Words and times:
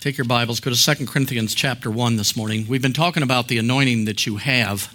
Take 0.00 0.16
your 0.16 0.24
Bibles, 0.24 0.60
go 0.60 0.72
to 0.72 0.96
2 0.96 1.04
Corinthians 1.04 1.54
chapter 1.54 1.90
1 1.90 2.16
this 2.16 2.34
morning. 2.34 2.64
We've 2.66 2.80
been 2.80 2.94
talking 2.94 3.22
about 3.22 3.48
the 3.48 3.58
anointing 3.58 4.06
that 4.06 4.24
you 4.24 4.38
have. 4.38 4.94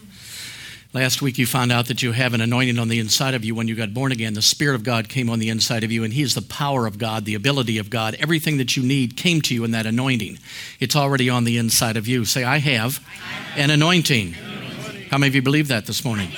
Last 0.94 1.22
week 1.22 1.38
you 1.38 1.46
found 1.46 1.72
out 1.72 1.86
that 1.90 2.02
you 2.02 2.14
have 2.14 2.34
an 2.34 2.42
anointing 2.42 2.80
on 2.80 2.88
the 2.88 2.98
inside 2.98 3.36
of 3.36 3.46
you 3.46 3.54
when 3.54 3.68
you 3.68 3.76
got 3.76 3.94
born 3.94 4.12
again. 4.12 4.34
The 4.34 4.42
Spirit 4.42 4.74
of 4.74 4.84
God 4.84 5.08
came 5.08 5.30
on 5.30 5.38
the 5.38 5.50
inside 5.50 5.84
of 5.84 5.92
you, 5.92 6.04
and 6.04 6.12
He 6.12 6.24
is 6.24 6.34
the 6.34 6.42
power 6.42 6.88
of 6.88 6.98
God, 6.98 7.26
the 7.26 7.36
ability 7.36 7.78
of 7.78 7.92
God. 7.92 8.16
Everything 8.16 8.58
that 8.58 8.76
you 8.76 8.82
need 8.82 9.16
came 9.16 9.42
to 9.42 9.54
you 9.54 9.64
in 9.64 9.70
that 9.72 9.86
anointing. 9.86 10.40
It's 10.80 10.96
already 10.96 11.30
on 11.30 11.44
the 11.44 11.60
inside 11.60 11.98
of 11.98 12.08
you. 12.08 12.26
Say, 12.26 12.44
I 12.44 12.58
have 12.58 13.00
an 13.56 13.70
anointing. 13.70 14.34
How 15.12 15.20
many 15.20 15.28
of 15.28 15.36
you 15.36 15.44
believe 15.44 15.68
that 15.68 15.86
this 15.86 16.04
morning? 16.04 16.32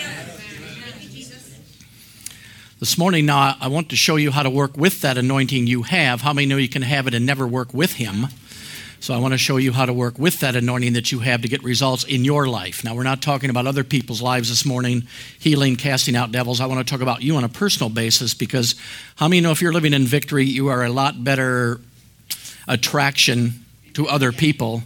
This 2.81 2.97
morning, 2.97 3.25
now, 3.25 3.55
I 3.61 3.69
want 3.69 3.87
to 3.91 3.95
show 3.95 4.17
you 4.17 4.31
how 4.31 4.43
to 4.43 4.49
work 4.49 4.75
with 4.75 4.99
that 5.03 5.17
anointing 5.17 5.67
you 5.67 5.83
have. 5.83 6.19
How 6.19 6.33
many 6.33 6.47
know 6.47 6.57
you 6.57 6.67
can 6.67 6.81
have 6.81 7.07
it 7.07 7.13
and 7.13 7.25
never 7.25 7.47
work 7.47 7.73
with 7.73 7.93
Him? 7.93 8.27
So 8.99 9.13
I 9.13 9.19
want 9.19 9.33
to 9.33 9.37
show 9.37 9.57
you 9.57 9.71
how 9.71 9.85
to 9.85 9.93
work 9.93 10.17
with 10.17 10.39
that 10.39 10.55
anointing 10.55 10.93
that 10.93 11.11
you 11.11 11.19
have 11.19 11.43
to 11.43 11.47
get 11.47 11.63
results 11.63 12.03
in 12.03 12.25
your 12.25 12.47
life. 12.47 12.83
Now, 12.83 12.95
we're 12.95 13.03
not 13.03 13.21
talking 13.21 13.49
about 13.49 13.67
other 13.67 13.83
people's 13.83 14.21
lives 14.21 14.49
this 14.49 14.65
morning, 14.65 15.07
healing, 15.39 15.75
casting 15.75 16.15
out 16.15 16.31
devils. 16.31 16.59
I 16.59 16.65
want 16.65 16.85
to 16.85 16.91
talk 16.91 17.01
about 17.01 17.21
you 17.21 17.35
on 17.35 17.43
a 17.43 17.49
personal 17.49 17.89
basis 17.89 18.33
because 18.33 18.75
how 19.15 19.27
many 19.27 19.41
know 19.41 19.51
if 19.51 19.61
you're 19.61 19.71
living 19.71 19.93
in 19.93 20.05
victory, 20.05 20.45
you 20.45 20.69
are 20.69 20.83
a 20.83 20.89
lot 20.89 21.23
better 21.23 21.79
attraction 22.67 23.65
to 23.93 24.07
other 24.07 24.31
people 24.31 24.83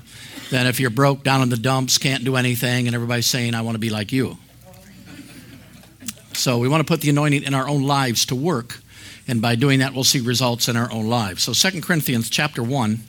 than 0.51 0.67
if 0.67 0.79
you're 0.79 0.89
broke 0.89 1.23
down 1.23 1.41
in 1.41 1.49
the 1.49 1.57
dumps, 1.57 1.97
can't 1.97 2.23
do 2.25 2.35
anything, 2.35 2.87
and 2.87 2.95
everybody's 2.95 3.25
saying, 3.25 3.55
I 3.55 3.61
want 3.61 3.75
to 3.75 3.79
be 3.79 3.89
like 3.89 4.11
you. 4.11 4.37
So 6.33 6.59
we 6.59 6.67
want 6.67 6.85
to 6.85 6.91
put 6.91 7.01
the 7.01 7.09
anointing 7.09 7.43
in 7.43 7.53
our 7.53 7.67
own 7.67 7.83
lives 7.83 8.25
to 8.27 8.35
work, 8.35 8.79
and 9.27 9.41
by 9.41 9.55
doing 9.55 9.79
that, 9.79 9.93
we'll 9.93 10.03
see 10.03 10.19
results 10.19 10.67
in 10.67 10.75
our 10.75 10.91
own 10.91 11.07
lives. 11.07 11.43
So 11.43 11.53
2 11.53 11.81
Corinthians 11.81 12.29
chapter 12.29 12.61
1. 12.61 12.99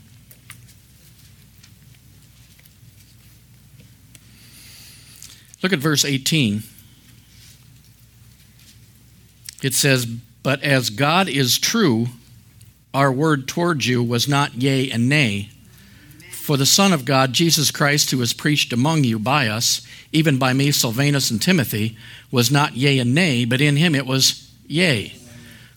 Look 5.62 5.72
at 5.72 5.78
verse 5.78 6.04
18. 6.04 6.62
It 9.62 9.74
says, 9.74 10.06
But 10.06 10.62
as 10.62 10.90
God 10.90 11.28
is 11.28 11.58
true, 11.58 12.08
our 12.92 13.12
word 13.12 13.46
towards 13.46 13.86
you 13.86 14.02
was 14.02 14.28
not 14.28 14.54
yea 14.54 14.90
and 14.90 15.08
nay. 15.08 15.50
For 16.32 16.56
the 16.56 16.66
Son 16.66 16.92
of 16.92 17.04
God, 17.04 17.32
Jesus 17.32 17.70
Christ, 17.70 18.10
who 18.10 18.18
was 18.18 18.32
preached 18.32 18.72
among 18.72 19.04
you 19.04 19.18
by 19.20 19.46
us, 19.46 19.86
even 20.10 20.38
by 20.38 20.52
me, 20.52 20.72
Silvanus, 20.72 21.30
and 21.30 21.40
Timothy, 21.40 21.96
was 22.32 22.50
not 22.50 22.76
yea 22.76 22.98
and 22.98 23.14
nay, 23.14 23.44
but 23.44 23.60
in 23.60 23.76
him 23.76 23.94
it 23.94 24.06
was 24.06 24.52
yea. 24.66 25.12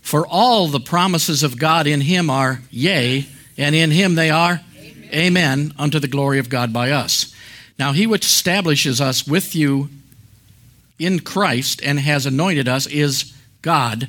For 0.02 0.25
all 0.25 0.67
the 0.67 0.80
promises 0.80 1.44
of 1.44 1.59
God 1.59 1.86
in 1.86 2.02
him 2.02 2.31
are 2.31 2.61
yea, 2.72 3.27
and 3.58 3.75
in 3.75 3.92
him 3.92 4.16
they 4.16 4.31
are 4.31 4.61
amen, 4.80 5.10
amen 5.14 5.73
unto 5.77 5.99
the 5.99 6.08
glory 6.08 6.39
of 6.39 6.49
God 6.49 6.73
by 6.73 6.89
us. 6.89 7.35
Now, 7.77 7.91
he 7.91 8.08
which 8.08 8.25
establishes 8.25 9.02
us 9.02 9.27
with 9.27 9.55
you 9.55 9.89
in 10.97 11.19
Christ 11.19 11.81
and 11.83 11.99
has 11.99 12.25
anointed 12.25 12.67
us 12.67 12.87
is 12.87 13.33
God, 13.61 14.08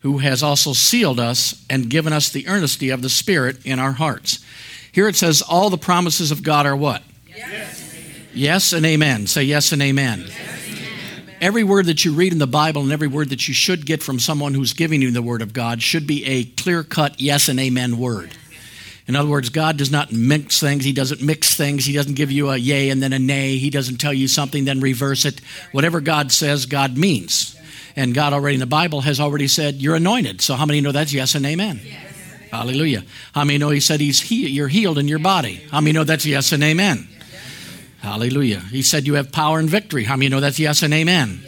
who 0.00 0.18
has 0.18 0.42
also 0.42 0.72
sealed 0.72 1.20
us 1.20 1.64
and 1.68 1.90
given 1.90 2.12
us 2.12 2.30
the 2.30 2.46
earnesty 2.46 2.90
of 2.90 3.02
the 3.02 3.10
Spirit 3.10 3.64
in 3.64 3.78
our 3.78 3.92
hearts. 3.92 4.44
Here 4.90 5.08
it 5.08 5.16
says, 5.16 5.42
All 5.42 5.70
the 5.70 5.78
promises 5.78 6.30
of 6.30 6.42
God 6.42 6.66
are 6.66 6.76
what? 6.76 7.02
Yes, 7.26 7.94
yes 8.32 8.72
and 8.72 8.86
amen. 8.86 9.26
Say 9.26 9.42
yes 9.42 9.72
and 9.72 9.82
amen. 9.82 10.20
Yes, 10.20 10.68
amen. 10.68 11.36
Every 11.40 11.64
word 11.64 11.86
that 11.86 12.04
you 12.04 12.14
read 12.14 12.32
in 12.32 12.38
the 12.38 12.46
Bible 12.46 12.82
and 12.82 12.92
every 12.92 13.08
word 13.08 13.30
that 13.30 13.48
you 13.48 13.54
should 13.54 13.84
get 13.84 14.02
from 14.02 14.18
someone 14.18 14.54
who's 14.54 14.72
giving 14.72 15.02
you 15.02 15.10
the 15.10 15.20
Word 15.20 15.42
of 15.42 15.52
God 15.52 15.82
should 15.82 16.06
be 16.06 16.24
a 16.24 16.44
clear 16.44 16.82
cut 16.82 17.20
yes 17.20 17.48
and 17.48 17.60
amen 17.60 17.98
word. 17.98 18.30
In 19.06 19.16
other 19.16 19.28
words, 19.28 19.50
God 19.50 19.76
does 19.76 19.90
not 19.90 20.12
mix 20.12 20.60
things. 20.60 20.84
He 20.84 20.92
doesn't 20.92 21.20
mix 21.20 21.54
things. 21.54 21.84
He 21.84 21.92
doesn't 21.92 22.14
give 22.14 22.30
you 22.30 22.50
a 22.50 22.56
yay 22.56 22.88
and 22.88 23.02
then 23.02 23.12
a 23.12 23.18
nay. 23.18 23.58
He 23.58 23.68
doesn't 23.68 23.98
tell 23.98 24.14
you 24.14 24.28
something, 24.28 24.64
then 24.64 24.80
reverse 24.80 25.26
it. 25.26 25.40
Whatever 25.72 26.00
God 26.00 26.32
says, 26.32 26.64
God 26.64 26.96
means. 26.96 27.54
And 27.96 28.14
God 28.14 28.32
already 28.32 28.54
in 28.54 28.60
the 28.60 28.66
Bible 28.66 29.02
has 29.02 29.20
already 29.20 29.46
said, 29.46 29.76
You're 29.76 29.96
anointed. 29.96 30.40
So 30.40 30.54
how 30.54 30.64
many 30.66 30.80
know 30.80 30.90
that's 30.92 31.12
yes 31.12 31.34
and 31.34 31.44
amen? 31.44 31.80
Yes. 31.84 32.00
Hallelujah. 32.50 33.04
How 33.34 33.44
many 33.44 33.58
know 33.58 33.70
He 33.70 33.80
said 33.80 34.00
he's 34.00 34.20
he- 34.20 34.48
You're 34.48 34.68
healed 34.68 34.98
in 34.98 35.06
your 35.06 35.18
body? 35.18 35.56
How 35.70 35.80
many 35.80 35.92
know 35.92 36.04
that's 36.04 36.24
yes 36.24 36.52
and 36.52 36.62
amen? 36.64 37.06
Hallelujah. 38.00 38.60
He 38.60 38.82
said 38.82 39.06
you 39.06 39.14
have 39.14 39.32
power 39.32 39.58
and 39.58 39.68
victory. 39.68 40.04
How 40.04 40.16
many 40.16 40.28
know 40.28 40.40
that's 40.40 40.58
yes 40.58 40.82
and 40.82 40.92
amen? 40.94 41.40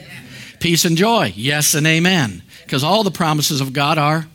Peace 0.60 0.84
and 0.84 0.96
joy. 0.96 1.32
Yes 1.36 1.74
and 1.74 1.86
amen. 1.86 2.42
Because 2.64 2.82
all 2.82 3.02
the 3.04 3.10
promises 3.10 3.60
of 3.60 3.72
God 3.72 3.98
are 3.98 4.26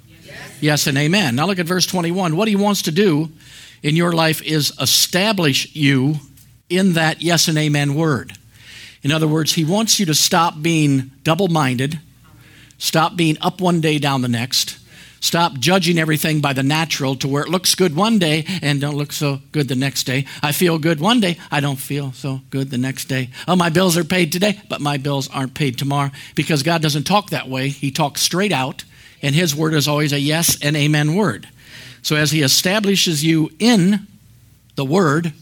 Yes 0.62 0.86
and 0.86 0.98
amen. 0.98 1.36
Now 1.36 1.48
look 1.48 1.58
at 1.58 1.66
verse 1.66 1.88
21. 1.88 2.38
What 2.38 2.48
he 2.48 2.56
wants 2.56 2.84
to 2.84 2.92
do 2.92 3.30
in 3.82 3.96
your 3.96 4.14
life 4.14 4.44
is 4.44 4.72
establish 4.80 5.76
you 5.76 6.18
in 6.70 6.94
that 6.94 7.22
yes 7.22 7.48
and 7.48 7.58
amen 7.58 7.96
word. 7.96 8.34
In 9.02 9.12
other 9.12 9.28
words, 9.28 9.54
he 9.54 9.66
wants 9.66 10.00
you 10.00 10.06
to 10.06 10.14
stop 10.14 10.62
being 10.62 11.12
double 11.24 11.48
minded, 11.48 12.00
stop 12.78 13.16
being 13.16 13.38
up 13.42 13.60
one 13.60 13.82
day, 13.82 13.98
down 13.98 14.22
the 14.22 14.28
next, 14.28 14.78
stop 15.20 15.54
judging 15.54 15.98
everything 15.98 16.40
by 16.42 16.54
the 16.54 16.62
natural 16.62 17.16
to 17.16 17.28
where 17.28 17.42
it 17.42 17.50
looks 17.50 17.74
good 17.74 17.96
one 17.96 18.20
day 18.20 18.46
and 18.62 18.80
don't 18.80 18.96
look 18.96 19.12
so 19.12 19.40
good 19.52 19.68
the 19.68 19.76
next 19.76 20.04
day. 20.04 20.26
I 20.44 20.52
feel 20.52 20.78
good 20.78 21.00
one 21.00 21.20
day, 21.20 21.40
I 21.50 21.62
don't 21.62 21.80
feel 21.80 22.12
so 22.12 22.42
good 22.52 22.70
the 22.70 22.78
next 22.78 23.06
day. 23.06 23.30
Oh, 23.48 23.56
my 23.56 23.72
bills 23.72 23.98
are 23.98 24.04
paid 24.04 24.32
today, 24.32 24.62
but 24.70 24.80
my 24.82 24.98
bills 24.98 25.28
aren't 25.30 25.56
paid 25.56 25.80
tomorrow 25.80 26.12
because 26.36 26.62
God 26.62 26.84
doesn't 26.84 27.06
talk 27.06 27.32
that 27.32 27.50
way. 27.50 27.70
He 27.70 27.90
talks 27.90 28.22
straight 28.22 28.52
out 28.52 28.84
and 29.22 29.36
his 29.36 29.56
word 29.56 29.74
is 29.74 29.88
always 29.88 30.14
a 30.14 30.20
yes 30.20 30.58
and 30.62 30.76
amen 30.76 31.16
word. 31.16 31.48
So 32.02 32.16
as 32.16 32.32
he 32.32 32.42
establishes 32.42 33.24
you 33.24 33.52
in 33.60 34.08
the 34.76 34.86
word, 34.86 35.34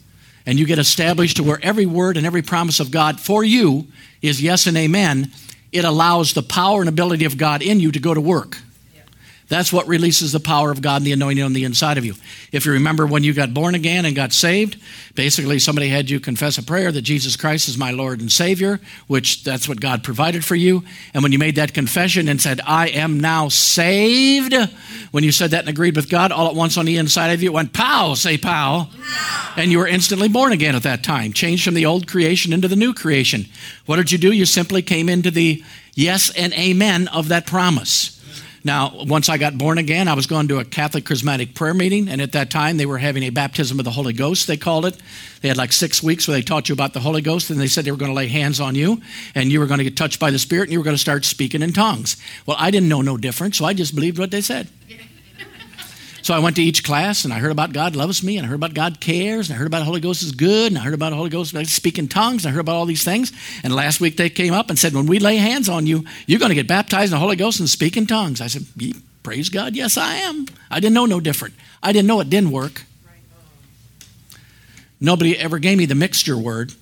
and 0.46 0.58
you 0.58 0.66
get 0.66 0.80
established 0.80 1.38
to 1.38 1.44
where 1.44 1.60
every 1.62 1.86
word 1.86 2.18
and 2.18 2.26
every 2.26 2.42
promise 2.42 2.80
of 2.80 2.90
God 2.90 3.20
for 3.20 3.44
you 3.44 3.88
is 4.22 4.42
yes 4.42 4.66
and 4.66 4.76
amen, 4.78 5.32
it 5.72 5.86
allows 5.86 6.34
the 6.34 6.42
power 6.42 6.80
and 6.80 6.90
ability 6.90 7.26
of 7.26 7.38
God 7.38 7.62
in 7.62 7.80
you 7.80 7.92
to 7.92 8.00
go 8.00 8.14
to 8.14 8.22
work. 8.22 8.58
That's 9.50 9.74
what 9.74 9.88
releases 9.88 10.32
the 10.32 10.40
power 10.40 10.70
of 10.70 10.82
God 10.82 10.98
and 10.98 11.08
the 11.08 11.12
anointing 11.12 11.44
on 11.44 11.54
the 11.54 11.64
inside 11.64 11.98
of 11.98 12.06
you. 12.06 12.14
If 12.52 12.68
you 12.68 12.72
remember 12.72 13.08
when 13.08 13.24
you 13.24 13.34
got 13.34 13.52
born 13.52 13.74
again 13.74 14.06
and 14.06 14.16
got 14.16 14.32
saved, 14.32 14.80
basically 15.16 15.58
somebody 15.58 15.90
had 15.90 16.08
you 16.08 16.20
confess 16.20 16.60
a 16.60 16.64
prayer 16.64 16.92
that 16.92 17.02
Jesus 17.02 17.36
Christ 17.36 17.68
is 17.68 17.76
my 17.76 17.90
Lord 17.90 18.22
and 18.22 18.32
Savior, 18.32 18.80
which 19.08 19.44
that's 19.44 19.68
what 19.68 19.82
God 19.82 20.04
provided 20.04 20.46
for 20.46 20.56
you. 20.56 20.84
And 21.16 21.24
when 21.24 21.32
you 21.32 21.40
made 21.40 21.56
that 21.56 21.74
confession 21.74 22.28
and 22.28 22.40
said, 22.40 22.62
I 22.64 22.90
am 22.90 23.20
now 23.20 23.50
saved, 23.50 24.54
when 25.10 25.24
you 25.24 25.32
said 25.32 25.50
that 25.52 25.62
and 25.62 25.70
agreed 25.70 25.96
with 25.96 26.12
God, 26.12 26.32
all 26.32 26.48
at 26.48 26.56
once 26.56 26.78
on 26.78 26.86
the 26.86 26.98
inside 26.98 27.32
of 27.32 27.42
you, 27.42 27.50
it 27.50 27.54
went 27.54 27.74
pow, 27.74 28.14
say 28.14 28.38
pow. 28.38 28.88
And 29.58 29.72
you 29.72 29.80
were 29.80 29.88
instantly 29.88 30.30
born 30.30 30.52
again 30.52 30.76
at 30.76 30.84
that 30.84 31.04
time, 31.04 31.34
changed 31.34 31.66
from 31.66 31.74
the 31.74 31.88
old 31.88 32.08
creation 32.08 32.54
into 32.54 32.68
the 32.68 32.76
new 32.76 32.94
creation. 32.94 33.48
What 33.88 33.96
did 33.96 34.12
you 34.12 34.20
do? 34.20 34.32
You 34.32 34.46
simply 34.46 34.84
came 34.84 35.10
into 35.10 35.32
the 35.32 35.64
yes 35.96 36.30
and 36.36 36.54
amen 36.54 37.08
of 37.08 37.30
that 37.30 37.48
promise. 37.48 38.19
Now, 38.64 38.92
once 39.06 39.30
I 39.30 39.38
got 39.38 39.58
born 39.58 39.78
again, 39.78 40.08
I 40.08 40.14
was 40.14 40.28
going 40.28 40.48
to 40.50 40.60
a 40.60 40.66
Catholic 40.66 41.06
charismatic 41.06 41.56
prayer 41.56 41.74
meeting, 41.74 42.10
and 42.10 42.22
at 42.22 42.34
that 42.34 42.52
time 42.52 42.78
they 42.78 42.86
were 42.86 42.98
having 42.98 43.24
a 43.24 43.30
baptism 43.30 43.80
of 43.80 43.86
the 43.86 43.92
Holy 43.92 44.14
Ghost, 44.14 44.48
they 44.48 44.58
called 44.58 44.86
it. 44.86 44.98
They 45.42 45.48
had 45.48 45.58
like 45.58 45.72
six 45.72 46.04
weeks 46.04 46.28
where 46.28 46.36
they 46.36 46.42
taught 46.42 46.68
you 46.68 46.74
about 46.74 46.94
the 46.94 47.00
Holy 47.00 47.22
Ghost, 47.22 47.50
and 47.50 47.60
they 47.60 47.68
said 47.68 47.86
they 47.86 47.92
were 47.92 47.98
going 47.98 48.12
to 48.12 48.16
lay 48.16 48.28
hands 48.28 48.60
on 48.60 48.76
you, 48.76 49.02
and 49.34 49.52
you 49.52 49.60
were 49.60 49.68
going 49.68 49.78
to 49.78 49.84
get 49.84 49.96
touched 49.96 50.20
by 50.20 50.32
the 50.32 50.40
Spirit, 50.40 50.64
and 50.64 50.74
you 50.74 50.80
were 50.80 50.84
going 50.84 50.96
to 50.96 51.02
start 51.02 51.24
speaking 51.24 51.62
in 51.62 51.72
tongues. 51.72 52.18
Well, 52.46 52.58
I 52.60 52.72
didn't 52.72 52.90
know 52.90 53.02
no 53.02 53.18
different, 53.18 53.56
so 53.56 53.66
I 53.66 53.74
just 53.74 53.96
believed 53.96 54.20
what 54.20 54.32
they 54.32 54.42
said. 54.42 54.68
So 56.30 56.36
I 56.36 56.40
went 56.40 56.58
to 56.58 56.62
each 56.62 56.84
class 56.84 57.26
and 57.26 57.34
I 57.34 57.40
heard 57.40 57.52
about 57.52 57.74
God 57.74 57.96
loves 57.96 58.22
me 58.22 58.38
and 58.38 58.46
I 58.46 58.50
heard 58.50 58.58
about 58.58 58.76
God 58.76 59.00
cares 59.00 59.50
and 59.50 59.56
I 59.56 59.58
heard 59.58 59.66
about 59.66 59.80
the 59.80 59.86
Holy 59.86 60.00
Ghost 60.00 60.22
is 60.22 60.32
good 60.32 60.72
and 60.72 60.78
I 60.78 60.82
heard 60.82 60.94
about 60.94 61.10
the 61.10 61.16
Holy 61.16 61.32
Ghost 61.32 61.56
speaking 61.72 62.08
tongues 62.08 62.46
and 62.46 62.52
I 62.52 62.54
heard 62.54 62.62
about 62.62 62.76
all 62.76 62.86
these 62.86 63.04
things. 63.04 63.34
And 63.64 63.74
last 63.74 64.00
week 64.00 64.16
they 64.16 64.30
came 64.30 64.54
up 64.54 64.70
and 64.70 64.78
said, 64.78 64.94
when 64.94 65.08
we 65.08 65.18
lay 65.18 65.38
hands 65.38 65.68
on 65.70 65.88
you, 65.88 66.06
you're 66.28 66.38
going 66.38 66.50
to 66.50 66.56
get 66.56 66.68
baptized 66.68 67.12
in 67.12 67.16
the 67.16 67.20
Holy 67.20 67.36
Ghost 67.36 67.60
and 67.60 67.68
speak 67.68 67.98
in 67.98 68.06
tongues. 68.06 68.42
I 68.42 68.46
said, 68.46 68.64
praise 69.24 69.50
God, 69.50 69.76
yes 69.76 69.98
I 69.98 70.18
am. 70.18 70.46
I 70.70 70.80
didn't 70.80 70.94
know 70.94 71.08
no 71.08 71.20
different. 71.20 71.56
I 71.82 71.94
didn't 71.94 72.08
know 72.08 72.20
it 72.20 72.30
didn't 72.30 72.52
work. 72.52 72.84
Nobody 75.02 75.36
ever 75.36 75.58
gave 75.58 75.80
me 75.80 75.88
the 75.88 75.96
mixture 75.96 76.38
word. 76.38 76.76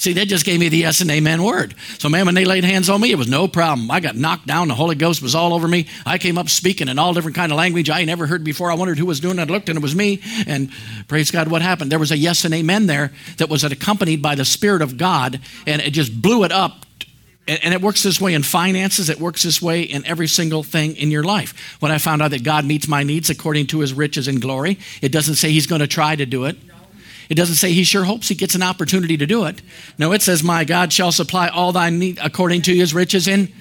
See, 0.00 0.14
they 0.14 0.24
just 0.24 0.46
gave 0.46 0.58
me 0.58 0.70
the 0.70 0.78
yes 0.78 1.02
and 1.02 1.10
amen 1.10 1.42
word. 1.42 1.74
So, 1.98 2.08
man, 2.08 2.24
when 2.24 2.34
they 2.34 2.46
laid 2.46 2.64
hands 2.64 2.88
on 2.88 3.02
me, 3.02 3.12
it 3.12 3.18
was 3.18 3.28
no 3.28 3.46
problem. 3.46 3.90
I 3.90 4.00
got 4.00 4.16
knocked 4.16 4.46
down. 4.46 4.68
The 4.68 4.74
Holy 4.74 4.94
Ghost 4.94 5.20
was 5.20 5.34
all 5.34 5.52
over 5.52 5.68
me. 5.68 5.88
I 6.06 6.16
came 6.16 6.38
up 6.38 6.48
speaking 6.48 6.88
in 6.88 6.98
all 6.98 7.12
different 7.12 7.36
kind 7.36 7.52
of 7.52 7.58
language 7.58 7.90
I 7.90 8.06
never 8.06 8.26
heard 8.26 8.42
before. 8.42 8.70
I 8.70 8.76
wondered 8.76 8.96
who 8.96 9.04
was 9.04 9.20
doing 9.20 9.38
it. 9.38 9.42
I 9.42 9.52
looked 9.52 9.68
and 9.68 9.76
it 9.76 9.82
was 9.82 9.94
me. 9.94 10.22
And 10.46 10.70
praise 11.06 11.30
God, 11.30 11.50
what 11.50 11.60
happened? 11.60 11.92
There 11.92 11.98
was 11.98 12.12
a 12.12 12.16
yes 12.16 12.46
and 12.46 12.54
amen 12.54 12.86
there 12.86 13.12
that 13.36 13.50
was 13.50 13.62
accompanied 13.62 14.22
by 14.22 14.36
the 14.36 14.46
Spirit 14.46 14.80
of 14.80 14.96
God, 14.96 15.38
and 15.66 15.82
it 15.82 15.90
just 15.90 16.22
blew 16.22 16.44
it 16.44 16.50
up 16.50 16.86
and 17.46 17.74
it 17.74 17.82
works 17.82 18.02
this 18.02 18.20
way 18.20 18.34
in 18.34 18.42
finances, 18.42 19.10
it 19.10 19.18
works 19.18 19.42
this 19.42 19.60
way 19.60 19.82
in 19.82 20.06
every 20.06 20.28
single 20.28 20.62
thing 20.62 20.96
in 20.96 21.10
your 21.10 21.24
life. 21.24 21.76
When 21.80 21.90
I 21.90 21.98
found 21.98 22.22
out 22.22 22.30
that 22.30 22.44
God 22.44 22.64
meets 22.64 22.86
my 22.86 23.02
needs 23.02 23.28
according 23.28 23.66
to 23.68 23.80
his 23.80 23.92
riches 23.92 24.28
and 24.28 24.40
glory, 24.40 24.78
it 25.02 25.10
doesn't 25.10 25.34
say 25.34 25.50
he's 25.50 25.66
going 25.66 25.80
to 25.80 25.88
try 25.88 26.14
to 26.14 26.24
do 26.24 26.44
it. 26.44 26.56
It 27.30 27.36
doesn't 27.36 27.54
say 27.54 27.72
he 27.72 27.84
sure 27.84 28.02
hopes 28.02 28.28
he 28.28 28.34
gets 28.34 28.56
an 28.56 28.62
opportunity 28.62 29.16
to 29.16 29.24
do 29.24 29.44
it. 29.44 29.62
No, 29.96 30.10
it 30.10 30.20
says, 30.20 30.42
My 30.42 30.64
God 30.64 30.92
shall 30.92 31.12
supply 31.12 31.46
all 31.46 31.70
thy 31.70 31.88
need 31.88 32.18
according 32.20 32.62
to 32.62 32.74
his 32.74 32.92
riches 32.92 33.28
in. 33.28 33.52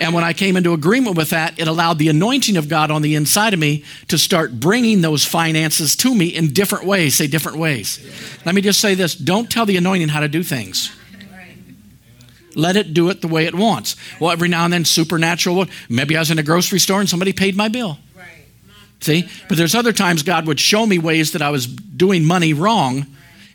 And 0.00 0.14
when 0.14 0.24
I 0.24 0.32
came 0.32 0.56
into 0.56 0.72
agreement 0.72 1.18
with 1.18 1.28
that, 1.28 1.58
it 1.58 1.68
allowed 1.68 1.98
the 1.98 2.08
anointing 2.08 2.56
of 2.56 2.70
God 2.70 2.90
on 2.90 3.02
the 3.02 3.14
inside 3.14 3.52
of 3.52 3.60
me 3.60 3.84
to 4.08 4.16
start 4.16 4.58
bringing 4.58 5.02
those 5.02 5.22
finances 5.22 5.94
to 5.96 6.14
me 6.14 6.28
in 6.28 6.54
different 6.54 6.86
ways. 6.86 7.14
Say 7.14 7.26
different 7.26 7.58
ways. 7.58 8.00
Let 8.46 8.54
me 8.54 8.62
just 8.62 8.80
say 8.80 8.94
this 8.94 9.14
don't 9.14 9.50
tell 9.50 9.66
the 9.66 9.76
anointing 9.76 10.08
how 10.08 10.20
to 10.20 10.28
do 10.28 10.42
things. 10.42 10.90
Let 12.54 12.76
it 12.76 12.94
do 12.94 13.10
it 13.10 13.20
the 13.20 13.28
way 13.28 13.44
it 13.44 13.54
wants. 13.54 13.96
Well, 14.18 14.30
every 14.30 14.48
now 14.48 14.64
and 14.64 14.72
then, 14.72 14.86
supernatural. 14.86 15.66
Maybe 15.90 16.16
I 16.16 16.20
was 16.20 16.30
in 16.30 16.38
a 16.38 16.42
grocery 16.42 16.80
store 16.80 17.00
and 17.00 17.08
somebody 17.08 17.34
paid 17.34 17.54
my 17.54 17.68
bill. 17.68 17.98
See? 19.00 19.28
But 19.48 19.56
there's 19.56 19.74
other 19.74 19.92
times 19.92 20.22
God 20.22 20.46
would 20.46 20.60
show 20.60 20.86
me 20.86 20.98
ways 20.98 21.32
that 21.32 21.42
I 21.42 21.50
was 21.50 21.66
doing 21.66 22.24
money 22.24 22.52
wrong 22.52 23.06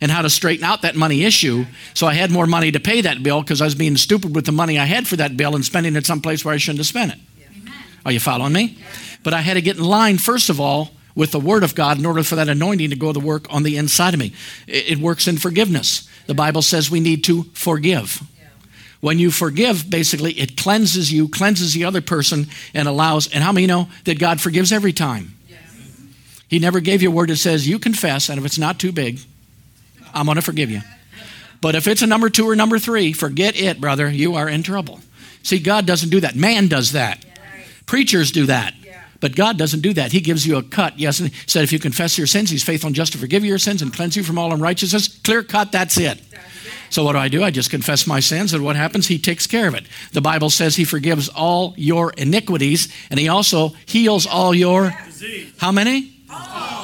and 0.01 0.11
how 0.11 0.21
to 0.21 0.29
straighten 0.29 0.65
out 0.65 0.81
that 0.81 0.95
money 0.95 1.23
issue. 1.23 1.65
So 1.93 2.07
I 2.07 2.13
had 2.13 2.31
more 2.31 2.47
money 2.47 2.71
to 2.71 2.79
pay 2.79 3.01
that 3.01 3.23
bill 3.23 3.41
because 3.41 3.61
I 3.61 3.65
was 3.65 3.75
being 3.75 3.97
stupid 3.97 4.35
with 4.35 4.45
the 4.45 4.51
money 4.51 4.77
I 4.77 4.85
had 4.85 5.07
for 5.07 5.15
that 5.17 5.37
bill 5.37 5.55
and 5.55 5.63
spending 5.63 5.95
it 5.95 6.05
someplace 6.05 6.43
where 6.43 6.53
I 6.53 6.57
shouldn't 6.57 6.79
have 6.79 6.87
spent 6.87 7.13
it. 7.13 7.19
Are 8.05 8.11
you 8.11 8.19
following 8.19 8.53
me? 8.53 8.77
But 9.23 9.33
I 9.33 9.41
had 9.41 9.55
to 9.55 9.61
get 9.61 9.77
in 9.77 9.83
line, 9.83 10.17
first 10.17 10.49
of 10.49 10.59
all, 10.59 10.91
with 11.15 11.31
the 11.31 11.39
Word 11.39 11.63
of 11.63 11.73
God 11.75 11.97
in 11.97 12.05
order 12.05 12.23
for 12.23 12.35
that 12.35 12.49
anointing 12.49 12.89
to 12.89 12.95
go 12.95 13.13
to 13.13 13.19
work 13.19 13.51
on 13.51 13.63
the 13.63 13.77
inside 13.77 14.13
of 14.13 14.19
me. 14.19 14.33
It 14.67 14.99
works 14.99 15.27
in 15.27 15.37
forgiveness. 15.37 16.07
The 16.27 16.33
Bible 16.33 16.61
says 16.61 16.91
we 16.91 16.99
need 16.99 17.23
to 17.25 17.43
forgive. 17.53 18.21
When 19.01 19.19
you 19.19 19.31
forgive, 19.31 19.89
basically, 19.89 20.33
it 20.33 20.57
cleanses 20.57 21.11
you, 21.11 21.27
cleanses 21.29 21.73
the 21.73 21.85
other 21.85 22.01
person, 22.01 22.47
and 22.73 22.87
allows. 22.87 23.27
And 23.27 23.43
how 23.43 23.51
many 23.51 23.67
know 23.67 23.87
that 24.03 24.19
God 24.19 24.41
forgives 24.41 24.71
every 24.71 24.93
time? 24.93 25.34
He 26.47 26.59
never 26.59 26.79
gave 26.79 27.01
you 27.01 27.09
a 27.09 27.13
word 27.13 27.29
that 27.29 27.37
says, 27.37 27.67
You 27.67 27.79
confess, 27.79 28.29
and 28.29 28.39
if 28.39 28.45
it's 28.45 28.57
not 28.57 28.79
too 28.79 28.91
big, 28.91 29.19
I'm 30.13 30.25
going 30.25 30.35
to 30.35 30.41
forgive 30.41 30.71
you. 30.71 30.81
But 31.61 31.75
if 31.75 31.87
it's 31.87 32.01
a 32.01 32.07
number 32.07 32.29
two 32.29 32.47
or 32.47 32.55
number 32.55 32.79
three, 32.79 33.13
forget 33.13 33.55
it, 33.55 33.81
brother. 33.81 34.09
You 34.09 34.35
are 34.35 34.47
in 34.47 34.63
trouble. 34.63 34.99
See, 35.43 35.59
God 35.59 35.85
doesn't 35.85 36.09
do 36.09 36.19
that. 36.21 36.35
Man 36.35 36.67
does 36.67 36.91
that. 36.91 37.23
Preachers 37.85 38.31
do 38.31 38.45
that. 38.47 38.73
But 39.19 39.35
God 39.35 39.57
doesn't 39.57 39.81
do 39.81 39.93
that. 39.93 40.11
He 40.11 40.19
gives 40.19 40.45
you 40.45 40.57
a 40.57 40.63
cut. 40.63 40.99
Yes, 40.99 41.19
and 41.19 41.29
He 41.29 41.35
said, 41.47 41.63
if 41.63 41.71
you 41.71 41.79
confess 41.79 42.17
your 42.17 42.27
sins, 42.27 42.49
He's 42.49 42.63
faithful 42.63 42.87
and 42.87 42.95
just 42.95 43.13
to 43.13 43.17
forgive 43.17 43.43
you 43.43 43.49
your 43.49 43.57
sins 43.57 43.81
and 43.81 43.93
cleanse 43.93 44.15
you 44.15 44.23
from 44.23 44.37
all 44.37 44.53
unrighteousness. 44.53 45.19
Clear 45.23 45.43
cut, 45.43 45.71
that's 45.71 45.97
it. 45.97 46.21
So 46.89 47.03
what 47.03 47.13
do 47.13 47.17
I 47.17 47.29
do? 47.29 47.43
I 47.43 47.51
just 47.51 47.71
confess 47.71 48.05
my 48.05 48.19
sins, 48.19 48.53
and 48.53 48.63
what 48.63 48.75
happens? 48.75 49.07
He 49.07 49.17
takes 49.17 49.47
care 49.47 49.67
of 49.67 49.73
it. 49.73 49.85
The 50.13 50.21
Bible 50.21 50.49
says 50.49 50.75
He 50.75 50.85
forgives 50.85 51.29
all 51.29 51.73
your 51.77 52.11
iniquities, 52.11 52.93
and 53.09 53.19
He 53.19 53.27
also 53.27 53.69
heals 53.85 54.27
all 54.27 54.53
your. 54.53 54.93
How 55.57 55.71
many? 55.71 56.14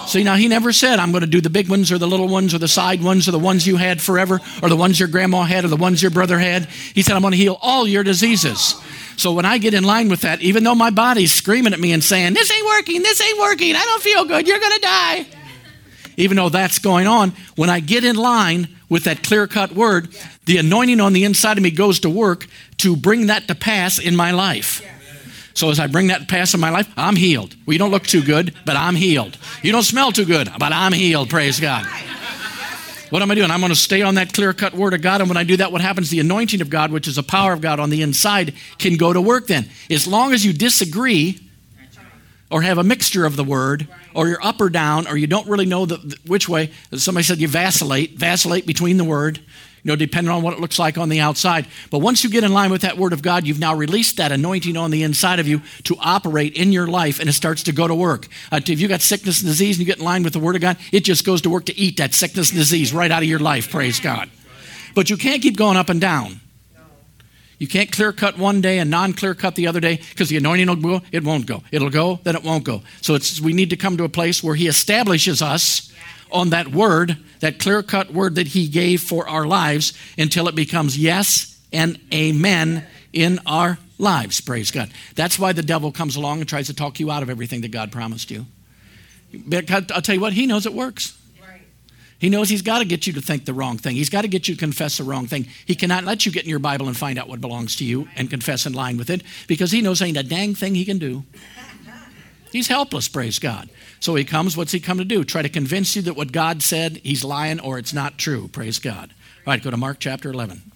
See, 0.08 0.24
now 0.24 0.36
he 0.36 0.48
never 0.48 0.74
said, 0.74 1.00
I'm 1.00 1.12
going 1.12 1.22
to 1.22 1.28
do 1.28 1.40
the 1.40 1.50
big 1.50 1.70
ones 1.70 1.92
or 1.92 1.98
the 1.98 2.08
little 2.08 2.28
ones 2.28 2.54
or 2.54 2.58
the 2.58 2.68
side 2.68 3.02
ones 3.02 3.28
or 3.28 3.32
the 3.32 3.40
ones 3.40 3.66
you 3.66 3.78
had 3.78 4.02
forever 4.02 4.42
or 4.62 4.68
the 4.68 4.76
ones 4.76 5.00
your 5.00 5.08
grandma 5.08 5.44
had 5.44 5.64
or 5.64 5.70
the 5.70 5.78
ones 5.78 6.02
your 6.02 6.12
brother 6.12 6.38
had. 6.38 6.66
He 6.66 7.02
said, 7.02 7.16
I'm 7.16 7.22
going 7.22 7.32
to 7.32 7.38
heal 7.38 7.58
all 7.62 7.88
your 7.88 8.04
diseases. 8.04 8.76
So 9.16 9.32
when 9.32 9.46
I 9.46 9.58
get 9.58 9.74
in 9.74 9.84
line 9.84 10.10
with 10.10 10.22
that, 10.22 10.42
even 10.42 10.64
though 10.64 10.76
my 10.76 10.90
body's 10.90 11.32
screaming 11.32 11.74
at 11.74 11.80
me 11.80 11.94
and 11.94 12.04
saying, 12.04 12.34
This 12.34 12.52
ain't 12.52 12.66
working, 12.66 13.04
this 13.04 13.22
ain't 13.22 13.40
working, 13.40 13.76
I 13.76 13.84
don't 13.84 14.04
feel 14.04 14.26
good, 14.26 14.48
you're 14.48 14.60
going 14.60 14.74
to 14.74 14.82
die. 14.82 15.26
Even 16.18 16.38
though 16.38 16.50
that's 16.50 16.80
going 16.80 17.08
on, 17.08 17.32
when 17.56 17.70
I 17.70 17.80
get 17.80 18.04
in 18.04 18.16
line 18.16 18.68
with 18.90 19.06
that 19.06 19.24
clear 19.24 19.48
cut 19.48 19.72
word, 19.72 20.10
the 20.46 20.58
anointing 20.58 21.00
on 21.00 21.14
the 21.14 21.24
inside 21.24 21.58
of 21.58 21.64
me 21.64 21.72
goes 21.72 22.02
to 22.02 22.10
work 22.10 22.48
to 22.78 22.96
bring 22.96 23.28
that 23.28 23.48
to 23.48 23.56
pass 23.56 23.98
in 23.98 24.16
my 24.16 24.32
life. 24.32 24.82
So 25.54 25.70
as 25.70 25.80
I 25.80 25.88
bring 25.88 26.08
that 26.08 26.28
pass 26.28 26.54
in 26.54 26.60
my 26.60 26.70
life, 26.70 26.92
I'm 26.96 27.16
healed. 27.16 27.56
Well, 27.66 27.74
you 27.74 27.80
don't 27.80 27.92
look 27.92 28.04
too 28.04 28.24
good, 28.24 28.54
but 28.66 28.76
I'm 28.76 28.96
healed. 28.96 29.38
You 29.62 29.72
don't 29.72 29.84
smell 29.84 30.12
too 30.12 30.26
good, 30.26 30.50
but 30.58 30.72
I'm 30.74 30.94
healed. 30.94 31.30
Praise 31.30 31.60
God. 31.60 31.86
What 33.10 33.22
am 33.22 33.30
I 33.30 33.36
doing? 33.36 33.52
I'm 33.52 33.60
going 33.60 33.72
to 33.72 33.76
stay 33.76 34.02
on 34.02 34.16
that 34.16 34.32
clear 34.32 34.54
cut 34.54 34.74
word 34.74 34.94
of 34.94 35.02
God. 35.02 35.20
And 35.20 35.30
when 35.30 35.36
I 35.36 35.44
do 35.44 35.58
that, 35.58 35.74
what 35.74 35.82
happens? 35.82 36.10
The 36.10 36.22
anointing 36.22 36.62
of 36.62 36.70
God, 36.70 36.92
which 36.94 37.10
is 37.10 37.18
the 37.18 37.24
power 37.24 37.52
of 37.52 37.60
God 37.60 37.80
on 37.80 37.90
the 37.90 38.02
inside, 38.02 38.54
can 38.78 38.96
go 38.96 39.12
to 39.12 39.20
work 39.20 39.48
then. 39.48 39.70
As 39.90 40.08
long 40.08 40.32
as 40.32 40.46
you 40.46 40.54
disagree 40.54 41.38
or 42.50 42.62
have 42.62 42.78
a 42.78 42.84
mixture 42.84 43.26
of 43.26 43.36
the 43.36 43.44
word, 43.44 43.88
or 44.14 44.28
you're 44.28 44.44
up 44.44 44.62
or 44.62 44.70
down, 44.70 45.08
or 45.08 45.18
you 45.18 45.28
don't 45.28 45.48
really 45.48 45.66
know 45.66 45.86
the, 45.86 46.18
which 46.26 46.48
way, 46.48 46.72
somebody 46.94 47.24
said 47.24 47.40
you 47.40 47.48
vacillate, 47.48 48.18
vacillate 48.18 48.66
between 48.66 48.98
the 48.98 49.04
word 49.04 49.42
you 49.84 49.90
know, 49.90 49.96
depending 49.96 50.32
on 50.32 50.42
what 50.42 50.54
it 50.54 50.60
looks 50.60 50.78
like 50.78 50.98
on 50.98 51.10
the 51.10 51.20
outside. 51.20 51.68
But 51.90 52.00
once 52.00 52.24
you 52.24 52.30
get 52.30 52.44
in 52.44 52.54
line 52.54 52.72
with 52.72 52.82
that 52.82 52.98
Word 52.98 53.14
of 53.14 53.22
God, 53.22 53.48
you've 53.48 53.60
now 53.60 53.74
released 53.76 54.18
that 54.18 54.32
anointing 54.32 54.78
on 54.78 54.92
the 54.92 55.04
inside 55.04 55.40
of 55.40 55.48
you 55.48 55.62
to 55.84 55.96
operate 56.00 56.56
in 56.56 56.72
your 56.72 56.88
life, 56.88 57.20
and 57.20 57.28
it 57.28 57.34
starts 57.34 57.64
to 57.64 57.72
go 57.72 57.88
to 57.88 57.96
work. 57.96 58.28
Uh, 58.52 58.60
if 58.66 58.80
you 58.80 58.88
got 58.88 59.02
sickness 59.02 59.42
and 59.42 59.48
disease 59.48 59.78
and 59.78 59.86
you 59.86 59.92
get 59.92 60.00
in 60.00 60.06
line 60.06 60.24
with 60.24 60.34
the 60.34 60.40
Word 60.40 60.56
of 60.56 60.62
God, 60.62 60.78
it 60.92 61.04
just 61.04 61.26
goes 61.26 61.42
to 61.42 61.50
work 61.50 61.66
to 61.66 61.78
eat 61.78 61.98
that 61.98 62.14
sickness 62.14 62.52
and 62.52 62.60
disease 62.60 62.94
right 62.94 63.12
out 63.12 63.24
of 63.24 63.30
your 63.30 63.40
life, 63.40 63.72
praise 63.72 64.00
God. 64.00 64.30
But 64.94 65.10
you 65.10 65.18
can't 65.18 65.42
keep 65.42 65.58
going 65.58 65.78
up 65.78 65.90
and 65.90 66.02
down. 66.02 66.42
You 67.58 67.68
can't 67.68 67.92
clear 67.92 68.12
cut 68.12 68.40
one 68.40 68.60
day 68.60 68.80
and 68.80 68.90
non 68.90 69.14
clear 69.14 69.36
cut 69.36 69.54
the 69.54 69.68
other 69.68 69.80
day 69.80 69.98
because 69.98 70.30
the 70.30 70.38
anointing 70.38 70.68
will 70.68 70.76
go, 70.78 71.02
it 71.12 71.24
won't 71.24 71.46
go. 71.46 71.62
It'll 71.72 71.92
go, 71.92 72.20
then 72.24 72.36
it 72.36 72.44
won't 72.44 72.64
go. 72.64 72.82
So 73.02 73.14
it's, 73.14 73.40
we 73.40 73.54
need 73.54 73.70
to 73.70 73.78
come 73.78 73.98
to 73.98 74.04
a 74.04 74.10
place 74.10 74.44
where 74.44 74.56
He 74.56 74.68
establishes 74.68 75.44
us 75.44 75.94
on 76.32 76.50
that 76.50 76.70
word, 76.70 77.18
that 77.40 77.60
clear 77.60 77.84
cut 77.84 78.12
word 78.12 78.36
that 78.36 78.48
He 78.48 78.68
gave 78.68 79.02
for 79.02 79.28
our 79.28 79.46
lives 79.46 79.94
until 80.18 80.48
it 80.48 80.56
becomes 80.56 80.98
yes 80.98 81.60
and 81.74 82.00
amen 82.14 82.86
in 83.14 83.40
our 83.46 83.78
lives. 83.98 84.42
Praise 84.42 84.72
God. 84.72 84.90
That's 85.16 85.38
why 85.38 85.54
the 85.54 85.64
devil 85.64 85.92
comes 85.92 86.16
along 86.16 86.40
and 86.40 86.50
tries 86.50 86.68
to 86.68 86.74
talk 86.74 87.00
you 87.00 87.12
out 87.12 87.24
of 87.24 87.30
everything 87.30 87.62
that 87.62 87.72
God 87.72 87.92
promised 87.92 88.32
you. 88.32 88.46
But 89.34 89.72
I'll 89.72 90.02
tell 90.02 90.16
you 90.16 90.22
what, 90.22 90.34
he 90.34 90.46
knows 90.46 90.66
it 90.66 90.74
works. 90.74 91.18
He 92.22 92.30
knows 92.30 92.50
he's 92.50 92.62
got 92.62 92.80
to 92.80 92.86
get 92.86 93.08
you 93.08 93.14
to 93.14 93.22
think 93.22 93.46
the 93.46 93.54
wrong 93.54 93.80
thing. 93.80 93.96
He's 93.96 94.12
got 94.12 94.22
to 94.22 94.28
get 94.28 94.48
you 94.48 94.54
to 94.54 94.60
confess 94.60 95.00
the 95.00 95.04
wrong 95.04 95.26
thing. 95.26 95.48
He 95.66 95.74
cannot 95.74 96.04
let 96.04 96.24
you 96.24 96.32
get 96.32 96.44
in 96.44 96.50
your 96.52 96.60
Bible 96.60 96.88
and 96.88 96.96
find 96.96 97.18
out 97.18 97.28
what 97.28 97.42
belongs 97.42 97.78
to 97.78 97.84
you 97.84 98.08
and 98.16 98.30
confess 98.30 98.68
in 98.68 98.74
line 98.74 98.98
with 98.98 99.10
it 99.10 99.24
because 99.48 99.72
he 99.72 99.82
knows 99.82 100.04
ain't 100.04 100.18
a 100.18 100.24
dang 100.24 100.54
thing 100.54 100.76
he 100.76 100.86
can 100.86 101.00
do. 101.00 101.24
He's 102.52 102.68
helpless, 102.68 103.08
praise 103.08 103.40
God. 103.40 103.70
So 104.00 104.16
he 104.16 104.26
comes, 104.26 104.58
what's 104.58 104.72
he 104.72 104.80
come 104.80 104.98
to 104.98 105.06
do? 105.06 105.24
Try 105.24 105.42
to 105.42 105.50
convince 105.50 105.96
you 105.96 106.02
that 106.04 106.16
what 106.16 106.32
God 106.32 106.62
said, 106.62 107.02
he's 107.04 107.24
lying 107.24 107.60
or 107.60 107.78
it's 107.78 107.94
not 107.94 108.18
true, 108.18 108.48
praise 108.48 108.80
God. 108.80 109.14
All 109.46 109.54
right, 109.54 109.64
go 109.64 109.72
to 109.72 109.78
Mark 109.78 109.98
chapter 110.00 110.30
11. 110.30 110.71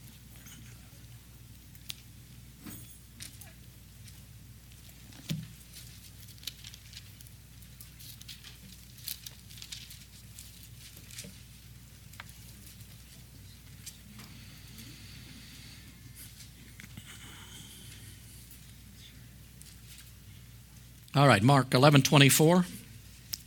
All 21.16 21.28
right, 21.30 21.42
Mark 21.42 21.74
11 21.74 22.02
24. 22.02 22.66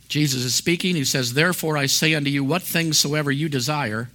Jesus 0.07 0.43
is 0.43 0.55
speaking. 0.55 0.95
He 0.95 1.05
says, 1.05 1.33
Therefore 1.33 1.77
I 1.77 1.85
say 1.85 2.15
unto 2.15 2.31
you, 2.31 2.43
what 2.43 2.63
things 2.63 2.97
soever 2.97 3.31
you 3.31 3.47
desire, 3.47 4.09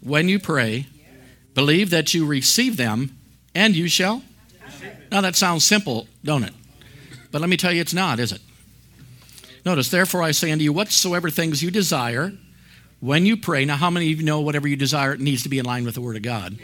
when 0.00 0.28
you 0.28 0.38
pray, 0.38 0.86
believe 1.54 1.90
that 1.90 2.14
you 2.14 2.24
receive 2.24 2.76
them, 2.76 3.16
and 3.56 3.74
you 3.74 3.88
shall. 3.88 4.22
Now 5.10 5.20
that 5.20 5.34
sounds 5.34 5.64
simple, 5.64 6.06
don't 6.22 6.44
it? 6.44 6.54
But 7.32 7.40
let 7.40 7.50
me 7.50 7.56
tell 7.56 7.72
you, 7.72 7.80
it's 7.80 7.92
not, 7.92 8.20
is 8.20 8.30
it? 8.30 8.40
Notice, 9.66 9.88
therefore 9.88 10.22
I 10.22 10.30
say 10.30 10.52
unto 10.52 10.62
you, 10.62 10.72
whatsoever 10.72 11.30
things 11.30 11.60
you 11.60 11.72
desire, 11.72 12.32
when 13.00 13.26
you 13.26 13.36
pray. 13.36 13.64
Now, 13.64 13.76
how 13.76 13.90
many 13.90 14.12
of 14.12 14.20
you 14.20 14.24
know 14.24 14.40
whatever 14.40 14.68
you 14.68 14.76
desire 14.76 15.16
needs 15.16 15.42
to 15.42 15.48
be 15.48 15.58
in 15.58 15.64
line 15.64 15.84
with 15.84 15.94
the 15.94 16.00
Word 16.00 16.14
of 16.14 16.22
God? 16.22 16.56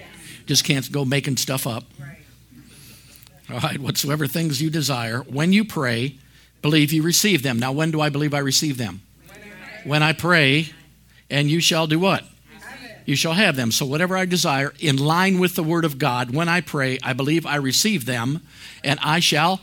Just 0.46 0.64
can't 0.64 0.90
go 0.92 1.04
making 1.04 1.38
stuff 1.38 1.66
up. 1.66 1.82
All 3.52 3.58
right, 3.60 3.80
whatsoever 3.80 4.26
things 4.26 4.62
you 4.62 4.70
desire, 4.70 5.20
when 5.20 5.52
you 5.52 5.64
pray, 5.64 6.16
believe 6.62 6.92
you 6.92 7.02
receive 7.02 7.42
them. 7.42 7.58
Now, 7.58 7.72
when 7.72 7.90
do 7.90 8.00
I 8.00 8.08
believe 8.08 8.32
I 8.32 8.38
receive 8.38 8.76
them? 8.76 9.02
When 9.84 10.02
I 10.02 10.12
pray, 10.12 10.70
and 11.30 11.50
you 11.50 11.60
shall 11.60 11.86
do 11.86 11.98
what? 11.98 12.24
You 13.06 13.16
shall 13.16 13.32
have 13.32 13.56
them. 13.56 13.72
So, 13.72 13.86
whatever 13.86 14.16
I 14.16 14.24
desire, 14.24 14.72
in 14.78 14.96
line 14.96 15.38
with 15.38 15.56
the 15.56 15.64
Word 15.64 15.84
of 15.84 15.98
God, 15.98 16.32
when 16.32 16.48
I 16.48 16.60
pray, 16.60 16.98
I 17.02 17.12
believe 17.12 17.44
I 17.46 17.56
receive 17.56 18.04
them, 18.04 18.42
and 18.84 19.00
I 19.02 19.20
shall 19.20 19.60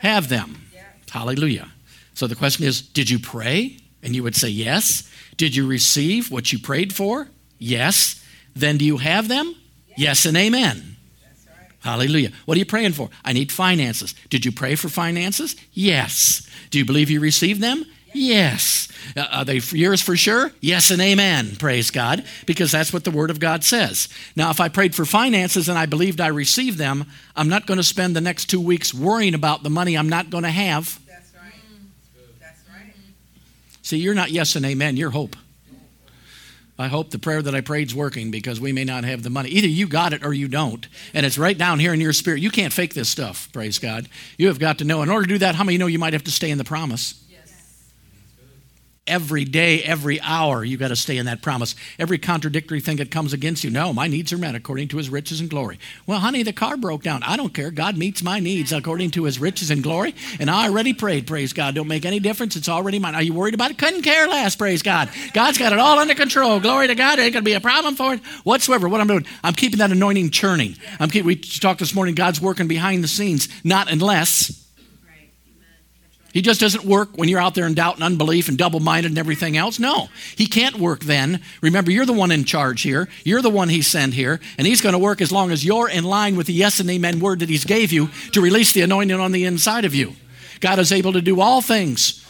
have 0.00 0.28
them. 0.28 0.66
Hallelujah. 1.10 1.68
So, 2.14 2.26
the 2.26 2.34
question 2.34 2.64
is 2.66 2.82
Did 2.82 3.08
you 3.08 3.18
pray? 3.18 3.78
And 4.02 4.16
you 4.16 4.22
would 4.24 4.34
say 4.34 4.48
yes. 4.48 5.08
Did 5.36 5.54
you 5.54 5.66
receive 5.66 6.30
what 6.30 6.52
you 6.52 6.58
prayed 6.58 6.92
for? 6.92 7.28
Yes. 7.58 8.22
Then 8.54 8.76
do 8.76 8.84
you 8.84 8.98
have 8.98 9.28
them? 9.28 9.54
Yes, 9.96 10.26
and 10.26 10.36
amen. 10.36 10.96
Hallelujah. 11.82 12.30
What 12.44 12.56
are 12.56 12.58
you 12.58 12.66
praying 12.66 12.92
for? 12.92 13.10
I 13.24 13.32
need 13.32 13.50
finances. 13.50 14.14
Did 14.30 14.44
you 14.44 14.52
pray 14.52 14.76
for 14.76 14.88
finances? 14.88 15.56
Yes. 15.72 16.48
Do 16.70 16.78
you 16.78 16.84
believe 16.84 17.10
you 17.10 17.20
received 17.20 17.60
them? 17.60 17.84
Yes. 18.14 18.88
Uh, 19.16 19.26
are 19.32 19.44
they 19.44 19.56
yours 19.72 20.00
for 20.00 20.16
sure? 20.16 20.52
Yes 20.60 20.90
and 20.90 21.00
amen. 21.00 21.56
Praise 21.56 21.90
God. 21.90 22.24
Because 22.46 22.70
that's 22.70 22.92
what 22.92 23.04
the 23.04 23.10
Word 23.10 23.30
of 23.30 23.40
God 23.40 23.64
says. 23.64 24.08
Now, 24.36 24.50
if 24.50 24.60
I 24.60 24.68
prayed 24.68 24.94
for 24.94 25.04
finances 25.04 25.68
and 25.68 25.78
I 25.78 25.86
believed 25.86 26.20
I 26.20 26.28
received 26.28 26.78
them, 26.78 27.06
I'm 27.34 27.48
not 27.48 27.66
going 27.66 27.78
to 27.78 27.84
spend 27.84 28.14
the 28.14 28.20
next 28.20 28.46
two 28.46 28.60
weeks 28.60 28.94
worrying 28.94 29.34
about 29.34 29.62
the 29.62 29.70
money 29.70 29.96
I'm 29.96 30.08
not 30.08 30.30
going 30.30 30.44
to 30.44 30.50
have. 30.50 31.00
That's 31.06 31.32
right. 31.34 31.52
That's 32.38 32.60
right. 32.72 32.94
See, 33.82 33.96
you're 33.96 34.14
not 34.14 34.30
yes 34.30 34.56
and 34.56 34.64
amen, 34.66 34.96
you're 34.96 35.10
hope. 35.10 35.34
I 36.78 36.88
hope 36.88 37.10
the 37.10 37.18
prayer 37.18 37.42
that 37.42 37.54
I 37.54 37.60
prayed 37.60 37.88
is 37.88 37.94
working 37.94 38.30
because 38.30 38.60
we 38.60 38.72
may 38.72 38.84
not 38.84 39.04
have 39.04 39.22
the 39.22 39.30
money. 39.30 39.50
Either 39.50 39.68
you 39.68 39.86
got 39.86 40.12
it 40.12 40.24
or 40.24 40.32
you 40.32 40.48
don't. 40.48 40.86
And 41.12 41.26
it's 41.26 41.38
right 41.38 41.56
down 41.56 41.78
here 41.78 41.92
in 41.92 42.00
your 42.00 42.12
spirit. 42.12 42.40
You 42.40 42.50
can't 42.50 42.72
fake 42.72 42.94
this 42.94 43.08
stuff, 43.08 43.50
praise 43.52 43.78
God. 43.78 44.08
You 44.38 44.48
have 44.48 44.58
got 44.58 44.78
to 44.78 44.84
know. 44.84 45.02
In 45.02 45.10
order 45.10 45.26
to 45.26 45.32
do 45.34 45.38
that, 45.38 45.54
how 45.54 45.64
many 45.64 45.78
know 45.78 45.86
you 45.86 45.98
might 45.98 46.14
have 46.14 46.24
to 46.24 46.30
stay 46.30 46.50
in 46.50 46.58
the 46.58 46.64
promise? 46.64 47.21
Every 49.06 49.44
day, 49.44 49.82
every 49.82 50.20
hour, 50.20 50.64
you 50.64 50.76
got 50.76 50.88
to 50.88 50.96
stay 50.96 51.16
in 51.16 51.26
that 51.26 51.42
promise. 51.42 51.74
Every 51.98 52.18
contradictory 52.18 52.80
thing 52.80 52.98
that 52.98 53.10
comes 53.10 53.32
against 53.32 53.64
you, 53.64 53.70
no, 53.70 53.92
my 53.92 54.06
needs 54.06 54.32
are 54.32 54.38
met 54.38 54.54
according 54.54 54.88
to 54.88 54.96
his 54.96 55.10
riches 55.10 55.40
and 55.40 55.50
glory. 55.50 55.78
Well, 56.06 56.20
honey, 56.20 56.44
the 56.44 56.52
car 56.52 56.76
broke 56.76 57.02
down. 57.02 57.22
I 57.24 57.36
don't 57.36 57.52
care. 57.52 57.72
God 57.72 57.96
meets 57.96 58.22
my 58.22 58.38
needs 58.38 58.72
according 58.72 59.10
to 59.12 59.24
his 59.24 59.40
riches 59.40 59.70
and 59.70 59.82
glory. 59.82 60.14
And 60.38 60.48
I 60.48 60.68
already 60.68 60.94
prayed, 60.94 61.26
praise 61.26 61.52
God. 61.52 61.74
Don't 61.74 61.88
make 61.88 62.04
any 62.04 62.20
difference. 62.20 62.54
It's 62.54 62.68
already 62.68 63.00
mine. 63.00 63.16
Are 63.16 63.22
you 63.22 63.34
worried 63.34 63.54
about 63.54 63.72
it? 63.72 63.78
Couldn't 63.78 64.02
care 64.02 64.28
less, 64.28 64.54
praise 64.54 64.82
God. 64.82 65.08
God's 65.32 65.58
got 65.58 65.72
it 65.72 65.80
all 65.80 65.98
under 65.98 66.14
control. 66.14 66.60
Glory 66.60 66.86
to 66.86 66.94
God. 66.94 67.16
There 67.16 67.24
ain't 67.24 67.34
going 67.34 67.44
to 67.44 67.48
be 67.48 67.54
a 67.54 67.60
problem 67.60 67.96
for 67.96 68.14
it 68.14 68.20
whatsoever. 68.44 68.88
What 68.88 69.00
I'm 69.00 69.08
doing, 69.08 69.26
I'm 69.42 69.54
keeping 69.54 69.78
that 69.80 69.90
anointing 69.90 70.30
churning. 70.30 70.76
I'm 71.00 71.10
keep, 71.10 71.24
we 71.24 71.34
talked 71.34 71.80
this 71.80 71.94
morning, 71.94 72.14
God's 72.14 72.40
working 72.40 72.68
behind 72.68 73.02
the 73.02 73.08
scenes, 73.08 73.48
not 73.64 73.90
unless 73.90 74.61
he 76.32 76.42
just 76.42 76.60
doesn't 76.60 76.84
work 76.84 77.16
when 77.16 77.28
you're 77.28 77.40
out 77.40 77.54
there 77.54 77.66
in 77.66 77.74
doubt 77.74 77.96
and 77.96 78.04
unbelief 78.04 78.48
and 78.48 78.56
double 78.56 78.80
minded 78.80 79.12
and 79.12 79.18
everything 79.18 79.56
else. 79.56 79.78
No, 79.78 80.08
he 80.34 80.46
can't 80.46 80.76
work 80.76 81.00
then. 81.00 81.42
Remember, 81.60 81.90
you're 81.90 82.06
the 82.06 82.12
one 82.12 82.30
in 82.30 82.44
charge 82.44 82.82
here. 82.82 83.08
You're 83.24 83.42
the 83.42 83.50
one 83.50 83.68
he 83.68 83.82
sent 83.82 84.14
here, 84.14 84.40
and 84.56 84.66
he's 84.66 84.80
going 84.80 84.94
to 84.94 84.98
work 84.98 85.20
as 85.20 85.30
long 85.30 85.50
as 85.50 85.64
you're 85.64 85.88
in 85.88 86.04
line 86.04 86.36
with 86.36 86.46
the 86.46 86.54
yes 86.54 86.80
and 86.80 86.90
amen 86.90 87.20
word 87.20 87.40
that 87.40 87.48
he's 87.48 87.64
gave 87.64 87.92
you 87.92 88.08
to 88.32 88.40
release 88.40 88.72
the 88.72 88.82
anointing 88.82 89.20
on 89.20 89.32
the 89.32 89.44
inside 89.44 89.84
of 89.84 89.94
you. 89.94 90.14
God 90.60 90.78
is 90.78 90.92
able 90.92 91.12
to 91.12 91.20
do 91.20 91.40
all 91.40 91.60
things 91.60 92.24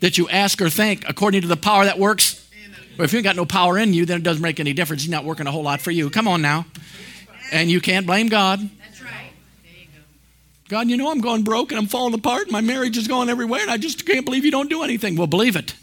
that 0.00 0.18
you 0.18 0.28
ask 0.28 0.60
or 0.60 0.68
think 0.68 1.08
according 1.08 1.42
to 1.42 1.48
the 1.48 1.56
power 1.56 1.84
that 1.84 1.98
works. 1.98 2.46
But 2.96 3.04
if 3.04 3.12
you 3.12 3.18
ain't 3.18 3.24
got 3.24 3.36
no 3.36 3.46
power 3.46 3.78
in 3.78 3.94
you, 3.94 4.06
then 4.06 4.18
it 4.18 4.22
doesn't 4.22 4.42
make 4.42 4.60
any 4.60 4.72
difference. 4.72 5.02
He's 5.02 5.10
not 5.10 5.24
working 5.24 5.46
a 5.46 5.50
whole 5.50 5.62
lot 5.62 5.80
for 5.80 5.90
you. 5.90 6.10
Come 6.10 6.28
on 6.28 6.42
now. 6.42 6.66
And 7.52 7.70
you 7.70 7.80
can't 7.80 8.06
blame 8.06 8.28
God. 8.28 8.68
God, 10.68 10.88
you 10.88 10.96
know 10.96 11.10
I'm 11.10 11.20
going 11.20 11.44
broke 11.44 11.70
and 11.70 11.78
I'm 11.78 11.86
falling 11.86 12.14
apart. 12.14 12.50
My 12.50 12.60
marriage 12.60 12.96
is 12.96 13.06
going 13.06 13.28
everywhere, 13.28 13.60
and 13.60 13.70
I 13.70 13.76
just 13.76 14.04
can't 14.04 14.24
believe 14.24 14.44
you 14.44 14.50
don't 14.50 14.68
do 14.68 14.82
anything. 14.82 15.16
Well, 15.16 15.28
believe 15.28 15.56
it. 15.56 15.74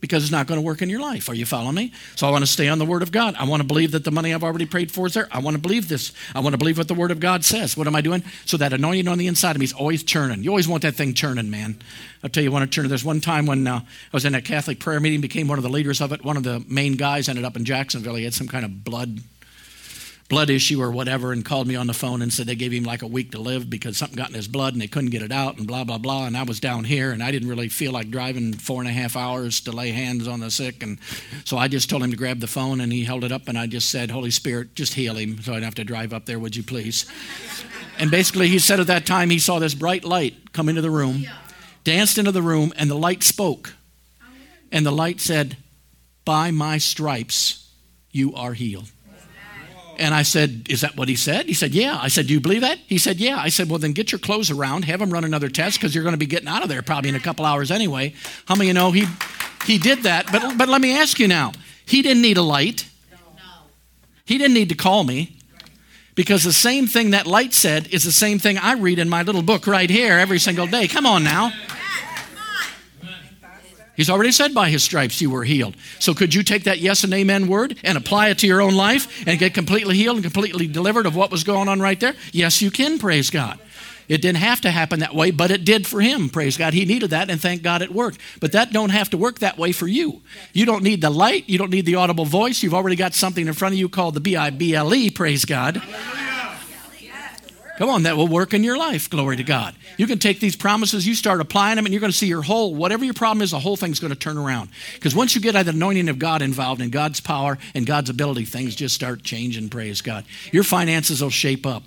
Because 0.00 0.22
it's 0.22 0.32
not 0.32 0.46
going 0.46 0.60
to 0.60 0.64
work 0.64 0.82
in 0.82 0.90
your 0.90 1.00
life. 1.00 1.30
Are 1.30 1.34
you 1.34 1.46
following 1.46 1.74
me? 1.74 1.92
So 2.14 2.28
I 2.28 2.30
want 2.30 2.42
to 2.42 2.46
stay 2.46 2.68
on 2.68 2.78
the 2.78 2.84
Word 2.84 3.00
of 3.00 3.10
God. 3.10 3.36
I 3.38 3.44
want 3.46 3.62
to 3.62 3.66
believe 3.66 3.92
that 3.92 4.04
the 4.04 4.10
money 4.10 4.34
I've 4.34 4.44
already 4.44 4.66
prayed 4.66 4.92
for 4.92 5.06
is 5.06 5.14
there. 5.14 5.28
I 5.32 5.38
want 5.38 5.54
to 5.54 5.60
believe 5.60 5.88
this. 5.88 6.12
I 6.34 6.40
want 6.40 6.52
to 6.52 6.58
believe 6.58 6.76
what 6.76 6.88
the 6.88 6.94
Word 6.94 7.10
of 7.10 7.20
God 7.20 7.42
says. 7.42 7.74
What 7.74 7.86
am 7.86 7.96
I 7.96 8.02
doing? 8.02 8.22
So 8.44 8.58
that 8.58 8.74
anointing 8.74 9.08
on 9.08 9.16
the 9.16 9.26
inside 9.26 9.52
of 9.52 9.60
me 9.60 9.64
is 9.64 9.72
always 9.72 10.02
churning. 10.02 10.44
You 10.44 10.50
always 10.50 10.68
want 10.68 10.82
that 10.82 10.94
thing 10.94 11.14
churning, 11.14 11.50
man. 11.50 11.78
I'll 12.22 12.28
tell 12.28 12.42
you, 12.42 12.50
want 12.50 12.70
to 12.70 12.74
churn. 12.74 12.86
There's 12.88 13.04
one 13.04 13.22
time 13.22 13.46
when 13.46 13.66
uh, 13.66 13.80
I 13.80 13.84
was 14.12 14.26
in 14.26 14.34
a 14.34 14.42
Catholic 14.42 14.78
prayer 14.78 15.00
meeting, 15.00 15.22
became 15.22 15.48
one 15.48 15.58
of 15.58 15.64
the 15.64 15.70
leaders 15.70 16.02
of 16.02 16.12
it. 16.12 16.22
One 16.22 16.36
of 16.36 16.42
the 16.42 16.62
main 16.68 16.96
guys 16.96 17.30
ended 17.30 17.46
up 17.46 17.56
in 17.56 17.64
Jacksonville. 17.64 18.16
He 18.16 18.24
had 18.24 18.34
some 18.34 18.48
kind 18.48 18.66
of 18.66 18.84
blood 18.84 19.20
blood 20.28 20.48
issue 20.48 20.80
or 20.80 20.90
whatever 20.90 21.32
and 21.32 21.44
called 21.44 21.66
me 21.66 21.76
on 21.76 21.86
the 21.86 21.92
phone 21.92 22.22
and 22.22 22.32
said 22.32 22.46
they 22.46 22.54
gave 22.54 22.72
him 22.72 22.84
like 22.84 23.02
a 23.02 23.06
week 23.06 23.32
to 23.32 23.38
live 23.38 23.68
because 23.68 23.96
something 23.96 24.16
got 24.16 24.30
in 24.30 24.34
his 24.34 24.48
blood 24.48 24.72
and 24.72 24.80
they 24.80 24.86
couldn't 24.86 25.10
get 25.10 25.22
it 25.22 25.30
out 25.30 25.58
and 25.58 25.66
blah 25.66 25.84
blah 25.84 25.98
blah. 25.98 26.26
And 26.26 26.36
i 26.36 26.42
was 26.42 26.60
down 26.60 26.84
here 26.84 27.12
and 27.12 27.22
i 27.22 27.30
didn't 27.30 27.48
really 27.48 27.68
feel 27.68 27.92
like 27.92 28.10
driving 28.10 28.52
four 28.54 28.80
and 28.80 28.88
a 28.88 28.92
half 28.92 29.16
hours 29.16 29.60
to 29.62 29.72
lay 29.72 29.90
hands 29.90 30.26
on 30.26 30.40
the 30.40 30.50
sick. 30.50 30.82
And 30.82 30.98
so 31.44 31.58
i 31.58 31.68
just 31.68 31.90
told 31.90 32.02
him 32.02 32.10
to 32.10 32.16
grab 32.16 32.40
the 32.40 32.46
phone 32.46 32.80
and 32.80 32.92
he 32.92 33.04
held 33.04 33.24
it 33.24 33.32
up 33.32 33.48
and 33.48 33.58
i 33.58 33.66
just 33.66 33.90
said 33.90 34.10
holy 34.10 34.30
spirit 34.30 34.74
just 34.74 34.94
heal 34.94 35.14
him 35.14 35.40
so 35.40 35.52
i 35.52 35.56
don't 35.56 35.64
have 35.64 35.74
to 35.76 35.84
drive 35.84 36.12
up 36.12 36.26
there 36.26 36.38
would 36.38 36.56
you 36.56 36.62
please? 36.62 37.06
And 37.98 38.10
basically 38.10 38.48
he 38.48 38.58
said 38.58 38.80
at 38.80 38.86
that 38.88 39.06
time 39.06 39.30
he 39.30 39.38
saw 39.38 39.58
this 39.58 39.74
bright 39.74 40.04
light 40.04 40.52
come 40.52 40.68
into 40.68 40.80
the 40.80 40.90
room 40.90 41.24
danced 41.84 42.16
into 42.16 42.32
the 42.32 42.42
room 42.42 42.72
and 42.76 42.90
the 42.90 42.96
light 42.96 43.22
spoke. 43.22 43.74
And 44.72 44.84
the 44.84 44.90
light 44.90 45.20
said 45.20 45.58
by 46.24 46.50
my 46.50 46.78
stripes 46.78 47.70
you 48.10 48.34
are 48.34 48.54
healed 48.54 48.90
and 49.98 50.14
I 50.14 50.22
said, 50.22 50.66
Is 50.68 50.80
that 50.82 50.96
what 50.96 51.08
he 51.08 51.16
said? 51.16 51.46
He 51.46 51.54
said, 51.54 51.72
Yeah. 51.72 51.98
I 52.00 52.08
said, 52.08 52.26
Do 52.26 52.34
you 52.34 52.40
believe 52.40 52.60
that? 52.62 52.78
He 52.86 52.98
said, 52.98 53.16
Yeah. 53.16 53.38
I 53.38 53.48
said, 53.48 53.68
Well, 53.68 53.78
then 53.78 53.92
get 53.92 54.12
your 54.12 54.18
clothes 54.18 54.50
around, 54.50 54.84
have 54.84 55.00
him 55.00 55.10
run 55.10 55.24
another 55.24 55.48
test 55.48 55.78
because 55.78 55.94
you're 55.94 56.04
going 56.04 56.14
to 56.14 56.18
be 56.18 56.26
getting 56.26 56.48
out 56.48 56.62
of 56.62 56.68
there 56.68 56.82
probably 56.82 57.10
in 57.10 57.16
a 57.16 57.20
couple 57.20 57.44
hours 57.44 57.70
anyway. 57.70 58.14
How 58.46 58.54
many 58.54 58.68
you 58.68 58.74
know 58.74 58.90
he, 58.90 59.06
he 59.64 59.78
did 59.78 60.02
that? 60.04 60.30
But, 60.30 60.58
but 60.58 60.68
let 60.68 60.80
me 60.80 60.96
ask 60.96 61.18
you 61.18 61.28
now 61.28 61.52
he 61.86 62.02
didn't 62.02 62.22
need 62.22 62.36
a 62.36 62.42
light, 62.42 62.88
he 64.24 64.38
didn't 64.38 64.54
need 64.54 64.68
to 64.70 64.76
call 64.76 65.04
me. 65.04 65.36
Because 66.14 66.44
the 66.44 66.52
same 66.52 66.86
thing 66.86 67.10
that 67.10 67.26
light 67.26 67.52
said 67.52 67.88
is 67.88 68.04
the 68.04 68.12
same 68.12 68.38
thing 68.38 68.56
I 68.56 68.74
read 68.74 69.00
in 69.00 69.08
my 69.08 69.22
little 69.22 69.42
book 69.42 69.66
right 69.66 69.90
here 69.90 70.16
every 70.16 70.38
single 70.38 70.68
day. 70.68 70.86
Come 70.86 71.06
on 71.06 71.24
now. 71.24 71.52
He's 73.96 74.10
already 74.10 74.32
said 74.32 74.54
by 74.54 74.70
his 74.70 74.82
stripes 74.82 75.20
you 75.20 75.30
were 75.30 75.44
healed. 75.44 75.76
So 75.98 76.14
could 76.14 76.34
you 76.34 76.42
take 76.42 76.64
that 76.64 76.80
yes 76.80 77.04
and 77.04 77.14
amen 77.14 77.46
word 77.46 77.78
and 77.84 77.96
apply 77.96 78.28
it 78.28 78.38
to 78.38 78.46
your 78.46 78.60
own 78.60 78.74
life 78.74 79.26
and 79.26 79.38
get 79.38 79.54
completely 79.54 79.96
healed 79.96 80.16
and 80.16 80.24
completely 80.24 80.66
delivered 80.66 81.06
of 81.06 81.14
what 81.14 81.30
was 81.30 81.44
going 81.44 81.68
on 81.68 81.80
right 81.80 81.98
there? 81.98 82.14
Yes, 82.32 82.60
you 82.60 82.70
can, 82.70 82.98
praise 82.98 83.30
God. 83.30 83.58
It 84.08 84.20
didn't 84.20 84.38
have 84.38 84.60
to 84.62 84.70
happen 84.70 85.00
that 85.00 85.14
way, 85.14 85.30
but 85.30 85.50
it 85.50 85.64
did 85.64 85.86
for 85.86 86.00
him. 86.00 86.28
Praise 86.28 86.56
God. 86.56 86.74
He 86.74 86.84
needed 86.84 87.10
that 87.10 87.30
and 87.30 87.40
thank 87.40 87.62
God 87.62 87.80
it 87.80 87.92
worked. 87.92 88.18
But 88.40 88.52
that 88.52 88.72
don't 88.72 88.90
have 88.90 89.10
to 89.10 89.16
work 89.16 89.38
that 89.38 89.56
way 89.56 89.72
for 89.72 89.86
you. 89.86 90.20
You 90.52 90.66
don't 90.66 90.82
need 90.82 91.00
the 91.00 91.10
light, 91.10 91.48
you 91.48 91.58
don't 91.58 91.70
need 91.70 91.86
the 91.86 91.94
audible 91.94 92.26
voice. 92.26 92.62
You've 92.62 92.74
already 92.74 92.96
got 92.96 93.14
something 93.14 93.46
in 93.46 93.52
front 93.54 93.74
of 93.74 93.78
you 93.78 93.88
called 93.88 94.14
the 94.14 94.20
B 94.20 94.36
I 94.36 94.50
B 94.50 94.74
L 94.74 94.94
E, 94.94 95.10
praise 95.10 95.44
God. 95.44 95.82
Come 97.76 97.88
on, 97.88 98.04
that 98.04 98.16
will 98.16 98.28
work 98.28 98.54
in 98.54 98.62
your 98.62 98.78
life. 98.78 99.10
Glory 99.10 99.36
to 99.36 99.42
God. 99.42 99.74
You 99.96 100.06
can 100.06 100.20
take 100.20 100.38
these 100.38 100.54
promises, 100.54 101.06
you 101.06 101.14
start 101.14 101.40
applying 101.40 101.74
them, 101.76 101.86
and 101.86 101.92
you're 101.92 102.00
going 102.00 102.12
to 102.12 102.16
see 102.16 102.28
your 102.28 102.42
whole, 102.42 102.72
whatever 102.74 103.04
your 103.04 103.14
problem 103.14 103.42
is, 103.42 103.50
the 103.50 103.58
whole 103.58 103.76
thing's 103.76 103.98
going 103.98 104.12
to 104.12 104.18
turn 104.18 104.38
around. 104.38 104.70
Because 104.94 105.14
once 105.14 105.34
you 105.34 105.40
get 105.40 105.52
the 105.64 105.70
anointing 105.70 106.08
of 106.08 106.18
God 106.18 106.40
involved 106.40 106.80
in 106.80 106.90
God's 106.90 107.20
power 107.20 107.58
and 107.74 107.84
God's 107.84 108.10
ability, 108.10 108.44
things 108.44 108.76
just 108.76 108.94
start 108.94 109.24
changing. 109.24 109.70
Praise 109.70 110.00
God. 110.02 110.24
Your 110.52 110.62
finances 110.62 111.20
will 111.20 111.30
shape 111.30 111.66
up. 111.66 111.82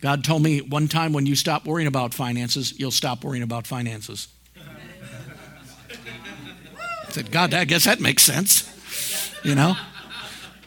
God 0.00 0.24
told 0.24 0.42
me 0.42 0.60
one 0.60 0.88
time 0.88 1.12
when 1.12 1.24
you 1.24 1.36
stop 1.36 1.64
worrying 1.66 1.86
about 1.86 2.12
finances, 2.12 2.78
you'll 2.78 2.90
stop 2.90 3.22
worrying 3.22 3.44
about 3.44 3.66
finances. 3.66 4.28
I 5.88 7.10
said, 7.10 7.30
God, 7.30 7.54
I 7.54 7.64
guess 7.64 7.84
that 7.84 8.00
makes 8.00 8.24
sense. 8.24 8.70
You 9.44 9.54
know? 9.54 9.76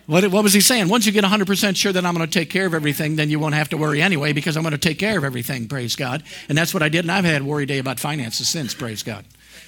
What, 0.07 0.25
what 0.31 0.41
was 0.41 0.53
he 0.53 0.61
saying? 0.61 0.87
Once 0.87 1.05
you 1.05 1.11
get 1.11 1.25
100% 1.25 1.75
sure 1.75 1.91
that 1.91 2.05
I'm 2.05 2.15
going 2.15 2.25
to 2.25 2.39
take 2.39 2.49
care 2.49 2.65
of 2.65 2.73
everything, 2.73 3.17
then 3.17 3.29
you 3.29 3.39
won't 3.39 3.55
have 3.55 3.69
to 3.69 3.77
worry 3.77 4.01
anyway 4.01 4.31
because 4.31 4.55
I'm 4.55 4.63
going 4.63 4.71
to 4.71 4.77
take 4.77 4.97
care 4.97 5.17
of 5.17 5.25
everything, 5.25 5.67
praise 5.67 5.97
God. 5.97 6.23
And 6.47 6.57
that's 6.57 6.73
what 6.73 6.81
I 6.81 6.87
did. 6.87 7.03
And 7.03 7.11
I've 7.11 7.25
had 7.25 7.43
worry 7.43 7.65
day 7.65 7.77
about 7.77 7.99
finances 7.99 8.47
since, 8.47 8.73
praise 8.73 9.03
God. 9.03 9.25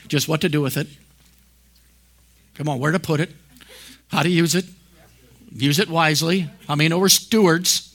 Just 0.07 0.29
what 0.29 0.39
to 0.41 0.49
do 0.49 0.61
with 0.61 0.77
it. 0.77 0.87
Come 2.55 2.69
on, 2.69 2.79
where 2.79 2.93
to 2.93 2.99
put 2.99 3.19
it, 3.19 3.31
how 4.07 4.23
to 4.23 4.29
use 4.29 4.55
it, 4.55 4.65
use 5.53 5.77
it 5.77 5.89
wisely. 5.89 6.49
I 6.69 6.75
mean, 6.75 6.97
we're 6.97 7.09
stewards. 7.09 7.93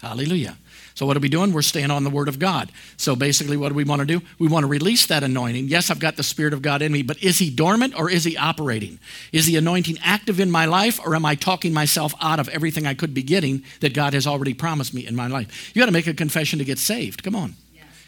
Hallelujah. 0.00 0.56
So, 0.96 1.04
what 1.04 1.14
are 1.14 1.20
we 1.20 1.28
doing? 1.28 1.52
We're 1.52 1.60
staying 1.60 1.90
on 1.90 2.04
the 2.04 2.10
Word 2.10 2.26
of 2.26 2.38
God. 2.38 2.72
So, 2.96 3.14
basically, 3.14 3.58
what 3.58 3.68
do 3.68 3.74
we 3.74 3.84
want 3.84 4.00
to 4.00 4.06
do? 4.06 4.22
We 4.38 4.48
want 4.48 4.64
to 4.64 4.66
release 4.66 5.04
that 5.06 5.22
anointing. 5.22 5.68
Yes, 5.68 5.90
I've 5.90 6.00
got 6.00 6.16
the 6.16 6.22
Spirit 6.22 6.54
of 6.54 6.62
God 6.62 6.80
in 6.80 6.90
me, 6.90 7.02
but 7.02 7.22
is 7.22 7.36
He 7.36 7.50
dormant 7.50 7.94
or 7.94 8.10
is 8.10 8.24
He 8.24 8.34
operating? 8.38 8.98
Is 9.30 9.44
the 9.44 9.56
anointing 9.56 9.98
active 10.02 10.40
in 10.40 10.50
my 10.50 10.64
life 10.64 10.98
or 11.04 11.14
am 11.14 11.26
I 11.26 11.34
talking 11.34 11.74
myself 11.74 12.14
out 12.18 12.40
of 12.40 12.48
everything 12.48 12.86
I 12.86 12.94
could 12.94 13.12
be 13.12 13.22
getting 13.22 13.62
that 13.80 13.92
God 13.92 14.14
has 14.14 14.26
already 14.26 14.54
promised 14.54 14.94
me 14.94 15.06
in 15.06 15.14
my 15.14 15.26
life? 15.26 15.70
You 15.74 15.82
got 15.82 15.86
to 15.86 15.92
make 15.92 16.06
a 16.06 16.14
confession 16.14 16.58
to 16.60 16.64
get 16.64 16.78
saved. 16.78 17.22
Come 17.22 17.36
on. 17.36 17.56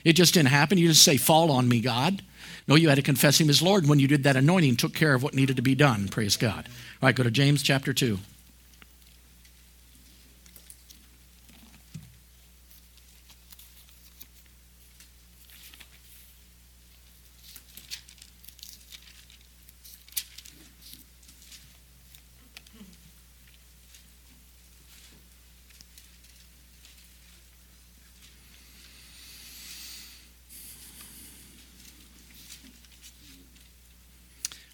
It 0.02 0.14
just 0.14 0.32
didn't 0.32 0.48
happen. 0.48 0.78
You 0.78 0.88
just 0.88 1.04
say, 1.04 1.18
Fall 1.18 1.50
on 1.50 1.68
me, 1.68 1.82
God. 1.82 2.22
No, 2.66 2.74
you 2.74 2.88
had 2.88 2.96
to 2.96 3.02
confess 3.02 3.38
Him 3.38 3.50
as 3.50 3.60
Lord. 3.60 3.86
When 3.86 3.98
you 3.98 4.08
did 4.08 4.24
that 4.24 4.36
anointing, 4.36 4.76
took 4.76 4.94
care 4.94 5.12
of 5.12 5.22
what 5.22 5.34
needed 5.34 5.56
to 5.56 5.62
be 5.62 5.74
done. 5.74 6.08
Praise 6.08 6.38
God. 6.38 6.66
All 7.02 7.06
right, 7.06 7.14
go 7.14 7.22
to 7.22 7.30
James 7.30 7.62
chapter 7.62 7.92
2. 7.92 8.18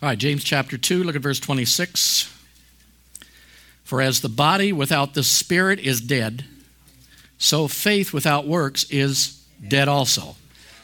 All 0.05 0.11
right, 0.11 0.19
James 0.19 0.45
chapter 0.45 0.77
2, 0.77 1.03
look 1.03 1.17
at 1.17 1.23
verse 1.23 1.41
26. 1.41 2.31
For 3.85 4.03
as 4.03 4.21
the 4.21 4.29
body 4.29 4.71
without 4.71 5.15
the 5.15 5.23
spirit 5.23 5.79
is 5.81 6.03
dead, 6.03 6.45
so 7.39 7.69
faith 7.69 8.13
without 8.13 8.47
works 8.47 8.85
is 8.91 9.43
dead 9.67 9.89
also. 9.89 10.37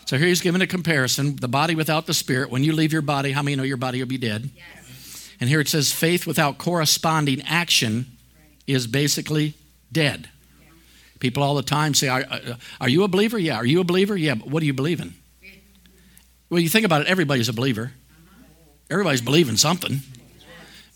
So 0.07 0.17
here 0.17 0.27
he's 0.27 0.41
giving 0.41 0.63
a 0.63 0.67
comparison 0.67 1.37
the 1.37 1.49
body 1.49 1.75
without 1.75 2.07
the 2.07 2.15
spirit. 2.15 2.49
When 2.49 2.65
you 2.65 2.73
leave 2.73 2.95
your 2.95 3.03
body, 3.03 3.33
how 3.33 3.43
many 3.43 3.57
know 3.57 3.63
your 3.63 3.77
body 3.77 3.99
will 3.99 4.09
be 4.09 4.17
dead? 4.17 4.49
Yes. 4.57 5.31
And 5.39 5.51
here 5.51 5.61
it 5.61 5.69
says 5.69 5.93
faith 5.93 6.27
without 6.27 6.57
corresponding 6.57 7.43
action 7.43 8.07
is 8.67 8.87
basically 8.87 9.53
dead. 9.93 10.31
People 11.19 11.43
all 11.43 11.57
the 11.57 11.63
time 11.63 11.93
say, 11.93 12.09
are, 12.09 12.25
uh, 12.27 12.55
are 12.81 12.89
you 12.89 13.05
a 13.05 13.09
believer? 13.09 13.39
Yeah. 13.39 13.57
Are 13.57 13.67
you 13.67 13.81
a 13.81 13.85
believer? 13.85 14.17
Yeah. 14.17 14.37
But 14.37 14.49
what 14.49 14.61
do 14.61 14.67
you 14.67 14.73
believe 14.73 14.99
in? 14.99 15.13
Well, 16.49 16.61
you 16.61 16.71
think 16.71 16.87
about 16.87 17.03
it, 17.03 17.07
everybody's 17.07 17.51
a 17.51 17.53
believer. 17.53 17.93
Everybody's 18.91 19.23
believing 19.23 19.57
something. 19.57 20.01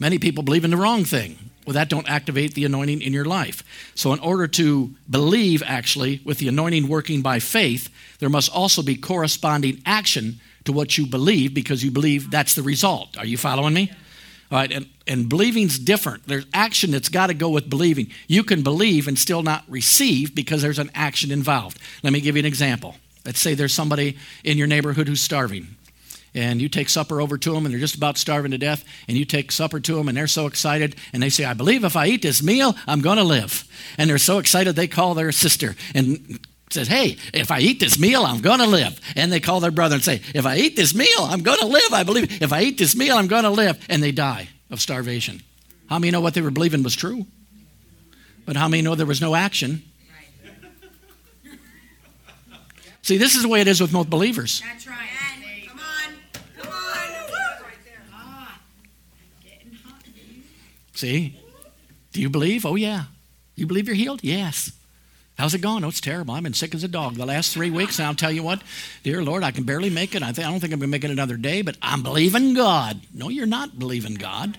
Many 0.00 0.18
people 0.18 0.42
believe 0.42 0.64
in 0.64 0.70
the 0.70 0.76
wrong 0.76 1.04
thing. 1.04 1.38
Well, 1.64 1.74
that 1.74 1.88
don't 1.88 2.08
activate 2.10 2.54
the 2.54 2.64
anointing 2.64 3.00
in 3.00 3.12
your 3.12 3.24
life. 3.24 3.62
So, 3.94 4.12
in 4.12 4.18
order 4.18 4.46
to 4.48 4.92
believe, 5.08 5.62
actually, 5.64 6.20
with 6.24 6.38
the 6.38 6.48
anointing 6.48 6.88
working 6.88 7.22
by 7.22 7.38
faith, 7.38 7.88
there 8.18 8.28
must 8.28 8.52
also 8.52 8.82
be 8.82 8.96
corresponding 8.96 9.80
action 9.86 10.40
to 10.64 10.72
what 10.72 10.98
you 10.98 11.06
believe 11.06 11.54
because 11.54 11.82
you 11.82 11.90
believe 11.90 12.30
that's 12.30 12.54
the 12.54 12.62
result. 12.62 13.16
Are 13.16 13.24
you 13.24 13.38
following 13.38 13.72
me? 13.72 13.90
All 14.50 14.58
right, 14.58 14.70
and, 14.70 14.86
and 15.06 15.28
believing's 15.28 15.78
different. 15.78 16.26
There's 16.26 16.46
action 16.52 16.90
that's 16.90 17.08
got 17.08 17.28
to 17.28 17.34
go 17.34 17.48
with 17.48 17.70
believing. 17.70 18.10
You 18.26 18.44
can 18.44 18.62
believe 18.62 19.08
and 19.08 19.18
still 19.18 19.42
not 19.42 19.64
receive 19.66 20.34
because 20.34 20.60
there's 20.60 20.78
an 20.78 20.90
action 20.94 21.30
involved. 21.30 21.78
Let 22.02 22.12
me 22.12 22.20
give 22.20 22.36
you 22.36 22.40
an 22.40 22.46
example. 22.46 22.96
Let's 23.24 23.40
say 23.40 23.54
there's 23.54 23.72
somebody 23.72 24.18
in 24.42 24.58
your 24.58 24.66
neighborhood 24.66 25.08
who's 25.08 25.22
starving 25.22 25.73
and 26.34 26.60
you 26.60 26.68
take 26.68 26.88
supper 26.88 27.20
over 27.20 27.38
to 27.38 27.52
them 27.52 27.64
and 27.64 27.72
they're 27.72 27.80
just 27.80 27.94
about 27.94 28.18
starving 28.18 28.50
to 28.50 28.58
death 28.58 28.84
and 29.08 29.16
you 29.16 29.24
take 29.24 29.52
supper 29.52 29.80
to 29.80 29.94
them 29.94 30.08
and 30.08 30.16
they're 30.16 30.26
so 30.26 30.46
excited 30.46 30.96
and 31.12 31.22
they 31.22 31.30
say 31.30 31.44
i 31.44 31.54
believe 31.54 31.84
if 31.84 31.96
i 31.96 32.06
eat 32.06 32.22
this 32.22 32.42
meal 32.42 32.74
i'm 32.86 33.00
going 33.00 33.18
to 33.18 33.24
live. 33.24 33.64
And 33.98 34.10
they're 34.10 34.18
so 34.18 34.38
excited 34.38 34.74
they 34.74 34.88
call 34.88 35.14
their 35.14 35.32
sister 35.32 35.76
and 35.94 36.40
says 36.70 36.88
hey 36.88 37.16
if 37.32 37.50
i 37.50 37.60
eat 37.60 37.80
this 37.80 37.98
meal 37.98 38.24
i'm 38.24 38.40
going 38.40 38.60
to 38.60 38.66
live. 38.66 39.00
And 39.16 39.32
they 39.32 39.40
call 39.40 39.60
their 39.60 39.70
brother 39.70 39.94
and 39.96 40.04
say 40.04 40.20
if 40.34 40.46
i 40.46 40.56
eat 40.56 40.76
this 40.76 40.94
meal 40.94 41.20
i'm 41.20 41.42
going 41.42 41.60
to 41.60 41.66
live 41.66 41.92
i 41.92 42.02
believe. 42.02 42.42
If 42.42 42.52
i 42.52 42.62
eat 42.62 42.78
this 42.78 42.96
meal 42.96 43.16
i'm 43.16 43.28
going 43.28 43.44
to 43.44 43.50
live. 43.50 43.84
And 43.88 44.02
they 44.02 44.12
die 44.12 44.48
of 44.70 44.80
starvation. 44.80 45.42
How 45.88 45.98
many 45.98 46.10
know 46.10 46.20
what 46.20 46.34
they 46.34 46.40
were 46.40 46.50
believing 46.50 46.82
was 46.82 46.96
true? 46.96 47.26
But 48.46 48.56
how 48.56 48.68
many 48.68 48.82
know 48.82 48.94
there 48.94 49.06
was 49.06 49.20
no 49.20 49.34
action? 49.34 49.82
See 53.02 53.18
this 53.18 53.36
is 53.36 53.42
the 53.42 53.48
way 53.48 53.60
it 53.60 53.68
is 53.68 53.82
with 53.82 53.92
most 53.92 54.08
believers. 54.08 54.62
That's 54.64 54.86
right. 54.86 55.13
See? 60.94 61.38
Do 62.12 62.20
you 62.20 62.30
believe? 62.30 62.64
Oh, 62.64 62.76
yeah. 62.76 63.04
You 63.56 63.66
believe 63.66 63.86
you're 63.86 63.96
healed? 63.96 64.20
Yes. 64.22 64.72
How's 65.36 65.54
it 65.54 65.60
going? 65.60 65.84
Oh, 65.84 65.88
it's 65.88 66.00
terrible. 66.00 66.34
I've 66.34 66.44
been 66.44 66.54
sick 66.54 66.74
as 66.74 66.84
a 66.84 66.88
dog 66.88 67.14
the 67.14 67.26
last 67.26 67.52
three 67.52 67.70
weeks, 67.70 67.98
and 67.98 68.06
I'll 68.06 68.14
tell 68.14 68.30
you 68.30 68.44
what, 68.44 68.62
dear 69.02 69.22
Lord, 69.22 69.42
I 69.42 69.50
can 69.50 69.64
barely 69.64 69.90
make 69.90 70.14
it. 70.14 70.22
I, 70.22 70.30
th- 70.30 70.46
I 70.46 70.50
don't 70.50 70.60
think 70.60 70.72
I'm 70.72 70.78
going 70.78 70.90
to 70.90 70.96
make 70.96 71.04
it 71.04 71.10
another 71.10 71.36
day, 71.36 71.62
but 71.62 71.76
I'm 71.82 72.04
believing 72.04 72.54
God. 72.54 73.00
No, 73.12 73.28
you're 73.28 73.46
not 73.46 73.78
believing 73.78 74.14
God. 74.14 74.56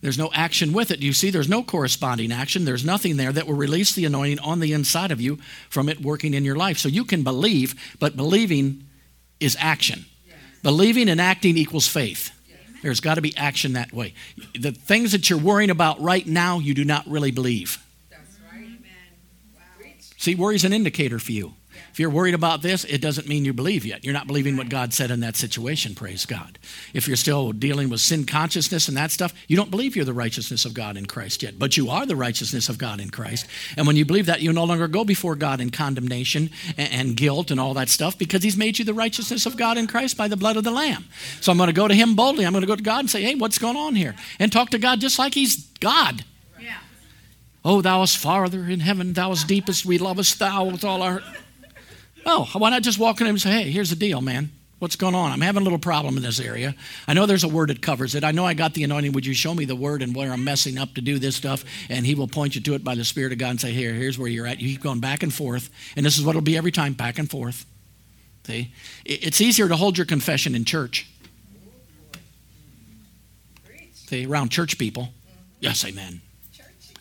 There's 0.00 0.18
no 0.18 0.30
action 0.32 0.72
with 0.72 0.90
it. 0.90 1.00
You 1.00 1.12
see, 1.12 1.30
there's 1.30 1.48
no 1.48 1.62
corresponding 1.62 2.32
action. 2.32 2.64
There's 2.64 2.84
nothing 2.84 3.16
there 3.16 3.32
that 3.32 3.46
will 3.46 3.54
release 3.54 3.94
the 3.94 4.04
anointing 4.04 4.40
on 4.40 4.60
the 4.60 4.72
inside 4.72 5.12
of 5.12 5.20
you 5.20 5.38
from 5.70 5.88
it 5.88 6.00
working 6.00 6.34
in 6.34 6.44
your 6.44 6.56
life. 6.56 6.78
So 6.78 6.88
you 6.88 7.04
can 7.04 7.22
believe, 7.22 7.96
but 7.98 8.16
believing 8.16 8.84
is 9.40 9.56
action. 9.60 10.04
Believing 10.62 11.08
and 11.08 11.20
acting 11.20 11.56
equals 11.56 11.86
faith. 11.86 12.32
There's 12.88 13.00
got 13.00 13.16
to 13.16 13.20
be 13.20 13.36
action 13.36 13.74
that 13.74 13.92
way. 13.92 14.14
The 14.58 14.72
things 14.72 15.12
that 15.12 15.28
you're 15.28 15.38
worrying 15.38 15.68
about 15.68 16.00
right 16.00 16.26
now, 16.26 16.58
you 16.58 16.72
do 16.72 16.86
not 16.86 17.06
really 17.06 17.30
believe. 17.30 17.84
That's 18.08 18.38
right. 18.50 18.66
Wow. 19.54 19.90
See, 20.16 20.34
worry's 20.34 20.64
an 20.64 20.72
indicator 20.72 21.18
for 21.18 21.32
you. 21.32 21.52
If 21.92 21.98
you're 21.98 22.10
worried 22.10 22.34
about 22.34 22.62
this, 22.62 22.84
it 22.84 23.00
doesn't 23.00 23.28
mean 23.28 23.44
you 23.44 23.52
believe 23.52 23.84
yet. 23.84 24.04
You're 24.04 24.14
not 24.14 24.26
believing 24.26 24.56
what 24.56 24.68
God 24.68 24.94
said 24.94 25.10
in 25.10 25.20
that 25.20 25.36
situation, 25.36 25.94
praise 25.94 26.26
God. 26.26 26.58
If 26.94 27.06
you're 27.06 27.16
still 27.16 27.52
dealing 27.52 27.88
with 27.88 28.00
sin 28.00 28.24
consciousness 28.24 28.88
and 28.88 28.96
that 28.96 29.10
stuff, 29.10 29.34
you 29.48 29.56
don't 29.56 29.70
believe 29.70 29.96
you're 29.96 30.04
the 30.04 30.12
righteousness 30.12 30.64
of 30.64 30.74
God 30.74 30.96
in 30.96 31.06
Christ 31.06 31.42
yet, 31.42 31.58
but 31.58 31.76
you 31.76 31.90
are 31.90 32.06
the 32.06 32.16
righteousness 32.16 32.68
of 32.68 32.78
God 32.78 33.00
in 33.00 33.10
Christ. 33.10 33.46
And 33.76 33.86
when 33.86 33.96
you 33.96 34.04
believe 34.04 34.26
that, 34.26 34.40
you 34.40 34.52
no 34.52 34.64
longer 34.64 34.88
go 34.88 35.04
before 35.04 35.34
God 35.34 35.60
in 35.60 35.70
condemnation 35.70 36.50
and, 36.76 36.92
and 36.92 37.16
guilt 37.16 37.50
and 37.50 37.58
all 37.58 37.74
that 37.74 37.88
stuff 37.88 38.18
because 38.18 38.42
He's 38.42 38.56
made 38.56 38.78
you 38.78 38.84
the 38.84 38.94
righteousness 38.94 39.46
of 39.46 39.56
God 39.56 39.78
in 39.78 39.86
Christ 39.86 40.16
by 40.16 40.28
the 40.28 40.36
blood 40.36 40.56
of 40.56 40.64
the 40.64 40.70
Lamb. 40.70 41.06
So 41.40 41.52
I'm 41.52 41.58
going 41.58 41.68
to 41.68 41.72
go 41.72 41.88
to 41.88 41.94
Him 41.94 42.14
boldly. 42.14 42.46
I'm 42.46 42.52
going 42.52 42.62
to 42.62 42.68
go 42.68 42.76
to 42.76 42.82
God 42.82 43.00
and 43.00 43.10
say, 43.10 43.22
hey, 43.22 43.34
what's 43.34 43.58
going 43.58 43.76
on 43.76 43.94
here? 43.94 44.14
And 44.38 44.52
talk 44.52 44.70
to 44.70 44.78
God 44.78 45.00
just 45.00 45.18
like 45.18 45.34
He's 45.34 45.66
God. 45.80 46.24
Oh, 47.64 47.82
thou 47.82 48.00
art 48.00 48.10
farther 48.10 48.64
in 48.64 48.80
heaven, 48.80 49.12
thou 49.12 49.30
art 49.30 49.44
deepest, 49.46 49.84
we 49.84 49.98
lovest 49.98 50.38
thou 50.38 50.64
with 50.64 50.84
all 50.84 51.02
our 51.02 51.22
Oh, 52.26 52.48
why 52.52 52.70
not 52.70 52.82
just 52.82 52.98
walk 52.98 53.20
in 53.20 53.26
and 53.26 53.40
say, 53.40 53.50
hey, 53.50 53.70
here's 53.70 53.90
the 53.90 53.96
deal, 53.96 54.20
man. 54.20 54.50
What's 54.78 54.94
going 54.94 55.14
on? 55.16 55.32
I'm 55.32 55.40
having 55.40 55.62
a 55.62 55.64
little 55.64 55.78
problem 55.78 56.16
in 56.16 56.22
this 56.22 56.38
area. 56.38 56.74
I 57.08 57.14
know 57.14 57.26
there's 57.26 57.42
a 57.42 57.48
word 57.48 57.70
that 57.70 57.82
covers 57.82 58.14
it. 58.14 58.22
I 58.22 58.30
know 58.30 58.44
I 58.44 58.54
got 58.54 58.74
the 58.74 58.84
anointing. 58.84 59.10
Would 59.12 59.26
you 59.26 59.34
show 59.34 59.52
me 59.52 59.64
the 59.64 59.74
word 59.74 60.02
and 60.02 60.14
where 60.14 60.32
I'm 60.32 60.44
messing 60.44 60.78
up 60.78 60.94
to 60.94 61.00
do 61.00 61.18
this 61.18 61.34
stuff? 61.34 61.64
And 61.88 62.06
he 62.06 62.14
will 62.14 62.28
point 62.28 62.54
you 62.54 62.60
to 62.60 62.74
it 62.74 62.84
by 62.84 62.94
the 62.94 63.04
Spirit 63.04 63.32
of 63.32 63.38
God 63.38 63.50
and 63.50 63.60
say, 63.60 63.72
here, 63.72 63.92
here's 63.92 64.18
where 64.18 64.28
you're 64.28 64.46
at. 64.46 64.60
You 64.60 64.68
keep 64.68 64.82
going 64.82 65.00
back 65.00 65.24
and 65.24 65.34
forth. 65.34 65.70
And 65.96 66.06
this 66.06 66.16
is 66.16 66.24
what 66.24 66.32
it'll 66.32 66.42
be 66.42 66.56
every 66.56 66.70
time, 66.70 66.92
back 66.92 67.18
and 67.18 67.28
forth. 67.28 67.66
See? 68.44 68.72
It's 69.04 69.40
easier 69.40 69.68
to 69.68 69.76
hold 69.76 69.98
your 69.98 70.06
confession 70.06 70.54
in 70.54 70.64
church. 70.64 71.10
See, 73.92 74.26
around 74.26 74.50
church 74.50 74.78
people. 74.78 75.08
Yes, 75.60 75.84
amen. 75.84 76.20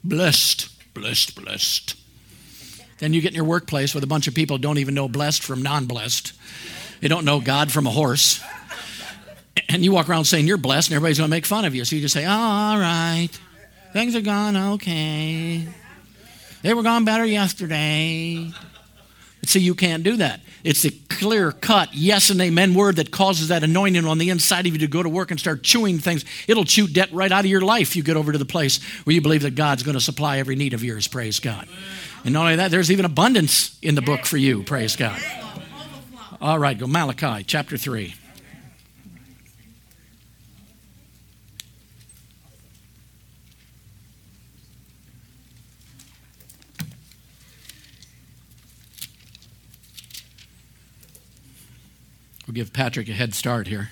Blessed, 0.03 0.93
blessed, 0.93 1.35
blessed. 1.35 1.95
Then 2.99 3.13
you 3.13 3.21
get 3.21 3.29
in 3.29 3.35
your 3.35 3.45
workplace 3.45 3.93
with 3.93 4.03
a 4.03 4.07
bunch 4.07 4.27
of 4.27 4.33
people 4.33 4.57
who 4.57 4.61
don't 4.61 4.79
even 4.79 4.95
know 4.95 5.07
blessed 5.07 5.43
from 5.43 5.61
non 5.61 5.85
blessed. 5.85 6.33
They 6.99 7.07
don't 7.07 7.25
know 7.25 7.39
God 7.39 7.71
from 7.71 7.85
a 7.85 7.91
horse. 7.91 8.41
And 9.69 9.83
you 9.83 9.91
walk 9.91 10.09
around 10.09 10.25
saying 10.25 10.47
you're 10.47 10.57
blessed, 10.57 10.89
and 10.89 10.95
everybody's 10.95 11.17
going 11.17 11.29
to 11.29 11.35
make 11.35 11.45
fun 11.45 11.65
of 11.65 11.75
you. 11.75 11.83
So 11.85 11.95
you 11.95 12.01
just 12.01 12.13
say, 12.13 12.25
oh, 12.25 12.29
all 12.29 12.79
right. 12.79 13.29
Things 13.93 14.15
are 14.15 14.21
gone 14.21 14.55
okay. 14.55 15.67
They 16.61 16.73
were 16.73 16.83
gone 16.83 17.05
better 17.05 17.25
yesterday. 17.25 18.51
But 19.39 19.49
see, 19.49 19.59
you 19.59 19.75
can't 19.75 20.03
do 20.03 20.17
that. 20.17 20.41
It's 20.63 20.81
the 20.81 20.91
clear 21.09 21.51
cut 21.51 21.93
yes 21.93 22.29
and 22.29 22.41
amen 22.41 22.73
word 22.73 22.97
that 22.97 23.11
causes 23.11 23.47
that 23.47 23.63
anointing 23.63 24.05
on 24.05 24.17
the 24.17 24.29
inside 24.29 24.67
of 24.67 24.73
you 24.73 24.79
to 24.79 24.87
go 24.87 25.01
to 25.01 25.09
work 25.09 25.31
and 25.31 25.39
start 25.39 25.63
chewing 25.63 25.99
things. 25.99 26.25
It'll 26.47 26.65
chew 26.65 26.87
debt 26.87 27.09
right 27.11 27.31
out 27.31 27.41
of 27.41 27.51
your 27.51 27.61
life. 27.61 27.95
You 27.95 28.03
get 28.03 28.17
over 28.17 28.31
to 28.31 28.37
the 28.37 28.45
place 28.45 28.83
where 29.05 29.13
you 29.13 29.21
believe 29.21 29.43
that 29.43 29.55
God's 29.55 29.83
going 29.83 29.97
to 29.97 30.03
supply 30.03 30.39
every 30.39 30.55
need 30.55 30.73
of 30.73 30.83
yours. 30.83 31.07
Praise 31.07 31.39
God. 31.39 31.67
And 32.27 32.33
not 32.33 32.41
only 32.41 32.57
that, 32.57 32.71
there's 32.71 32.91
even 32.91 33.05
abundance 33.05 33.79
in 33.81 33.95
the 33.95 34.01
book 34.01 34.25
for 34.25 34.35
you. 34.35 34.61
Praise 34.61 34.97
God. 34.97 35.17
All 36.41 36.59
right, 36.59 36.77
go 36.77 36.85
Malachi 36.85 37.45
chapter 37.45 37.77
3. 37.77 38.13
We'll 52.45 52.53
give 52.53 52.73
Patrick 52.73 53.07
a 53.07 53.13
head 53.13 53.33
start 53.33 53.67
here. 53.67 53.89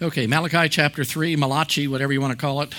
Okay, 0.00 0.28
Malachi 0.28 0.68
chapter 0.68 1.02
3, 1.02 1.34
Malachi, 1.34 1.88
whatever 1.88 2.12
you 2.12 2.20
want 2.20 2.30
to 2.30 2.36
call 2.36 2.62
it. 2.62 2.72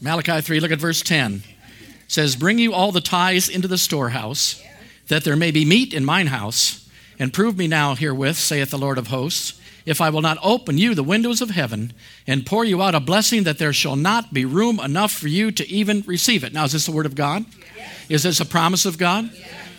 Malachi 0.00 0.40
3, 0.40 0.58
look 0.58 0.72
at 0.72 0.80
verse 0.80 1.00
10. 1.00 1.34
It 1.34 1.42
says, 2.08 2.34
Bring 2.34 2.58
you 2.58 2.74
all 2.74 2.90
the 2.90 3.00
tithes 3.00 3.48
into 3.48 3.68
the 3.68 3.78
storehouse, 3.78 4.60
that 5.06 5.22
there 5.22 5.36
may 5.36 5.52
be 5.52 5.64
meat 5.64 5.94
in 5.94 6.04
mine 6.04 6.26
house, 6.26 6.90
and 7.20 7.32
prove 7.32 7.56
me 7.56 7.68
now 7.68 7.94
herewith, 7.94 8.34
saith 8.34 8.70
the 8.70 8.78
Lord 8.78 8.98
of 8.98 9.06
hosts, 9.06 9.60
if 9.86 10.00
I 10.00 10.10
will 10.10 10.20
not 10.20 10.38
open 10.42 10.78
you 10.78 10.94
the 10.94 11.02
windows 11.02 11.40
of 11.40 11.50
heaven 11.50 11.92
and 12.26 12.46
pour 12.46 12.64
you 12.64 12.82
out 12.82 12.94
a 12.94 13.00
blessing 13.00 13.44
that 13.44 13.58
there 13.58 13.72
shall 13.72 13.96
not 13.96 14.32
be 14.32 14.44
room 14.44 14.78
enough 14.80 15.12
for 15.12 15.28
you 15.28 15.50
to 15.52 15.68
even 15.68 16.02
receive 16.06 16.44
it. 16.44 16.52
Now, 16.52 16.64
is 16.64 16.72
this 16.72 16.86
the 16.86 16.92
word 16.92 17.06
of 17.06 17.14
God? 17.14 17.44
Is 18.08 18.22
this 18.22 18.40
a 18.40 18.46
promise 18.46 18.84
of 18.86 18.98
God? 18.98 19.30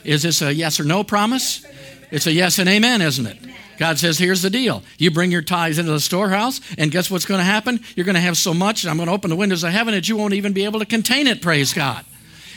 Is 0.03 0.23
this 0.23 0.41
a 0.41 0.53
yes 0.53 0.79
or 0.79 0.83
no 0.83 1.03
promise? 1.03 1.65
It's 2.11 2.27
a 2.27 2.31
yes 2.31 2.59
and 2.59 2.69
amen, 2.69 3.01
isn't 3.01 3.25
it? 3.25 3.37
God 3.79 3.97
says, 3.97 4.19
here's 4.19 4.41
the 4.41 4.49
deal. 4.49 4.83
You 4.97 5.09
bring 5.09 5.31
your 5.31 5.41
tithes 5.41 5.79
into 5.79 5.91
the 5.91 5.99
storehouse, 5.99 6.61
and 6.77 6.91
guess 6.91 7.09
what's 7.09 7.25
going 7.25 7.39
to 7.39 7.43
happen? 7.43 7.79
You're 7.95 8.05
going 8.05 8.15
to 8.15 8.21
have 8.21 8.37
so 8.37 8.53
much, 8.53 8.83
and 8.83 8.91
I'm 8.91 8.97
going 8.97 9.07
to 9.07 9.13
open 9.13 9.29
the 9.29 9.35
windows 9.35 9.63
of 9.63 9.71
heaven 9.71 9.93
that 9.93 10.07
you 10.07 10.15
won't 10.15 10.33
even 10.33 10.53
be 10.53 10.65
able 10.65 10.79
to 10.79 10.85
contain 10.85 11.25
it, 11.25 11.41
praise 11.41 11.73
God. 11.73 12.05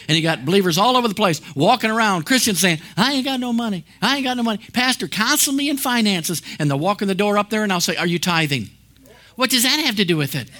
And 0.08 0.16
you 0.16 0.22
got 0.22 0.44
believers 0.44 0.78
all 0.78 0.96
over 0.96 1.08
the 1.08 1.14
place 1.14 1.40
walking 1.54 1.90
around, 1.90 2.26
Christians 2.26 2.60
saying, 2.60 2.80
I 2.96 3.14
ain't 3.14 3.24
got 3.24 3.40
no 3.40 3.52
money. 3.52 3.84
I 4.00 4.16
ain't 4.16 4.24
got 4.24 4.36
no 4.36 4.42
money. 4.42 4.60
Pastor, 4.72 5.08
counsel 5.08 5.52
me 5.52 5.68
in 5.68 5.76
finances. 5.78 6.42
And 6.58 6.70
they'll 6.70 6.78
walk 6.78 7.02
in 7.02 7.08
the 7.08 7.14
door 7.14 7.38
up 7.38 7.50
there 7.50 7.62
and 7.62 7.72
I'll 7.72 7.80
say, 7.80 7.96
Are 7.96 8.06
you 8.06 8.18
tithing? 8.18 8.70
What 9.36 9.50
does 9.50 9.64
that 9.64 9.80
have 9.84 9.96
to 9.96 10.04
do 10.04 10.16
with 10.16 10.34
it? 10.34 10.50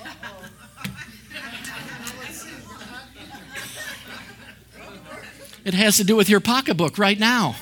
It 5.65 5.75
has 5.75 5.97
to 5.97 6.05
do 6.05 6.15
with 6.15 6.29
your 6.29 6.39
pocketbook 6.39 6.97
right 6.97 7.19
now 7.19 7.57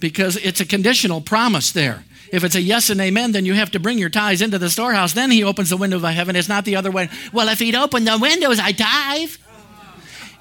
because 0.00 0.36
it's 0.38 0.60
a 0.60 0.64
conditional 0.64 1.20
promise 1.20 1.70
there. 1.70 2.04
If 2.32 2.44
it's 2.44 2.54
a 2.54 2.62
yes 2.62 2.88
and 2.88 3.00
amen, 3.00 3.32
then 3.32 3.44
you 3.44 3.54
have 3.54 3.72
to 3.72 3.80
bring 3.80 3.98
your 3.98 4.08
tithes 4.08 4.40
into 4.40 4.58
the 4.58 4.70
storehouse. 4.70 5.12
Then 5.12 5.30
he 5.30 5.44
opens 5.44 5.68
the 5.68 5.76
window 5.76 5.98
of 5.98 6.04
heaven. 6.04 6.34
It's 6.34 6.48
not 6.48 6.64
the 6.64 6.76
other 6.76 6.90
way. 6.90 7.10
Well, 7.32 7.48
if 7.48 7.58
he'd 7.58 7.74
opened 7.74 8.06
the 8.06 8.16
windows, 8.18 8.58
I'd 8.58 8.78
tithe. 8.78 9.32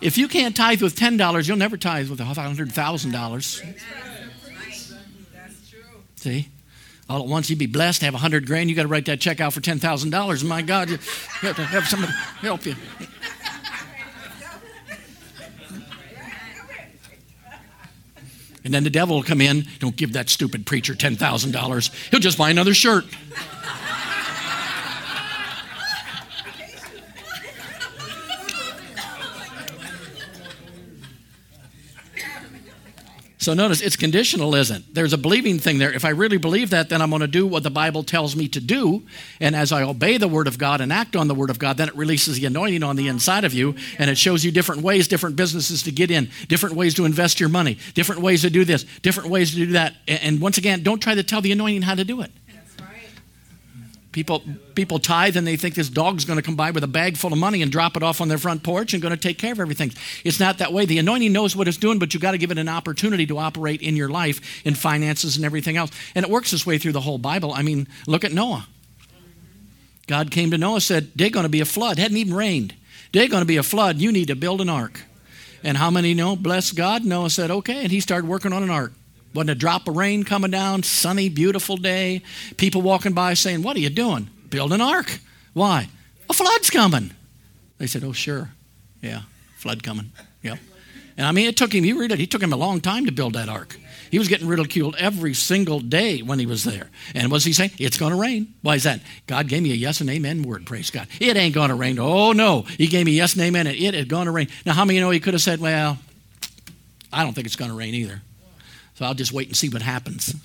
If 0.02 0.18
you 0.18 0.28
can't 0.28 0.56
tithe 0.56 0.82
with 0.82 0.96
$10, 0.96 1.48
you'll 1.48 1.58
never 1.58 1.78
tithe 1.78 2.10
with 2.10 2.20
$100,000. 2.20 3.76
See? 6.16 6.50
All 7.10 7.22
at 7.24 7.28
once, 7.28 7.50
you'd 7.50 7.60
be 7.60 7.66
blessed 7.66 8.00
to 8.02 8.06
have 8.06 8.14
100 8.14 8.46
grand. 8.46 8.70
You 8.70 8.76
got 8.76 8.84
to 8.84 8.88
write 8.88 9.06
that 9.06 9.20
check 9.20 9.42
out 9.42 9.54
for 9.54 9.62
$10,000. 9.62 10.44
My 10.48 10.62
God, 10.62 10.90
you 10.90 10.98
have 11.42 11.56
to 11.56 11.64
have 11.66 11.88
somebody 11.88 12.14
help 12.42 12.66
you. 12.66 12.76
And 18.64 18.74
then 18.74 18.84
the 18.84 18.90
devil 18.90 19.16
will 19.16 19.24
come 19.24 19.42
in. 19.42 19.66
Don't 19.80 19.96
give 19.96 20.14
that 20.14 20.30
stupid 20.30 20.66
preacher 20.66 20.94
$10,000. 20.94 22.10
He'll 22.12 22.20
just 22.20 22.38
buy 22.38 22.52
another 22.52 22.74
shirt. 22.74 23.06
So 33.50 33.56
notice 33.56 33.82
it's 33.82 33.96
conditional, 33.96 34.54
isn't? 34.54 34.94
There's 34.94 35.12
a 35.12 35.18
believing 35.18 35.58
thing 35.58 35.80
there. 35.80 35.92
If 35.92 36.06
I 36.06 36.10
really 36.10 36.38
believe 36.38 36.70
that, 36.70 36.90
then 36.90 37.02
I'm 37.02 37.10
going 37.10 37.22
to 37.22 37.28
do 37.28 37.48
what 37.48 37.64
the 37.64 37.72
Bible 37.72 38.04
tells 38.04 38.36
me 38.36 38.48
to 38.50 38.60
do. 38.60 39.02
And 39.40 39.56
as 39.56 39.72
I 39.72 39.82
obey 39.82 40.20
the 40.20 40.28
Word 40.28 40.48
of 40.48 40.60
God 40.60 40.82
and 40.82 40.94
act 40.94 41.16
on 41.16 41.28
the 41.28 41.34
Word 41.34 41.50
of 41.50 41.58
God, 41.58 41.78
then 41.78 41.88
it 41.88 41.96
releases 41.96 42.40
the 42.40 42.46
anointing 42.46 42.84
on 42.84 42.96
the 42.96 43.08
inside 43.08 43.46
of 43.46 43.56
you 43.56 43.74
and 43.98 44.08
it 44.08 44.20
shows 44.20 44.46
you 44.46 44.52
different 44.52 44.84
ways, 44.84 45.08
different 45.08 45.36
businesses 45.36 45.82
to 45.82 45.92
get 45.92 46.12
in, 46.12 46.30
different 46.48 46.76
ways 46.76 46.94
to 46.94 47.06
invest 47.06 47.40
your 47.40 47.50
money, 47.50 47.80
different 47.96 48.22
ways 48.22 48.44
to 48.44 48.52
do 48.52 48.66
this, 48.66 48.84
different 49.02 49.32
ways 49.32 49.50
to 49.50 49.56
do 49.56 49.72
that. 49.72 49.96
And 50.08 50.40
once 50.40 50.60
again, 50.60 50.84
don't 50.84 51.00
try 51.00 51.16
to 51.16 51.24
tell 51.24 51.42
the 51.42 51.52
anointing 51.52 51.82
how 51.82 51.96
to 51.96 52.06
do 52.06 52.22
it. 52.22 52.30
People, 54.20 54.44
people 54.76 55.00
tithe 55.00 55.38
and 55.38 55.48
they 55.48 55.56
think 55.56 55.76
this 55.76 55.88
dog's 55.88 56.26
going 56.26 56.36
to 56.36 56.44
come 56.44 56.58
by 56.58 56.72
with 56.72 56.84
a 56.84 56.88
bag 56.88 57.16
full 57.16 57.32
of 57.32 57.40
money 57.40 57.62
and 57.62 57.72
drop 57.72 57.96
it 57.96 58.04
off 58.04 58.20
on 58.20 58.28
their 58.28 58.38
front 58.38 58.64
porch 58.64 58.92
and 58.92 59.02
going 59.02 59.16
to 59.16 59.18
take 59.18 59.38
care 59.38 59.54
of 59.54 59.62
everything. 59.62 59.94
It's 60.26 60.42
not 60.42 60.58
that 60.58 60.74
way. 60.74 60.86
The 60.86 60.98
anointing 60.98 61.32
knows 61.32 61.56
what 61.56 61.70
it's 61.70 61.78
doing, 61.78 62.00
but 62.00 62.14
you've 62.14 62.22
got 62.22 62.32
to 62.32 62.38
give 62.38 62.52
it 62.52 62.58
an 62.58 62.68
opportunity 62.68 63.26
to 63.28 63.38
operate 63.38 63.82
in 63.82 63.96
your 63.96 64.10
life, 64.10 64.66
in 64.66 64.76
finances 64.76 65.38
and 65.38 65.46
everything 65.46 65.78
else. 65.78 65.92
And 66.16 66.26
it 66.26 66.30
works 66.30 66.52
this 66.52 66.66
way 66.66 66.78
through 66.78 66.92
the 66.92 67.00
whole 67.00 67.18
Bible. 67.18 67.54
I 67.54 67.62
mean, 67.62 67.88
look 68.08 68.26
at 68.26 68.34
Noah. 68.34 68.68
God 70.06 70.32
came 70.32 70.52
to 70.52 70.58
Noah 70.58 70.82
said, 70.82 71.12
There's 71.16 71.32
going 71.32 71.46
to 71.46 71.50
be 71.50 71.62
a 71.62 71.66
flood. 71.66 71.98
It 71.98 72.02
hadn't 72.02 72.18
even 72.18 72.34
rained. 72.34 72.76
There's 73.14 73.30
going 73.30 73.42
to 73.42 73.48
be 73.48 73.56
a 73.56 73.64
flood. 73.64 74.00
You 74.00 74.12
need 74.12 74.28
to 74.28 74.36
build 74.36 74.60
an 74.60 74.68
ark. 74.68 75.00
And 75.64 75.78
how 75.78 75.90
many 75.90 76.14
know? 76.14 76.36
Bless 76.36 76.74
God. 76.74 77.06
Noah 77.06 77.30
said, 77.30 77.52
Okay. 77.52 77.84
And 77.84 77.92
he 77.92 78.02
started 78.02 78.28
working 78.28 78.52
on 78.52 78.64
an 78.64 78.70
ark. 78.70 78.92
Wasn't 79.34 79.50
a 79.50 79.56
drop 79.56 79.88
of 79.88 79.96
rain 79.96 80.24
coming 80.24 80.52
down, 80.52 80.84
sunny, 80.84 81.30
beautiful 81.30 81.78
day. 81.78 82.24
People 82.58 82.82
walking 82.82 83.14
by 83.14 83.36
saying, 83.36 83.62
What 83.62 83.76
are 83.78 83.80
you 83.80 83.90
doing? 83.90 84.30
Build 84.50 84.74
an 84.74 84.82
ark. 84.82 85.20
Why? 85.54 85.90
A 86.30 86.34
flood's 86.34 86.70
coming. 86.70 87.12
They 87.78 87.88
said, 87.88 88.04
Oh, 88.04 88.12
sure. 88.12 88.50
Yeah, 89.02 89.22
flood 89.58 89.84
coming. 89.84 90.12
Yep. 90.44 90.60
And 91.18 91.28
I 91.28 91.32
mean, 91.32 91.48
it 91.48 91.58
took 91.58 91.74
him, 91.74 91.86
you 91.86 92.00
read 92.00 92.12
it, 92.12 92.20
he 92.20 92.28
took 92.28 92.42
him 92.42 92.54
a 92.54 92.58
long 92.58 92.82
time 92.82 93.06
to 93.06 93.12
build 93.12 93.34
that 93.34 93.50
ark. 93.50 93.78
He 94.10 94.18
was 94.18 94.28
getting 94.28 94.48
ridiculed 94.48 94.96
every 94.98 95.34
single 95.34 95.80
day 95.80 96.22
when 96.22 96.40
he 96.40 96.46
was 96.46 96.64
there. 96.64 96.90
And 97.14 97.32
was 97.32 97.44
he 97.44 97.54
saying? 97.54 97.72
It's 97.78 97.98
going 97.98 98.12
to 98.12 98.20
rain. 98.20 98.56
Why 98.62 98.76
is 98.76 98.84
that? 98.84 99.02
God 99.28 99.48
gave 99.48 99.62
me 99.62 99.72
a 99.72 99.76
yes 99.76 100.02
and 100.02 100.10
amen 100.10 100.42
word, 100.44 100.66
praise 100.66 100.90
God. 100.90 101.08
It 101.20 101.38
ain't 101.38 101.54
going 101.54 101.70
to 101.70 101.76
rain. 101.76 102.00
Oh, 102.00 102.32
no. 102.32 102.64
He 102.64 102.88
gave 102.88 103.06
me 103.06 103.12
yes 103.12 103.34
and 103.34 103.44
amen, 103.44 103.68
and 103.68 103.76
it 103.76 103.94
is 103.94 104.06
going 104.06 104.26
to 104.26 104.32
rain. 104.32 104.48
Now, 104.66 104.74
how 104.74 104.86
many 104.86 105.00
know 105.00 105.12
he 105.12 105.20
could 105.20 105.36
have 105.36 105.42
said, 105.42 105.60
Well, 105.60 106.00
I 107.14 107.24
don't 107.24 107.34
think 107.34 107.46
it's 107.46 107.56
going 107.56 107.70
to 107.70 107.78
rain 107.78 107.94
either. 107.94 108.22
So 109.00 109.06
I'll 109.06 109.14
just 109.14 109.32
wait 109.32 109.48
and 109.48 109.56
see 109.56 109.70
what 109.70 109.82
happens. 109.82 110.36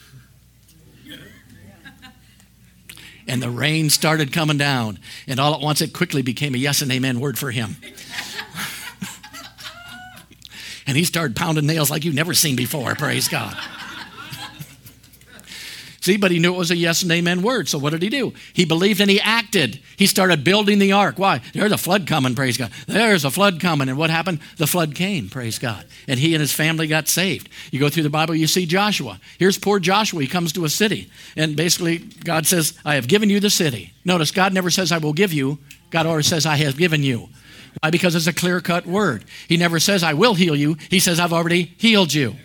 And 3.26 3.42
the 3.42 3.50
rain 3.50 3.90
started 3.90 4.32
coming 4.32 4.58
down. 4.58 5.00
And 5.26 5.40
all 5.40 5.54
at 5.54 5.60
once, 5.60 5.80
it 5.80 5.92
quickly 5.92 6.22
became 6.22 6.54
a 6.54 6.58
yes 6.58 6.80
and 6.80 6.92
amen 6.92 7.18
word 7.18 7.36
for 7.36 7.50
him. 7.50 7.78
and 10.86 10.96
he 10.96 11.02
started 11.02 11.34
pounding 11.34 11.66
nails 11.66 11.90
like 11.90 12.04
you've 12.04 12.14
never 12.14 12.32
seen 12.32 12.54
before. 12.54 12.94
Praise 12.94 13.26
God. 13.26 13.56
See, 16.04 16.18
but 16.18 16.30
he 16.30 16.38
knew 16.38 16.52
it 16.52 16.58
was 16.58 16.70
a 16.70 16.76
yes 16.76 17.02
and 17.02 17.10
amen 17.10 17.40
word. 17.40 17.66
So 17.66 17.78
what 17.78 17.92
did 17.92 18.02
he 18.02 18.10
do? 18.10 18.34
He 18.52 18.66
believed 18.66 19.00
and 19.00 19.08
he 19.08 19.18
acted. 19.18 19.80
He 19.96 20.06
started 20.06 20.44
building 20.44 20.78
the 20.78 20.92
ark. 20.92 21.18
Why? 21.18 21.40
There's 21.54 21.72
a 21.72 21.78
flood 21.78 22.06
coming, 22.06 22.34
praise 22.34 22.58
God. 22.58 22.70
There's 22.86 23.24
a 23.24 23.30
flood 23.30 23.58
coming. 23.58 23.88
And 23.88 23.96
what 23.96 24.10
happened? 24.10 24.40
The 24.58 24.66
flood 24.66 24.94
came, 24.94 25.30
praise 25.30 25.58
God. 25.58 25.86
And 26.06 26.20
he 26.20 26.34
and 26.34 26.42
his 26.42 26.52
family 26.52 26.88
got 26.88 27.08
saved. 27.08 27.48
You 27.70 27.80
go 27.80 27.88
through 27.88 28.02
the 28.02 28.10
Bible, 28.10 28.34
you 28.34 28.46
see 28.46 28.66
Joshua. 28.66 29.18
Here's 29.38 29.56
poor 29.56 29.80
Joshua. 29.80 30.20
He 30.20 30.28
comes 30.28 30.52
to 30.52 30.66
a 30.66 30.68
city. 30.68 31.10
And 31.38 31.56
basically, 31.56 32.00
God 32.22 32.46
says, 32.46 32.78
I 32.84 32.96
have 32.96 33.08
given 33.08 33.30
you 33.30 33.40
the 33.40 33.48
city. 33.48 33.94
Notice, 34.04 34.30
God 34.30 34.52
never 34.52 34.68
says, 34.68 34.92
I 34.92 34.98
will 34.98 35.14
give 35.14 35.32
you. 35.32 35.58
God 35.88 36.04
always 36.04 36.26
says, 36.26 36.44
I 36.44 36.56
have 36.56 36.76
given 36.76 37.02
you. 37.02 37.30
Why? 37.80 37.88
Because 37.88 38.14
it's 38.14 38.26
a 38.26 38.34
clear 38.34 38.60
cut 38.60 38.84
word. 38.84 39.24
He 39.48 39.56
never 39.56 39.80
says, 39.80 40.02
I 40.02 40.12
will 40.12 40.34
heal 40.34 40.54
you. 40.54 40.76
He 40.90 41.00
says, 41.00 41.18
I've 41.18 41.32
already 41.32 41.74
healed 41.78 42.12
you. 42.12 42.36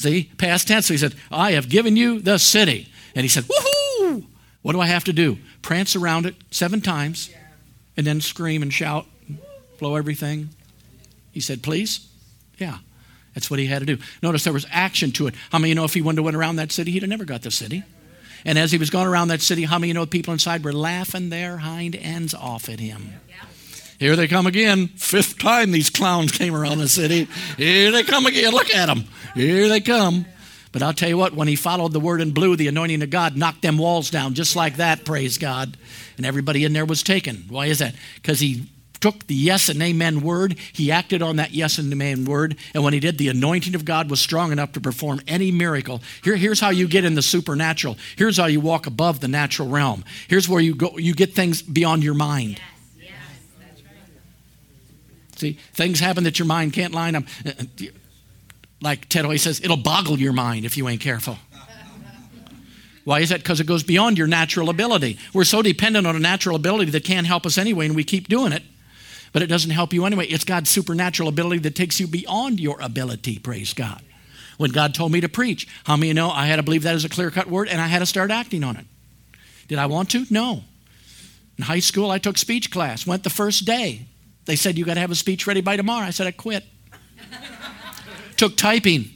See, 0.00 0.30
past 0.38 0.66
tense. 0.66 0.86
So 0.86 0.94
he 0.94 0.98
said, 0.98 1.14
I 1.30 1.52
have 1.52 1.68
given 1.68 1.94
you 1.94 2.20
the 2.20 2.38
city. 2.38 2.88
And 3.14 3.22
he 3.22 3.28
said, 3.28 3.44
Woohoo! 3.44 4.24
What 4.62 4.72
do 4.72 4.80
I 4.80 4.86
have 4.86 5.04
to 5.04 5.12
do? 5.12 5.36
Prance 5.60 5.94
around 5.94 6.24
it 6.24 6.36
seven 6.50 6.80
times 6.80 7.28
and 7.98 8.06
then 8.06 8.22
scream 8.22 8.62
and 8.62 8.72
shout, 8.72 9.04
blow 9.78 9.96
everything. 9.96 10.48
He 11.32 11.40
said, 11.40 11.62
Please? 11.62 12.08
Yeah. 12.56 12.78
That's 13.34 13.50
what 13.50 13.58
he 13.58 13.66
had 13.66 13.80
to 13.80 13.84
do. 13.84 14.02
Notice 14.22 14.42
there 14.44 14.54
was 14.54 14.66
action 14.70 15.12
to 15.12 15.26
it. 15.26 15.34
How 15.52 15.58
many 15.58 15.68
you 15.68 15.74
know 15.74 15.84
if 15.84 15.92
he 15.92 16.00
have 16.00 16.18
went 16.18 16.34
around 16.34 16.56
that 16.56 16.72
city, 16.72 16.92
he'd 16.92 17.02
have 17.02 17.10
never 17.10 17.26
got 17.26 17.42
the 17.42 17.50
city? 17.50 17.82
And 18.46 18.58
as 18.58 18.72
he 18.72 18.78
was 18.78 18.88
going 18.88 19.06
around 19.06 19.28
that 19.28 19.42
city, 19.42 19.64
how 19.64 19.78
many 19.78 19.88
you 19.88 19.94
know 19.94 20.06
the 20.06 20.10
people 20.10 20.32
inside 20.32 20.64
were 20.64 20.72
laughing 20.72 21.28
their 21.28 21.58
hind 21.58 21.94
ends 21.94 22.32
off 22.32 22.70
at 22.70 22.80
him? 22.80 23.20
Here 24.00 24.16
they 24.16 24.28
come 24.28 24.46
again. 24.46 24.88
Fifth 24.88 25.38
time 25.38 25.72
these 25.72 25.90
clowns 25.90 26.32
came 26.32 26.56
around 26.56 26.78
the 26.78 26.88
city. 26.88 27.28
Here 27.58 27.92
they 27.92 28.02
come 28.02 28.24
again. 28.24 28.50
Look 28.50 28.74
at 28.74 28.86
them. 28.86 29.04
Here 29.34 29.68
they 29.68 29.82
come. 29.82 30.24
But 30.72 30.82
I'll 30.82 30.94
tell 30.94 31.10
you 31.10 31.18
what, 31.18 31.34
when 31.34 31.48
he 31.48 31.56
followed 31.56 31.92
the 31.92 32.00
word 32.00 32.22
in 32.22 32.30
blue, 32.30 32.56
the 32.56 32.68
anointing 32.68 33.02
of 33.02 33.10
God 33.10 33.36
knocked 33.36 33.60
them 33.60 33.76
walls 33.76 34.08
down 34.08 34.32
just 34.32 34.56
like 34.56 34.76
that, 34.76 35.04
praise 35.04 35.36
God. 35.36 35.76
And 36.16 36.24
everybody 36.24 36.64
in 36.64 36.72
there 36.72 36.86
was 36.86 37.02
taken. 37.02 37.44
Why 37.48 37.66
is 37.66 37.80
that? 37.80 37.94
Because 38.14 38.40
he 38.40 38.70
took 39.00 39.26
the 39.26 39.34
yes 39.34 39.68
and 39.68 39.82
amen 39.82 40.22
word, 40.22 40.56
he 40.72 40.90
acted 40.90 41.20
on 41.20 41.36
that 41.36 41.52
yes 41.52 41.76
and 41.78 41.92
amen 41.92 42.24
word, 42.24 42.56
and 42.74 42.84
when 42.84 42.92
he 42.92 43.00
did, 43.00 43.18
the 43.18 43.28
anointing 43.28 43.74
of 43.74 43.84
God 43.84 44.10
was 44.10 44.20
strong 44.20 44.52
enough 44.52 44.72
to 44.72 44.80
perform 44.80 45.20
any 45.26 45.50
miracle. 45.50 46.02
Here, 46.22 46.36
here's 46.36 46.60
how 46.60 46.70
you 46.70 46.86
get 46.86 47.04
in 47.04 47.14
the 47.14 47.22
supernatural. 47.22 47.98
Here's 48.16 48.36
how 48.36 48.46
you 48.46 48.60
walk 48.60 48.86
above 48.86 49.20
the 49.20 49.28
natural 49.28 49.68
realm. 49.68 50.04
Here's 50.28 50.48
where 50.48 50.60
you 50.60 50.74
go 50.74 50.98
you 50.98 51.14
get 51.14 51.34
things 51.34 51.62
beyond 51.62 52.04
your 52.04 52.14
mind. 52.14 52.60
See, 55.40 55.58
things 55.72 56.00
happen 56.00 56.24
that 56.24 56.38
your 56.38 56.44
mind 56.44 56.74
can't 56.74 56.92
line 56.92 57.16
up. 57.16 57.24
Like 58.82 59.08
Ted 59.08 59.24
always 59.24 59.40
says, 59.40 59.58
it'll 59.64 59.78
boggle 59.78 60.18
your 60.18 60.34
mind 60.34 60.66
if 60.66 60.76
you 60.76 60.86
ain't 60.86 61.00
careful. 61.00 61.38
Why 63.04 63.20
is 63.20 63.30
that? 63.30 63.38
Because 63.38 63.58
it 63.58 63.66
goes 63.66 63.82
beyond 63.82 64.18
your 64.18 64.26
natural 64.26 64.68
ability. 64.68 65.18
We're 65.32 65.44
so 65.44 65.62
dependent 65.62 66.06
on 66.06 66.14
a 66.14 66.18
natural 66.18 66.56
ability 66.56 66.90
that 66.90 67.04
can't 67.04 67.26
help 67.26 67.46
us 67.46 67.56
anyway, 67.56 67.86
and 67.86 67.96
we 67.96 68.04
keep 68.04 68.28
doing 68.28 68.52
it. 68.52 68.62
But 69.32 69.40
it 69.40 69.46
doesn't 69.46 69.70
help 69.70 69.94
you 69.94 70.04
anyway. 70.04 70.26
It's 70.26 70.44
God's 70.44 70.68
supernatural 70.68 71.30
ability 71.30 71.60
that 71.60 71.74
takes 71.74 71.98
you 71.98 72.06
beyond 72.06 72.60
your 72.60 72.78
ability, 72.82 73.38
praise 73.38 73.72
God. 73.72 74.02
When 74.58 74.72
God 74.72 74.92
told 74.92 75.10
me 75.10 75.22
to 75.22 75.28
preach, 75.30 75.66
how 75.84 75.96
many 75.96 76.12
know 76.12 76.30
I 76.30 76.44
had 76.44 76.56
to 76.56 76.62
believe 76.62 76.82
that 76.82 76.94
as 76.94 77.06
a 77.06 77.08
clear 77.08 77.30
cut 77.30 77.46
word 77.46 77.68
and 77.68 77.80
I 77.80 77.86
had 77.86 78.00
to 78.00 78.06
start 78.06 78.30
acting 78.30 78.62
on 78.62 78.76
it? 78.76 78.84
Did 79.68 79.78
I 79.78 79.86
want 79.86 80.10
to? 80.10 80.26
No. 80.28 80.64
In 81.56 81.64
high 81.64 81.78
school, 81.78 82.10
I 82.10 82.18
took 82.18 82.36
speech 82.36 82.70
class, 82.70 83.06
went 83.06 83.24
the 83.24 83.30
first 83.30 83.64
day. 83.64 84.06
They 84.50 84.56
said, 84.56 84.76
You 84.76 84.84
got 84.84 84.94
to 84.94 85.00
have 85.00 85.12
a 85.12 85.14
speech 85.14 85.46
ready 85.46 85.60
by 85.60 85.76
tomorrow. 85.76 86.04
I 86.04 86.10
said, 86.10 86.26
I 86.26 86.32
quit. 86.32 86.64
Took 88.36 88.56
typing. 88.56 89.08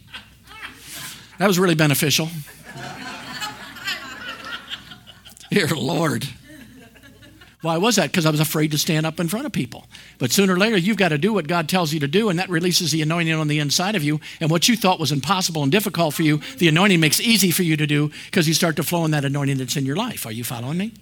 That 1.38 1.48
was 1.48 1.58
really 1.58 1.74
beneficial. 1.74 2.28
Dear 5.50 5.66
Lord. 5.74 6.28
Why 7.62 7.78
was 7.78 7.96
that? 7.96 8.12
Because 8.12 8.26
I 8.26 8.30
was 8.30 8.38
afraid 8.38 8.70
to 8.70 8.78
stand 8.78 9.06
up 9.06 9.18
in 9.18 9.26
front 9.26 9.44
of 9.46 9.50
people. 9.50 9.86
But 10.18 10.30
sooner 10.30 10.54
or 10.54 10.56
later, 10.56 10.76
you've 10.76 10.98
got 10.98 11.08
to 11.08 11.18
do 11.18 11.32
what 11.32 11.48
God 11.48 11.68
tells 11.68 11.92
you 11.92 11.98
to 11.98 12.06
do, 12.06 12.28
and 12.28 12.38
that 12.38 12.48
releases 12.48 12.92
the 12.92 13.02
anointing 13.02 13.34
on 13.34 13.48
the 13.48 13.58
inside 13.58 13.96
of 13.96 14.04
you. 14.04 14.20
And 14.38 14.52
what 14.52 14.68
you 14.68 14.76
thought 14.76 15.00
was 15.00 15.10
impossible 15.10 15.64
and 15.64 15.72
difficult 15.72 16.14
for 16.14 16.22
you, 16.22 16.36
the 16.58 16.68
anointing 16.68 17.00
makes 17.00 17.20
easy 17.20 17.50
for 17.50 17.64
you 17.64 17.76
to 17.76 17.88
do 17.88 18.12
because 18.26 18.46
you 18.46 18.54
start 18.54 18.76
to 18.76 18.84
flow 18.84 19.04
in 19.04 19.10
that 19.10 19.24
anointing 19.24 19.56
that's 19.56 19.76
in 19.76 19.84
your 19.84 19.96
life. 19.96 20.26
Are 20.26 20.32
you 20.32 20.44
following 20.44 20.78
me? 20.78 20.92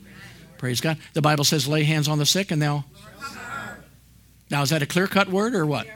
Praise 0.57 0.81
God. 0.81 0.97
The 1.13 1.21
Bible 1.21 1.45
says, 1.45 1.69
lay 1.69 1.83
hands 1.83 2.09
on 2.09 2.17
the 2.17 2.25
sick 2.25 2.51
and 2.51 2.63
they'll. 2.63 2.87
Now, 4.53 4.61
is 4.61 4.69
that 4.69 4.83
a 4.83 4.87
clear 4.87 5.07
cut 5.07 5.31
word 5.31 5.55
or 5.55 5.65
what? 5.65 5.87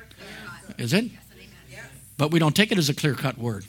Is 0.79 0.95
it? 0.95 1.11
But 2.16 2.31
we 2.31 2.38
don't 2.38 2.57
take 2.57 2.73
it 2.73 2.79
as 2.79 2.88
a 2.88 2.95
clear 2.95 3.14
cut 3.14 3.37
word. 3.37 3.66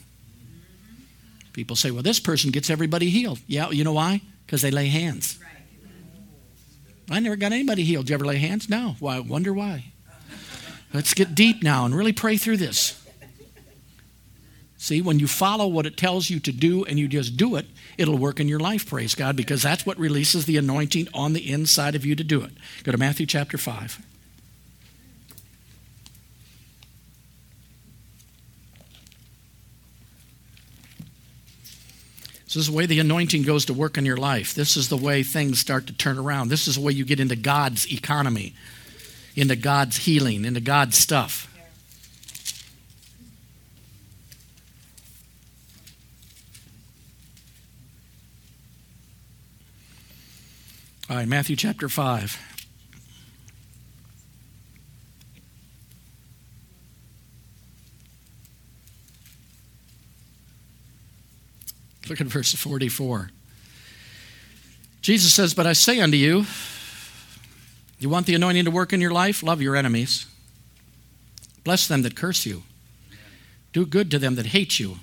People 1.52 1.76
say, 1.76 1.90
well, 1.90 2.02
this 2.02 2.18
person 2.18 2.50
gets 2.50 2.70
everybody 2.70 3.10
healed. 3.10 3.38
Yeah, 3.46 3.68
you 3.68 3.84
know 3.84 3.92
why? 3.92 4.22
Because 4.46 4.62
they 4.62 4.70
lay 4.70 4.86
hands. 4.86 5.38
I 7.10 7.20
never 7.20 7.36
got 7.36 7.52
anybody 7.52 7.84
healed. 7.84 8.06
Did 8.06 8.10
you 8.10 8.14
ever 8.14 8.24
lay 8.24 8.38
hands? 8.38 8.70
No. 8.70 8.96
Why? 8.98 9.16
I 9.16 9.20
wonder 9.20 9.52
why. 9.52 9.92
Let's 10.94 11.12
get 11.12 11.34
deep 11.34 11.62
now 11.62 11.84
and 11.84 11.94
really 11.94 12.14
pray 12.14 12.38
through 12.38 12.56
this. 12.56 12.94
See, 14.78 15.02
when 15.02 15.18
you 15.18 15.26
follow 15.26 15.66
what 15.66 15.84
it 15.84 15.98
tells 15.98 16.30
you 16.30 16.40
to 16.40 16.52
do 16.52 16.84
and 16.86 16.98
you 16.98 17.08
just 17.08 17.36
do 17.36 17.56
it, 17.56 17.66
it'll 17.98 18.16
work 18.16 18.40
in 18.40 18.48
your 18.48 18.60
life, 18.60 18.88
praise 18.88 19.14
God, 19.14 19.36
because 19.36 19.60
that's 19.60 19.84
what 19.84 19.98
releases 19.98 20.46
the 20.46 20.56
anointing 20.56 21.08
on 21.12 21.34
the 21.34 21.52
inside 21.52 21.94
of 21.94 22.06
you 22.06 22.14
to 22.14 22.24
do 22.24 22.42
it. 22.42 22.52
Go 22.84 22.92
to 22.92 22.98
Matthew 22.98 23.26
chapter 23.26 23.58
5. 23.58 24.02
This 32.48 32.56
is 32.56 32.68
the 32.68 32.72
way 32.72 32.86
the 32.86 32.98
anointing 32.98 33.42
goes 33.42 33.66
to 33.66 33.74
work 33.74 33.98
in 33.98 34.06
your 34.06 34.16
life. 34.16 34.54
This 34.54 34.78
is 34.78 34.88
the 34.88 34.96
way 34.96 35.22
things 35.22 35.58
start 35.58 35.86
to 35.88 35.92
turn 35.92 36.18
around. 36.18 36.48
This 36.48 36.66
is 36.66 36.76
the 36.76 36.80
way 36.80 36.92
you 36.92 37.04
get 37.04 37.20
into 37.20 37.36
God's 37.36 37.92
economy, 37.92 38.54
into 39.36 39.54
God's 39.54 39.98
healing, 39.98 40.46
into 40.46 40.60
God's 40.60 40.96
stuff. 40.96 41.44
All 51.10 51.16
right, 51.16 51.28
Matthew 51.28 51.54
chapter 51.54 51.90
5. 51.90 52.47
Look 62.08 62.20
at 62.20 62.26
verse 62.26 62.54
44. 62.54 63.30
Jesus 65.00 65.32
says, 65.32 65.54
But 65.54 65.66
I 65.66 65.72
say 65.72 66.00
unto 66.00 66.16
you, 66.16 66.46
you 67.98 68.08
want 68.08 68.26
the 68.26 68.34
anointing 68.34 68.64
to 68.64 68.70
work 68.70 68.92
in 68.92 69.00
your 69.00 69.10
life? 69.10 69.42
Love 69.42 69.60
your 69.60 69.76
enemies. 69.76 70.26
Bless 71.64 71.86
them 71.88 72.02
that 72.02 72.16
curse 72.16 72.46
you. 72.46 72.62
Do 73.72 73.84
good 73.84 74.10
to 74.12 74.18
them 74.18 74.36
that 74.36 74.46
hate 74.46 74.78
you. 74.78 74.96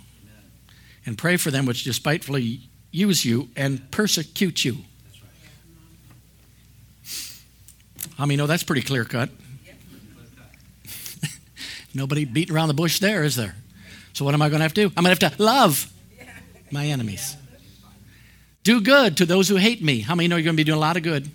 And 1.06 1.18
pray 1.18 1.38
for 1.38 1.52
them 1.52 1.66
which 1.66 1.84
despitefully 1.84 2.62
use 2.92 3.26
you 3.26 3.50
and 3.56 3.92
persecute 3.92 4.66
you. 4.66 4.78
I 8.18 8.26
mean, 8.26 8.38
no, 8.38 8.48
that's 8.48 8.64
pretty 8.64 8.82
clear 8.82 9.04
cut. 9.04 9.30
Nobody 11.94 12.26
beating 12.26 12.56
around 12.56 12.70
the 12.70 12.74
bush 12.74 13.00
there, 13.00 13.24
is 13.24 13.36
there? 13.36 13.56
So 14.14 14.24
what 14.24 14.34
am 14.34 14.42
I 14.42 14.50
going 14.50 14.60
to 14.60 14.64
have 14.64 14.74
to 14.76 14.88
do? 14.88 14.94
I'm 14.96 15.04
going 15.04 15.16
to 15.16 15.26
have 15.26 15.36
to 15.38 15.44
love 15.44 15.92
my 16.72 16.88
enemies. 16.88 17.38
Do 18.64 18.82
good 18.82 19.18
to 19.18 19.26
those 19.26 19.48
who 19.48 19.56
hate 19.56 19.84
me. 19.84 20.00
How 20.00 20.16
many 20.16 20.28
know 20.28 20.38
you're 20.38 20.44
going 20.44 20.56
to 20.56 20.60
be 20.60 20.64
doing 20.64 20.78
a 20.78 20.82
lot 20.82 20.98
of 20.98 21.04
good? 21.04 21.30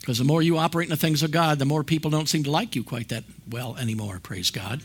Because 0.00 0.18
the 0.18 0.24
more 0.24 0.42
you 0.42 0.58
operate 0.58 0.86
in 0.86 0.90
the 0.90 0.96
things 0.96 1.22
of 1.22 1.30
God, 1.30 1.58
the 1.58 1.64
more 1.64 1.82
people 1.82 2.10
don't 2.10 2.28
seem 2.28 2.44
to 2.44 2.50
like 2.50 2.76
you 2.76 2.84
quite 2.84 3.08
that 3.08 3.24
well 3.50 3.74
anymore, 3.78 4.20
praise 4.22 4.50
God. 4.50 4.82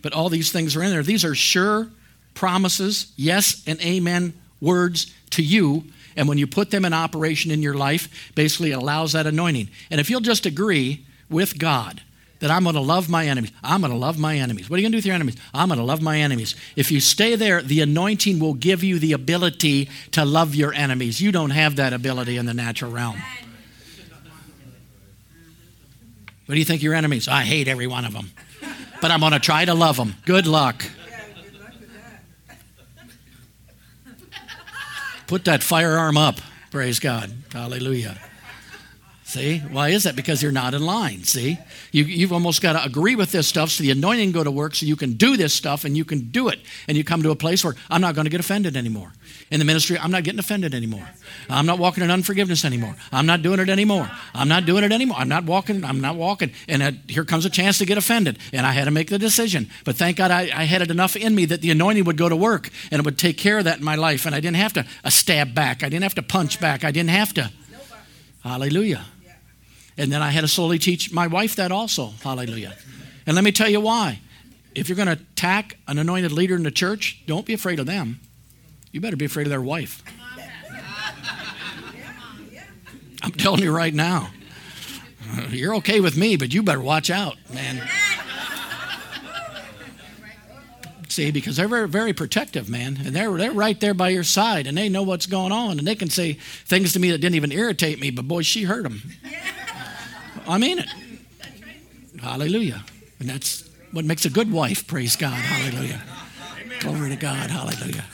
But 0.00 0.14
all 0.14 0.30
these 0.30 0.50
things 0.50 0.74
are 0.74 0.82
in 0.82 0.90
there. 0.90 1.02
These 1.02 1.26
are 1.26 1.34
sure 1.34 1.90
promises, 2.32 3.12
yes 3.16 3.62
and 3.66 3.78
amen 3.82 4.32
words 4.62 5.12
to 5.30 5.42
you. 5.42 5.84
And 6.16 6.26
when 6.26 6.38
you 6.38 6.46
put 6.46 6.70
them 6.70 6.86
in 6.86 6.94
operation 6.94 7.50
in 7.50 7.62
your 7.62 7.74
life, 7.74 8.32
basically 8.34 8.70
it 8.70 8.78
allows 8.78 9.12
that 9.12 9.26
anointing. 9.26 9.68
And 9.90 10.00
if 10.00 10.08
you'll 10.08 10.20
just 10.20 10.46
agree 10.46 11.04
with 11.28 11.58
God 11.58 12.00
that 12.42 12.50
I'm 12.50 12.64
going 12.64 12.74
to 12.74 12.80
love 12.80 13.08
my 13.08 13.28
enemies. 13.28 13.52
I'm 13.62 13.82
going 13.82 13.92
to 13.92 13.98
love 13.98 14.18
my 14.18 14.36
enemies. 14.36 14.68
What 14.68 14.76
are 14.76 14.80
you 14.80 14.82
going 14.82 14.90
to 14.90 14.96
do 14.96 14.98
with 14.98 15.06
your 15.06 15.14
enemies? 15.14 15.36
I'm 15.54 15.68
going 15.68 15.78
to 15.78 15.84
love 15.84 16.02
my 16.02 16.18
enemies. 16.18 16.56
If 16.74 16.90
you 16.90 16.98
stay 16.98 17.36
there, 17.36 17.62
the 17.62 17.80
anointing 17.82 18.40
will 18.40 18.54
give 18.54 18.82
you 18.82 18.98
the 18.98 19.12
ability 19.12 19.88
to 20.10 20.24
love 20.24 20.56
your 20.56 20.74
enemies. 20.74 21.20
You 21.20 21.30
don't 21.30 21.50
have 21.50 21.76
that 21.76 21.92
ability 21.92 22.36
in 22.36 22.46
the 22.46 22.52
natural 22.52 22.90
realm. 22.90 23.16
What 26.46 26.56
do 26.56 26.58
you 26.58 26.64
think 26.64 26.82
your 26.82 26.94
enemies? 26.94 27.28
I 27.28 27.42
hate 27.42 27.68
every 27.68 27.86
one 27.86 28.04
of 28.04 28.12
them. 28.12 28.32
But 29.00 29.12
I'm 29.12 29.20
going 29.20 29.32
to 29.32 29.38
try 29.38 29.64
to 29.64 29.74
love 29.74 29.96
them. 29.96 30.16
Good 30.26 30.48
luck. 30.48 30.84
Put 35.28 35.44
that 35.44 35.62
firearm 35.62 36.18
up. 36.18 36.40
Praise 36.72 36.98
God. 36.98 37.32
Hallelujah. 37.52 38.18
See? 39.32 39.60
Why 39.60 39.88
is 39.88 40.02
that? 40.02 40.14
Because 40.14 40.42
you're 40.42 40.52
not 40.52 40.74
in 40.74 40.84
line. 40.84 41.24
See? 41.24 41.58
You, 41.90 42.04
have 42.26 42.34
almost 42.34 42.60
got 42.60 42.74
to 42.74 42.84
agree 42.84 43.16
with 43.16 43.32
this 43.32 43.48
stuff 43.48 43.70
so 43.70 43.82
the 43.82 43.90
anointing 43.90 44.32
go 44.32 44.44
to 44.44 44.50
work 44.50 44.74
so 44.74 44.84
you 44.84 44.94
can 44.94 45.14
do 45.14 45.38
this 45.38 45.54
stuff 45.54 45.86
and 45.86 45.96
you 45.96 46.04
can 46.04 46.28
do 46.28 46.48
it. 46.48 46.60
And 46.86 46.98
you 46.98 47.02
come 47.02 47.22
to 47.22 47.30
a 47.30 47.34
place 47.34 47.64
where 47.64 47.74
I'm 47.88 48.02
not 48.02 48.14
going 48.14 48.26
to 48.26 48.30
get 48.30 48.40
offended 48.40 48.76
anymore. 48.76 49.10
In 49.50 49.58
the 49.58 49.64
ministry, 49.64 49.96
I'm 49.98 50.10
not 50.10 50.24
getting 50.24 50.38
offended 50.38 50.74
anymore. 50.74 51.08
I'm 51.48 51.64
not 51.64 51.78
walking 51.78 52.04
in 52.04 52.10
unforgiveness 52.10 52.62
anymore. 52.66 52.94
I'm 53.10 53.24
not 53.24 53.40
doing 53.40 53.58
it 53.58 53.70
anymore. 53.70 54.10
I'm 54.34 54.48
not 54.48 54.66
doing 54.66 54.84
it 54.84 54.92
anymore. 54.92 55.16
I'm 55.18 55.30
not 55.30 55.44
walking. 55.44 55.82
I'm 55.82 56.02
not 56.02 56.16
walking. 56.16 56.52
And 56.68 56.82
uh, 56.82 56.92
here 57.08 57.24
comes 57.24 57.46
a 57.46 57.50
chance 57.50 57.78
to 57.78 57.86
get 57.86 57.96
offended. 57.96 58.38
And 58.52 58.66
I 58.66 58.72
had 58.72 58.84
to 58.84 58.90
make 58.90 59.08
the 59.08 59.18
decision. 59.18 59.70
But 59.86 59.96
thank 59.96 60.18
God 60.18 60.30
I, 60.30 60.50
I, 60.54 60.64
had 60.64 60.82
it 60.82 60.90
enough 60.90 61.16
in 61.16 61.34
me 61.34 61.46
that 61.46 61.62
the 61.62 61.70
anointing 61.70 62.04
would 62.04 62.18
go 62.18 62.28
to 62.28 62.36
work 62.36 62.68
and 62.90 63.00
it 63.00 63.06
would 63.06 63.16
take 63.16 63.38
care 63.38 63.56
of 63.56 63.64
that 63.64 63.78
in 63.78 63.84
my 63.84 63.94
life. 63.94 64.26
And 64.26 64.34
I 64.34 64.40
didn't 64.40 64.58
have 64.58 64.74
to 64.74 64.84
a 65.04 65.10
stab 65.10 65.54
back. 65.54 65.82
I 65.82 65.88
didn't 65.88 66.02
have 66.02 66.16
to 66.16 66.22
punch 66.22 66.60
back. 66.60 66.84
I 66.84 66.90
didn't 66.90 67.08
have 67.08 67.32
to. 67.32 67.50
Hallelujah. 68.42 69.06
And 69.96 70.10
then 70.10 70.22
I 70.22 70.30
had 70.30 70.40
to 70.40 70.48
slowly 70.48 70.78
teach 70.78 71.12
my 71.12 71.26
wife 71.26 71.56
that 71.56 71.70
also. 71.70 72.12
Hallelujah. 72.22 72.74
And 73.26 73.34
let 73.34 73.44
me 73.44 73.52
tell 73.52 73.68
you 73.68 73.80
why. 73.80 74.20
If 74.74 74.88
you're 74.88 74.96
going 74.96 75.06
to 75.06 75.12
attack 75.12 75.76
an 75.86 75.98
anointed 75.98 76.32
leader 76.32 76.56
in 76.56 76.62
the 76.62 76.70
church, 76.70 77.22
don't 77.26 77.44
be 77.44 77.52
afraid 77.52 77.78
of 77.78 77.86
them. 77.86 78.20
You 78.90 79.00
better 79.00 79.16
be 79.16 79.26
afraid 79.26 79.46
of 79.46 79.50
their 79.50 79.60
wife. 79.60 80.02
I'm 83.22 83.32
telling 83.32 83.62
you 83.62 83.74
right 83.74 83.94
now. 83.94 84.30
Uh, 85.34 85.46
you're 85.50 85.76
okay 85.76 86.00
with 86.00 86.16
me, 86.16 86.36
but 86.36 86.52
you 86.52 86.62
better 86.62 86.80
watch 86.80 87.08
out, 87.10 87.36
man. 87.52 87.88
See, 91.08 91.30
because 91.30 91.56
they're 91.56 91.68
very, 91.68 91.88
very 91.88 92.14
protective, 92.14 92.70
man. 92.70 92.98
And 93.04 93.14
they're, 93.14 93.30
they're 93.36 93.52
right 93.52 93.78
there 93.78 93.92
by 93.92 94.08
your 94.08 94.24
side, 94.24 94.66
and 94.66 94.76
they 94.76 94.88
know 94.88 95.02
what's 95.02 95.26
going 95.26 95.52
on. 95.52 95.78
And 95.78 95.86
they 95.86 95.94
can 95.94 96.08
say 96.08 96.32
things 96.32 96.94
to 96.94 96.98
me 96.98 97.10
that 97.10 97.18
didn't 97.18 97.34
even 97.34 97.52
irritate 97.52 98.00
me, 98.00 98.10
but 98.10 98.26
boy, 98.26 98.40
she 98.40 98.62
heard 98.62 98.86
them. 98.86 99.02
I 100.46 100.58
mean 100.58 100.78
it. 100.78 100.88
Hallelujah. 102.20 102.84
And 103.20 103.28
that's 103.28 103.68
what 103.92 104.04
makes 104.04 104.24
a 104.24 104.30
good 104.30 104.50
wife, 104.50 104.86
praise 104.86 105.16
God. 105.16 105.34
Hallelujah. 105.34 106.02
Glory 106.80 107.10
to 107.10 107.16
God. 107.16 107.50
Hallelujah. 107.50 108.04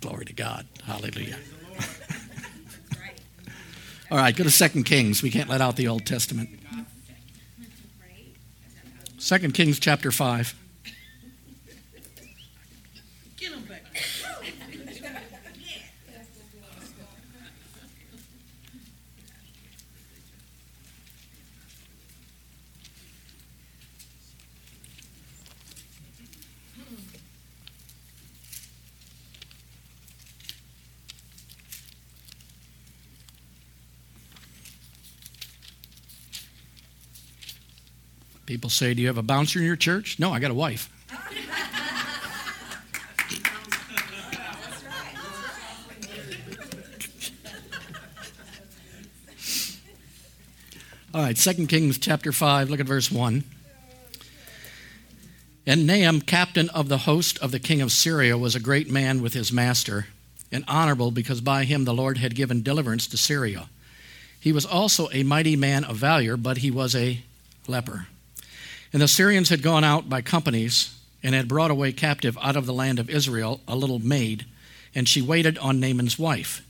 Glory 0.00 0.24
to 0.24 0.32
God. 0.32 0.66
Hallelujah. 0.84 1.36
All 4.10 4.18
right, 4.18 4.34
go 4.34 4.44
to 4.44 4.50
Second 4.50 4.84
Kings. 4.84 5.22
We 5.22 5.30
can't 5.30 5.48
let 5.48 5.60
out 5.60 5.76
the 5.76 5.88
Old 5.88 6.06
Testament. 6.06 6.50
Second 9.18 9.54
Kings 9.54 9.78
chapter 9.78 10.10
5. 10.10 10.54
People 38.48 38.70
say, 38.70 38.94
Do 38.94 39.02
you 39.02 39.08
have 39.08 39.18
a 39.18 39.22
bouncer 39.22 39.58
in 39.58 39.66
your 39.66 39.76
church? 39.76 40.18
No, 40.18 40.32
I 40.32 40.38
got 40.38 40.50
a 40.50 40.54
wife. 40.54 40.90
All 51.12 51.20
right, 51.20 51.36
2 51.36 51.66
Kings 51.66 51.98
chapter 51.98 52.32
5, 52.32 52.70
look 52.70 52.80
at 52.80 52.86
verse 52.86 53.12
1. 53.12 53.44
And 55.66 55.86
Naaman, 55.86 56.22
captain 56.22 56.70
of 56.70 56.88
the 56.88 56.98
host 56.98 57.38
of 57.40 57.50
the 57.50 57.58
king 57.58 57.82
of 57.82 57.92
Syria, 57.92 58.38
was 58.38 58.54
a 58.54 58.60
great 58.60 58.90
man 58.90 59.20
with 59.20 59.34
his 59.34 59.52
master, 59.52 60.06
and 60.50 60.64
honorable 60.66 61.10
because 61.10 61.42
by 61.42 61.64
him 61.64 61.84
the 61.84 61.92
Lord 61.92 62.16
had 62.16 62.34
given 62.34 62.62
deliverance 62.62 63.06
to 63.08 63.18
Syria. 63.18 63.68
He 64.40 64.52
was 64.52 64.64
also 64.64 65.10
a 65.12 65.22
mighty 65.22 65.54
man 65.54 65.84
of 65.84 65.96
valor, 65.96 66.38
but 66.38 66.58
he 66.58 66.70
was 66.70 66.96
a 66.96 67.20
leper. 67.66 68.06
And 68.92 69.02
the 69.02 69.08
Syrians 69.08 69.48
had 69.48 69.62
gone 69.62 69.84
out 69.84 70.08
by 70.08 70.22
companies 70.22 70.98
and 71.22 71.34
had 71.34 71.48
brought 71.48 71.70
away 71.70 71.92
captive 71.92 72.38
out 72.40 72.56
of 72.56 72.66
the 72.66 72.72
land 72.72 72.98
of 72.98 73.10
Israel 73.10 73.60
a 73.68 73.76
little 73.76 73.98
maid, 73.98 74.46
and 74.94 75.08
she 75.08 75.20
waited 75.20 75.58
on 75.58 75.80
Naaman's 75.80 76.18
wife. 76.18 76.64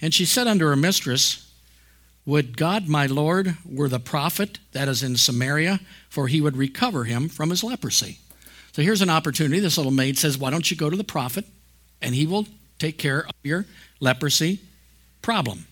And 0.00 0.14
she 0.14 0.24
said 0.24 0.46
unto 0.46 0.64
her 0.66 0.76
mistress, 0.76 1.50
Would 2.24 2.56
God 2.56 2.88
my 2.88 3.06
Lord 3.06 3.56
were 3.68 3.88
the 3.88 3.98
prophet 3.98 4.58
that 4.72 4.88
is 4.88 5.02
in 5.02 5.16
Samaria, 5.16 5.80
for 6.08 6.28
he 6.28 6.40
would 6.40 6.56
recover 6.56 7.04
him 7.04 7.28
from 7.28 7.50
his 7.50 7.64
leprosy. 7.64 8.18
So 8.72 8.82
here's 8.82 9.02
an 9.02 9.10
opportunity. 9.10 9.60
This 9.60 9.76
little 9.76 9.92
maid 9.92 10.16
says, 10.16 10.38
Why 10.38 10.50
don't 10.50 10.70
you 10.70 10.76
go 10.76 10.88
to 10.88 10.96
the 10.96 11.04
prophet, 11.04 11.44
and 12.00 12.14
he 12.14 12.26
will 12.26 12.46
take 12.78 12.98
care 12.98 13.20
of 13.20 13.32
your 13.42 13.66
leprosy 14.00 14.60
problem. 15.20 15.66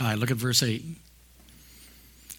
All 0.00 0.08
right, 0.08 0.18
look 0.18 0.30
at 0.30 0.36
verse 0.36 0.62
8. 0.62 0.82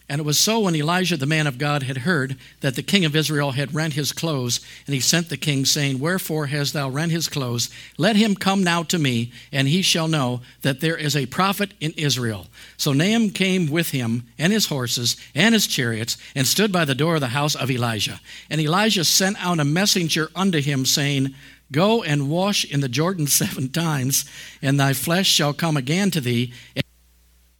And 0.08 0.20
it 0.20 0.24
was 0.24 0.40
so 0.40 0.60
when 0.60 0.76
Elijah 0.76 1.18
the 1.18 1.26
man 1.26 1.48
of 1.48 1.58
God 1.58 1.82
had 1.82 2.00
heard 2.00 2.38
that 2.62 2.76
the 2.76 2.84
king 2.84 3.06
of 3.06 3.16
Israel 3.16 3.52
had 3.54 3.74
rent 3.74 3.94
his 3.94 4.12
clothes, 4.12 4.60
and 4.86 4.94
he 4.94 5.00
sent 5.00 5.30
the 5.30 5.38
king, 5.38 5.66
saying, 5.66 6.00
Wherefore 6.00 6.46
hast 6.46 6.74
thou 6.74 6.90
rent 6.90 7.12
his 7.12 7.28
clothes? 7.28 7.72
Let 7.98 8.16
him 8.16 8.36
come 8.36 8.64
now 8.64 8.84
to 8.84 9.00
me, 9.00 9.32
and 9.52 9.68
he 9.68 9.82
shall 9.82 10.08
know 10.08 10.42
that 10.62 10.80
there 10.80 10.96
is 10.96 11.16
a 11.16 11.26
prophet 11.26 11.72
in 11.80 11.92
Israel. 11.98 12.46
So 12.78 12.94
Naaman 12.94 13.32
came 13.32 13.68
with 13.68 13.90
him, 13.90 14.28
and 14.38 14.54
his 14.54 14.68
horses, 14.68 15.18
and 15.34 15.56
his 15.56 15.66
chariots, 15.66 16.18
and 16.36 16.46
stood 16.46 16.72
by 16.72 16.86
the 16.86 16.94
door 16.94 17.16
of 17.16 17.22
the 17.22 17.30
house 17.30 17.56
of 17.56 17.72
Elijah. 17.72 18.20
And 18.48 18.62
Elijah 18.62 19.06
sent 19.06 19.44
out 19.44 19.60
a 19.60 19.66
messenger 19.66 20.30
unto 20.36 20.62
him, 20.62 20.86
saying, 20.86 21.34
Go 21.72 22.04
and 22.04 22.30
wash 22.30 22.64
in 22.64 22.82
the 22.82 22.90
Jordan 22.90 23.26
seven 23.28 23.70
times, 23.70 24.26
and 24.62 24.80
thy 24.80 24.94
flesh 24.94 25.28
shall 25.28 25.54
come 25.54 25.78
again 25.78 26.12
to 26.12 26.22
thee, 26.22 26.54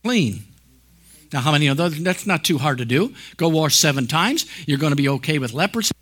clean. 0.06 0.44
Now, 1.34 1.40
how 1.42 1.52
many 1.52 1.66
of 1.66 1.78
those? 1.78 2.02
That's 2.04 2.28
not 2.28 2.44
too 2.44 2.60
hard 2.60 2.78
to 2.78 2.86
do. 2.86 3.16
Go 3.38 3.50
wash 3.50 3.76
seven 3.76 4.06
times. 4.06 4.46
You're 4.68 4.78
going 4.78 4.92
to 4.92 4.96
be 4.96 5.10
okay 5.10 5.40
with 5.40 5.52
leprosy. 5.52 5.96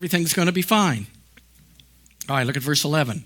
Everything's 0.00 0.34
going 0.34 0.46
to 0.46 0.52
be 0.52 0.62
fine. 0.62 1.06
All 2.28 2.34
right, 2.34 2.44
look 2.44 2.56
at 2.56 2.64
verse 2.64 2.82
11. 2.84 3.24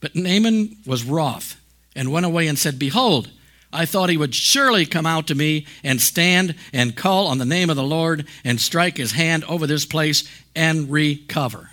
But 0.00 0.14
Naaman 0.14 0.76
was 0.84 1.04
wroth 1.04 1.58
and 1.94 2.12
went 2.12 2.26
away 2.26 2.48
and 2.48 2.58
said, 2.58 2.78
Behold, 2.78 3.30
I 3.72 3.86
thought 3.86 4.10
he 4.10 4.18
would 4.18 4.34
surely 4.34 4.84
come 4.84 5.06
out 5.06 5.26
to 5.28 5.34
me 5.34 5.64
and 5.82 6.02
stand 6.02 6.54
and 6.74 6.94
call 6.94 7.26
on 7.26 7.38
the 7.38 7.46
name 7.46 7.70
of 7.70 7.76
the 7.76 7.82
Lord 7.82 8.26
and 8.44 8.60
strike 8.60 8.98
his 8.98 9.12
hand 9.12 9.42
over 9.44 9.66
this 9.66 9.86
place 9.86 10.30
and 10.54 10.90
recover. 10.90 11.70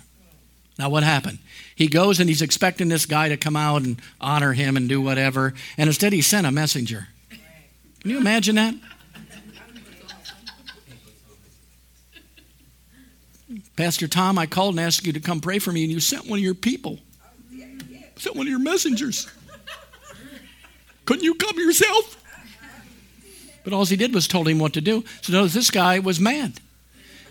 Now, 0.78 0.88
what 0.88 1.02
happened? 1.02 1.38
He 1.76 1.88
goes 1.88 2.18
and 2.18 2.30
he's 2.30 2.42
expecting 2.42 2.88
this 2.88 3.04
guy 3.04 3.28
to 3.28 3.36
come 3.36 3.56
out 3.56 3.82
and 3.82 4.00
honor 4.22 4.54
him 4.54 4.78
and 4.78 4.88
do 4.88 5.02
whatever, 5.02 5.52
and 5.76 5.88
instead 5.88 6.14
he 6.14 6.22
sent 6.22 6.46
a 6.46 6.50
messenger. 6.50 7.08
Can 8.04 8.10
you 8.10 8.18
imagine 8.18 8.56
that? 8.56 8.74
Pastor 13.76 14.06
Tom, 14.06 14.38
I 14.38 14.44
called 14.44 14.74
and 14.74 14.80
asked 14.80 15.06
you 15.06 15.14
to 15.14 15.20
come 15.20 15.40
pray 15.40 15.58
for 15.58 15.72
me, 15.72 15.84
and 15.84 15.90
you 15.90 16.00
sent 16.00 16.28
one 16.28 16.38
of 16.38 16.44
your 16.44 16.52
people. 16.52 16.98
Sent 18.16 18.36
one 18.36 18.46
of 18.46 18.50
your 18.50 18.58
messengers. 18.58 19.26
Couldn't 21.06 21.24
you 21.24 21.34
come 21.34 21.56
yourself? 21.56 22.22
But 23.64 23.72
all 23.72 23.86
he 23.86 23.96
did 23.96 24.12
was 24.12 24.28
told 24.28 24.48
him 24.48 24.58
what 24.58 24.74
to 24.74 24.82
do. 24.82 25.02
So 25.22 25.32
notice 25.32 25.54
this 25.54 25.70
guy 25.70 25.98
was 25.98 26.20
mad. 26.20 26.60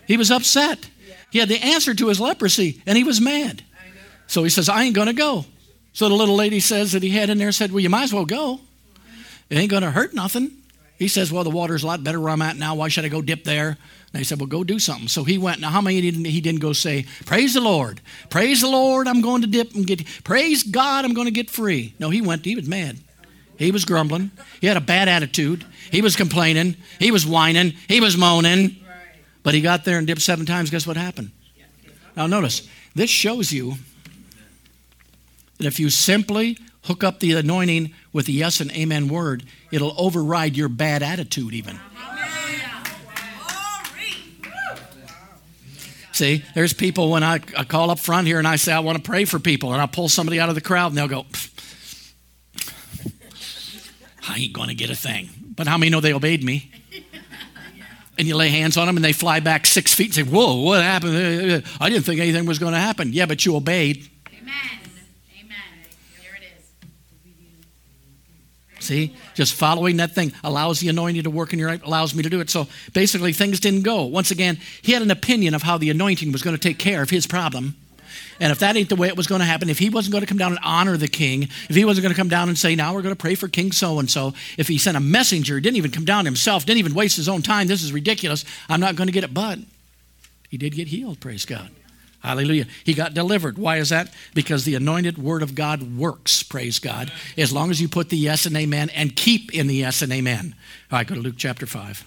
He 0.07 0.17
was 0.17 0.31
upset. 0.31 0.89
He 1.29 1.37
had 1.37 1.49
the 1.49 1.61
answer 1.61 1.93
to 1.93 2.07
his 2.07 2.19
leprosy, 2.19 2.81
and 2.87 2.97
he 2.97 3.03
was 3.03 3.21
mad. 3.21 3.63
So 4.25 4.43
he 4.43 4.49
says, 4.49 4.69
I 4.69 4.85
ain't 4.85 4.95
going 4.95 5.05
to 5.05 5.13
go. 5.13 5.45
So 5.93 6.09
the 6.09 6.15
little 6.15 6.35
lady 6.35 6.59
says 6.59 6.93
that 6.93 7.03
he 7.03 7.11
had 7.11 7.29
in 7.29 7.37
there 7.37 7.51
said, 7.51 7.71
Well, 7.71 7.81
you 7.81 7.91
might 7.91 8.05
as 8.05 8.13
well 8.13 8.25
go. 8.25 8.59
It 9.51 9.57
ain't 9.59 9.69
going 9.69 9.83
to 9.83 9.91
hurt 9.91 10.15
nothing. 10.15 10.62
He 11.03 11.09
says, 11.09 11.33
Well, 11.33 11.43
the 11.43 11.49
water's 11.49 11.83
a 11.83 11.87
lot 11.87 12.01
better 12.01 12.17
where 12.17 12.29
I'm 12.29 12.41
at 12.41 12.55
now. 12.55 12.75
Why 12.75 12.87
should 12.87 13.03
I 13.03 13.09
go 13.09 13.21
dip 13.21 13.43
there? 13.43 13.67
And 13.67 13.77
they 14.13 14.23
said, 14.23 14.39
Well, 14.39 14.47
go 14.47 14.63
do 14.63 14.79
something. 14.79 15.09
So 15.09 15.25
he 15.25 15.37
went. 15.37 15.59
Now, 15.59 15.69
how 15.69 15.81
many 15.81 15.99
didn't 15.99 16.23
he 16.23 16.39
didn't 16.39 16.61
go 16.61 16.71
say, 16.71 17.05
Praise 17.25 17.55
the 17.55 17.59
Lord. 17.59 17.99
Praise 18.29 18.61
the 18.61 18.69
Lord. 18.69 19.09
I'm 19.09 19.19
going 19.19 19.41
to 19.41 19.47
dip 19.47 19.75
and 19.75 19.85
get, 19.85 20.07
praise 20.23 20.63
God. 20.63 21.03
I'm 21.03 21.13
going 21.13 21.25
to 21.25 21.31
get 21.31 21.49
free. 21.49 21.93
No, 21.99 22.09
he 22.09 22.21
went. 22.21 22.45
He 22.45 22.55
was 22.55 22.69
mad. 22.69 22.99
He 23.57 23.69
was 23.69 23.83
grumbling. 23.83 24.31
He 24.61 24.67
had 24.67 24.77
a 24.77 24.81
bad 24.81 25.09
attitude. 25.09 25.65
He 25.91 26.01
was 26.01 26.15
complaining. 26.15 26.77
He 26.99 27.11
was 27.11 27.27
whining. 27.27 27.73
He 27.89 27.99
was 27.99 28.15
moaning. 28.15 28.77
But 29.43 29.55
he 29.55 29.59
got 29.59 29.83
there 29.83 29.97
and 29.97 30.07
dipped 30.07 30.21
seven 30.21 30.45
times. 30.45 30.69
Guess 30.69 30.87
what 30.87 30.95
happened? 30.95 31.31
Now, 32.15 32.27
notice, 32.27 32.65
this 32.95 33.09
shows 33.09 33.51
you 33.51 33.73
that 35.57 35.65
if 35.65 35.81
you 35.81 35.89
simply 35.89 36.57
hook 36.83 37.03
up 37.03 37.19
the 37.19 37.33
anointing 37.33 37.93
with 38.11 38.25
the 38.25 38.33
yes 38.33 38.59
and 38.59 38.71
amen 38.71 39.07
word, 39.07 39.43
it'll 39.71 39.95
override 39.97 40.55
your 40.55 40.69
bad 40.69 41.03
attitude, 41.03 41.53
even. 41.53 41.79
See, 46.11 46.43
there's 46.53 46.73
people 46.73 47.09
when 47.09 47.23
I, 47.23 47.39
I, 47.57 47.63
call 47.63 47.89
up 47.89 47.97
front 47.97 48.27
here 48.27 48.37
and 48.37 48.47
I 48.47 48.57
say, 48.57 48.71
I 48.71 48.81
want 48.81 48.99
to 48.99 49.03
pray 49.03 49.25
for 49.25 49.39
people, 49.39 49.73
and 49.73 49.81
I 49.81 49.87
pull 49.87 50.07
somebody 50.07 50.39
out 50.39 50.47
of 50.47 50.53
the 50.53 50.61
crowd 50.61 50.91
and 50.91 50.97
they'll 50.97 51.07
go, 51.07 51.25
I 54.29 54.37
ain't 54.37 54.53
going 54.53 54.69
to 54.69 54.75
get 54.75 54.91
a 54.91 54.95
thing. 54.95 55.29
But 55.55 55.67
how 55.67 55.77
many 55.79 55.89
know 55.89 56.01
they 56.01 56.13
obeyed 56.13 56.43
me? 56.43 56.71
And 58.15 58.27
you 58.27 58.35
lay 58.35 58.49
hands 58.49 58.77
on 58.77 58.85
them 58.85 58.95
and 58.95 59.03
they 59.03 59.11
fly 59.11 59.39
back 59.39 59.65
six 59.65 59.95
feet 59.95 60.15
and 60.15 60.27
say, 60.27 60.31
Whoa, 60.31 60.61
what 60.61 60.83
happened? 60.83 61.63
I 61.79 61.89
didn't 61.89 62.05
think 62.05 62.19
anything 62.21 62.45
was 62.45 62.59
going 62.59 62.73
to 62.73 62.79
happen. 62.79 63.11
Yeah, 63.11 63.25
but 63.25 63.43
you 63.43 63.55
obeyed. 63.55 64.07
See, 68.83 69.15
just 69.33 69.53
following 69.53 69.97
that 69.97 70.13
thing 70.13 70.33
allows 70.43 70.81
the 70.81 70.89
anointing 70.89 71.23
to 71.23 71.29
work 71.29 71.53
in 71.53 71.59
your 71.59 71.69
life, 71.69 71.85
allows 71.85 72.13
me 72.13 72.21
to 72.21 72.29
do 72.29 72.41
it. 72.41 72.49
So 72.49 72.67
basically, 72.93 73.31
things 73.31 73.59
didn't 73.59 73.83
go. 73.83 74.03
Once 74.03 74.29
again, 74.29 74.59
he 74.81 74.91
had 74.91 75.01
an 75.01 75.09
opinion 75.09 75.55
of 75.55 75.63
how 75.63 75.77
the 75.77 75.89
anointing 75.89 76.31
was 76.33 76.41
going 76.41 76.55
to 76.55 76.61
take 76.61 76.79
care 76.79 77.01
of 77.01 77.09
his 77.09 77.25
problem. 77.25 77.75
And 78.39 78.51
if 78.51 78.59
that 78.59 78.75
ain't 78.75 78.89
the 78.89 78.95
way 78.95 79.07
it 79.07 79.15
was 79.15 79.27
going 79.27 79.39
to 79.39 79.45
happen, 79.45 79.69
if 79.69 79.79
he 79.79 79.89
wasn't 79.89 80.11
going 80.11 80.21
to 80.21 80.27
come 80.27 80.37
down 80.37 80.51
and 80.51 80.59
honor 80.63 80.97
the 80.97 81.07
king, 81.07 81.43
if 81.43 81.75
he 81.75 81.85
wasn't 81.85 82.03
going 82.03 82.13
to 82.13 82.19
come 82.19 82.27
down 82.27 82.49
and 82.49 82.57
say, 82.57 82.75
now 82.75 82.93
we're 82.93 83.01
going 83.01 83.15
to 83.15 83.19
pray 83.19 83.35
for 83.35 83.47
King 83.47 83.71
so 83.71 83.99
and 83.99 84.09
so, 84.09 84.33
if 84.57 84.67
he 84.67 84.77
sent 84.77 84.97
a 84.97 84.99
messenger, 84.99 85.59
didn't 85.59 85.77
even 85.77 85.91
come 85.91 86.05
down 86.05 86.25
himself, 86.25 86.65
didn't 86.65 86.79
even 86.79 86.93
waste 86.93 87.15
his 87.15 87.29
own 87.29 87.41
time, 87.41 87.67
this 87.67 87.83
is 87.83 87.93
ridiculous, 87.93 88.43
I'm 88.67 88.79
not 88.79 88.95
going 88.95 89.07
to 89.07 89.13
get 89.13 89.23
it. 89.23 89.33
But 89.33 89.59
he 90.49 90.57
did 90.57 90.73
get 90.73 90.89
healed, 90.89 91.19
praise 91.19 91.45
God. 91.45 91.69
Hallelujah. 92.23 92.67
He 92.85 92.93
got 92.93 93.13
delivered. 93.13 93.57
Why 93.57 93.77
is 93.77 93.89
that? 93.89 94.13
Because 94.33 94.63
the 94.63 94.75
anointed 94.75 95.17
word 95.17 95.43
of 95.43 95.55
God 95.55 95.97
works, 95.97 96.41
praise 96.41 96.79
God, 96.79 97.11
as 97.37 97.51
long 97.51 97.69
as 97.69 97.81
you 97.81 97.89
put 97.89 98.09
the 98.09 98.17
yes 98.17 98.45
and 98.45 98.55
amen 98.55 98.89
and 98.91 99.13
keep 99.13 99.53
in 99.53 99.67
the 99.67 99.75
yes 99.75 100.01
and 100.01 100.11
amen. 100.13 100.55
All 100.89 100.99
right, 100.99 101.05
go 101.05 101.15
to 101.15 101.21
Luke 101.21 101.35
chapter 101.37 101.65
5. 101.65 102.05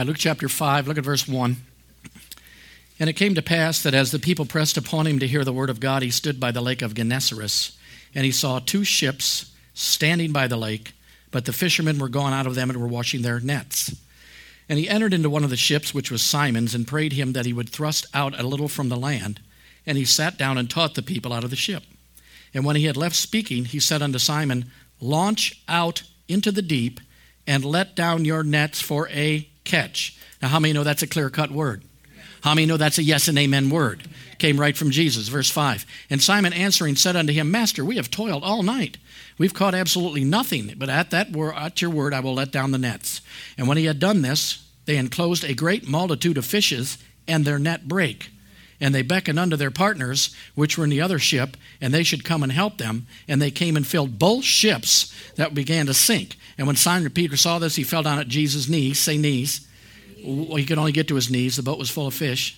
Right, 0.00 0.06
Luke 0.06 0.16
chapter 0.16 0.48
5, 0.48 0.88
look 0.88 0.96
at 0.96 1.04
verse 1.04 1.28
1. 1.28 1.56
And 2.98 3.10
it 3.10 3.14
came 3.14 3.34
to 3.34 3.42
pass 3.42 3.82
that 3.82 3.92
as 3.92 4.10
the 4.10 4.18
people 4.18 4.46
pressed 4.46 4.78
upon 4.78 5.06
him 5.06 5.18
to 5.18 5.28
hear 5.28 5.44
the 5.44 5.52
word 5.52 5.68
of 5.68 5.78
God, 5.78 6.02
he 6.02 6.10
stood 6.10 6.40
by 6.40 6.52
the 6.52 6.62
lake 6.62 6.80
of 6.80 6.94
Gennesaret, 6.94 7.70
and 8.14 8.24
he 8.24 8.32
saw 8.32 8.60
two 8.60 8.82
ships 8.82 9.52
standing 9.74 10.32
by 10.32 10.46
the 10.46 10.56
lake, 10.56 10.94
but 11.30 11.44
the 11.44 11.52
fishermen 11.52 11.98
were 11.98 12.08
gone 12.08 12.32
out 12.32 12.46
of 12.46 12.54
them 12.54 12.70
and 12.70 12.80
were 12.80 12.88
washing 12.88 13.20
their 13.20 13.40
nets. 13.40 13.94
And 14.70 14.78
he 14.78 14.88
entered 14.88 15.12
into 15.12 15.28
one 15.28 15.44
of 15.44 15.50
the 15.50 15.56
ships, 15.56 15.92
which 15.92 16.10
was 16.10 16.22
Simon's, 16.22 16.74
and 16.74 16.88
prayed 16.88 17.12
him 17.12 17.34
that 17.34 17.44
he 17.44 17.52
would 17.52 17.68
thrust 17.68 18.06
out 18.14 18.38
a 18.40 18.46
little 18.46 18.68
from 18.68 18.88
the 18.88 18.96
land. 18.96 19.40
And 19.84 19.98
he 19.98 20.06
sat 20.06 20.38
down 20.38 20.56
and 20.56 20.70
taught 20.70 20.94
the 20.94 21.02
people 21.02 21.34
out 21.34 21.44
of 21.44 21.50
the 21.50 21.56
ship. 21.56 21.82
And 22.54 22.64
when 22.64 22.76
he 22.76 22.86
had 22.86 22.96
left 22.96 23.16
speaking, 23.16 23.66
he 23.66 23.80
said 23.80 24.00
unto 24.00 24.18
Simon, 24.18 24.70
Launch 24.98 25.62
out 25.68 26.04
into 26.26 26.50
the 26.50 26.62
deep 26.62 27.00
and 27.46 27.66
let 27.66 27.94
down 27.94 28.24
your 28.24 28.42
nets 28.42 28.80
for 28.80 29.06
a 29.10 29.46
catch. 29.70 30.16
Now, 30.42 30.48
how 30.48 30.58
many 30.58 30.72
know 30.72 30.84
that's 30.84 31.02
a 31.02 31.06
clear 31.06 31.30
cut 31.30 31.50
word? 31.50 31.84
How 32.42 32.54
many 32.54 32.66
know 32.66 32.76
that's 32.76 32.98
a 32.98 33.02
yes 33.02 33.28
and 33.28 33.38
amen 33.38 33.70
word? 33.70 34.08
Came 34.38 34.58
right 34.58 34.76
from 34.76 34.90
Jesus. 34.90 35.28
Verse 35.28 35.50
5. 35.50 35.84
And 36.08 36.22
Simon 36.22 36.52
answering 36.52 36.96
said 36.96 37.16
unto 37.16 37.32
him, 37.32 37.50
Master, 37.50 37.84
we 37.84 37.96
have 37.96 38.10
toiled 38.10 38.42
all 38.42 38.62
night. 38.62 38.96
We've 39.38 39.54
caught 39.54 39.74
absolutely 39.74 40.24
nothing, 40.24 40.74
but 40.76 40.88
at 40.88 41.10
that 41.10 41.32
word, 41.32 41.54
at 41.56 41.82
your 41.82 41.90
word, 41.90 42.14
I 42.14 42.20
will 42.20 42.34
let 42.34 42.50
down 42.50 42.72
the 42.72 42.78
nets. 42.78 43.20
And 43.58 43.68
when 43.68 43.76
he 43.76 43.84
had 43.84 43.98
done 43.98 44.22
this, 44.22 44.66
they 44.86 44.96
enclosed 44.96 45.44
a 45.44 45.54
great 45.54 45.86
multitude 45.86 46.38
of 46.38 46.46
fishes, 46.46 46.98
and 47.28 47.44
their 47.44 47.58
net 47.58 47.86
brake. 47.86 48.30
And 48.80 48.94
they 48.94 49.02
beckoned 49.02 49.38
unto 49.38 49.56
their 49.56 49.70
partners, 49.70 50.34
which 50.54 50.78
were 50.78 50.84
in 50.84 50.90
the 50.90 51.02
other 51.02 51.18
ship, 51.18 51.56
and 51.80 51.92
they 51.92 52.02
should 52.02 52.24
come 52.24 52.42
and 52.42 52.50
help 52.50 52.78
them. 52.78 53.06
And 53.28 53.40
they 53.40 53.50
came 53.50 53.76
and 53.76 53.86
filled 53.86 54.18
both 54.18 54.44
ships 54.44 55.14
that 55.36 55.54
began 55.54 55.86
to 55.86 55.94
sink. 55.94 56.36
And 56.56 56.66
when 56.66 56.76
Simon 56.76 57.10
Peter 57.10 57.36
saw 57.36 57.58
this, 57.58 57.76
he 57.76 57.84
fell 57.84 58.02
down 58.02 58.18
at 58.18 58.28
Jesus' 58.28 58.68
knees, 58.68 58.98
say 58.98 59.18
knees. 59.18 59.66
Well, 60.24 60.56
he 60.56 60.64
could 60.64 60.78
only 60.78 60.92
get 60.92 61.08
to 61.08 61.14
his 61.14 61.30
knees. 61.30 61.56
The 61.56 61.62
boat 61.62 61.78
was 61.78 61.90
full 61.90 62.06
of 62.06 62.14
fish. 62.14 62.56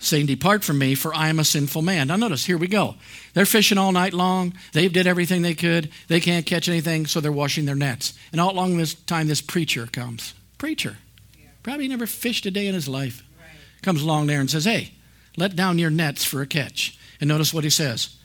Saying, 0.00 0.26
Depart 0.26 0.62
from 0.62 0.78
me, 0.78 0.94
for 0.94 1.12
I 1.12 1.28
am 1.28 1.40
a 1.40 1.44
sinful 1.44 1.82
man. 1.82 2.06
Now, 2.06 2.16
notice, 2.16 2.44
here 2.44 2.56
we 2.56 2.68
go. 2.68 2.94
They're 3.34 3.44
fishing 3.44 3.78
all 3.78 3.90
night 3.90 4.14
long. 4.14 4.54
They 4.72 4.88
did 4.88 5.08
everything 5.08 5.42
they 5.42 5.54
could. 5.54 5.90
They 6.06 6.20
can't 6.20 6.46
catch 6.46 6.68
anything, 6.68 7.06
so 7.06 7.20
they're 7.20 7.32
washing 7.32 7.64
their 7.64 7.74
nets. 7.74 8.12
And 8.30 8.40
all 8.40 8.52
along 8.52 8.76
this 8.76 8.94
time, 8.94 9.26
this 9.26 9.40
preacher 9.40 9.86
comes. 9.86 10.34
Preacher. 10.56 10.98
Probably 11.64 11.88
never 11.88 12.06
fished 12.06 12.46
a 12.46 12.50
day 12.50 12.68
in 12.68 12.74
his 12.74 12.88
life. 12.88 13.24
Comes 13.82 14.02
along 14.02 14.28
there 14.28 14.40
and 14.40 14.48
says, 14.48 14.64
Hey, 14.64 14.92
let 15.38 15.56
down 15.56 15.78
your 15.78 15.90
nets 15.90 16.24
for 16.24 16.42
a 16.42 16.46
catch. 16.46 16.98
And 17.20 17.28
notice 17.28 17.54
what 17.54 17.64
he 17.64 17.70
says. 17.70 18.16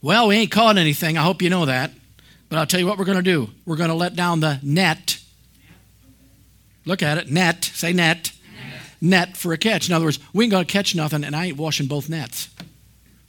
Well, 0.00 0.28
we 0.28 0.36
ain't 0.36 0.50
caught 0.50 0.78
anything. 0.78 1.18
I 1.18 1.22
hope 1.22 1.42
you 1.42 1.50
know 1.50 1.66
that. 1.66 1.90
But 2.48 2.58
I'll 2.58 2.66
tell 2.66 2.80
you 2.80 2.86
what 2.86 2.98
we're 2.98 3.04
going 3.04 3.18
to 3.18 3.22
do. 3.22 3.50
We're 3.66 3.76
going 3.76 3.90
to 3.90 3.94
let 3.94 4.14
down 4.14 4.40
the 4.40 4.58
net. 4.62 5.18
Look 6.84 7.02
at 7.02 7.18
it. 7.18 7.30
Net. 7.30 7.64
Say 7.64 7.92
net. 7.92 8.32
Net, 9.00 9.28
net 9.28 9.36
for 9.36 9.52
a 9.52 9.58
catch. 9.58 9.88
In 9.88 9.94
other 9.94 10.06
words, 10.06 10.18
we 10.32 10.44
ain't 10.44 10.50
going 10.50 10.64
to 10.64 10.72
catch 10.72 10.94
nothing, 10.94 11.24
and 11.24 11.36
I 11.36 11.46
ain't 11.46 11.58
washing 11.58 11.86
both 11.86 12.08
nets. 12.08 12.48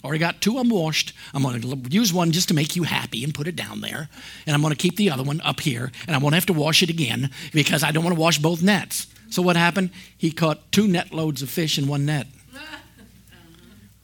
Already 0.04 0.20
got 0.20 0.40
two 0.40 0.54
them 0.54 0.70
washed. 0.70 1.14
I'm 1.34 1.44
going 1.44 1.60
to 1.60 1.78
use 1.90 2.14
one 2.14 2.32
just 2.32 2.48
to 2.48 2.54
make 2.54 2.76
you 2.76 2.84
happy 2.84 3.24
and 3.24 3.36
put 3.36 3.48
it 3.48 3.58
down 3.58 3.82
there. 3.82 4.08
And 4.46 4.56
I'm 4.56 4.62
going 4.62 4.74
to 4.74 4.78
keep 4.78 4.96
the 4.96 5.10
other 5.10 5.24
one 5.24 5.42
up 5.42 5.60
here. 5.60 5.92
And 6.08 6.16
I 6.16 6.20
won't 6.20 6.36
have 6.36 6.46
to 6.46 6.54
wash 6.54 6.82
it 6.82 6.90
again 6.90 7.32
because 7.52 7.84
I 7.84 7.92
don't 7.92 8.06
want 8.06 8.16
to 8.16 8.22
wash 8.22 8.38
both 8.38 8.62
nets. 8.62 9.08
So 9.30 9.42
what 9.42 9.58
happened? 9.58 9.90
He 10.18 10.32
caught 10.32 10.72
two 10.72 10.88
net 10.88 11.14
loads 11.14 11.42
of 11.42 11.50
fish 11.50 11.78
in 11.78 11.88
one 11.88 12.06
net. 12.06 12.28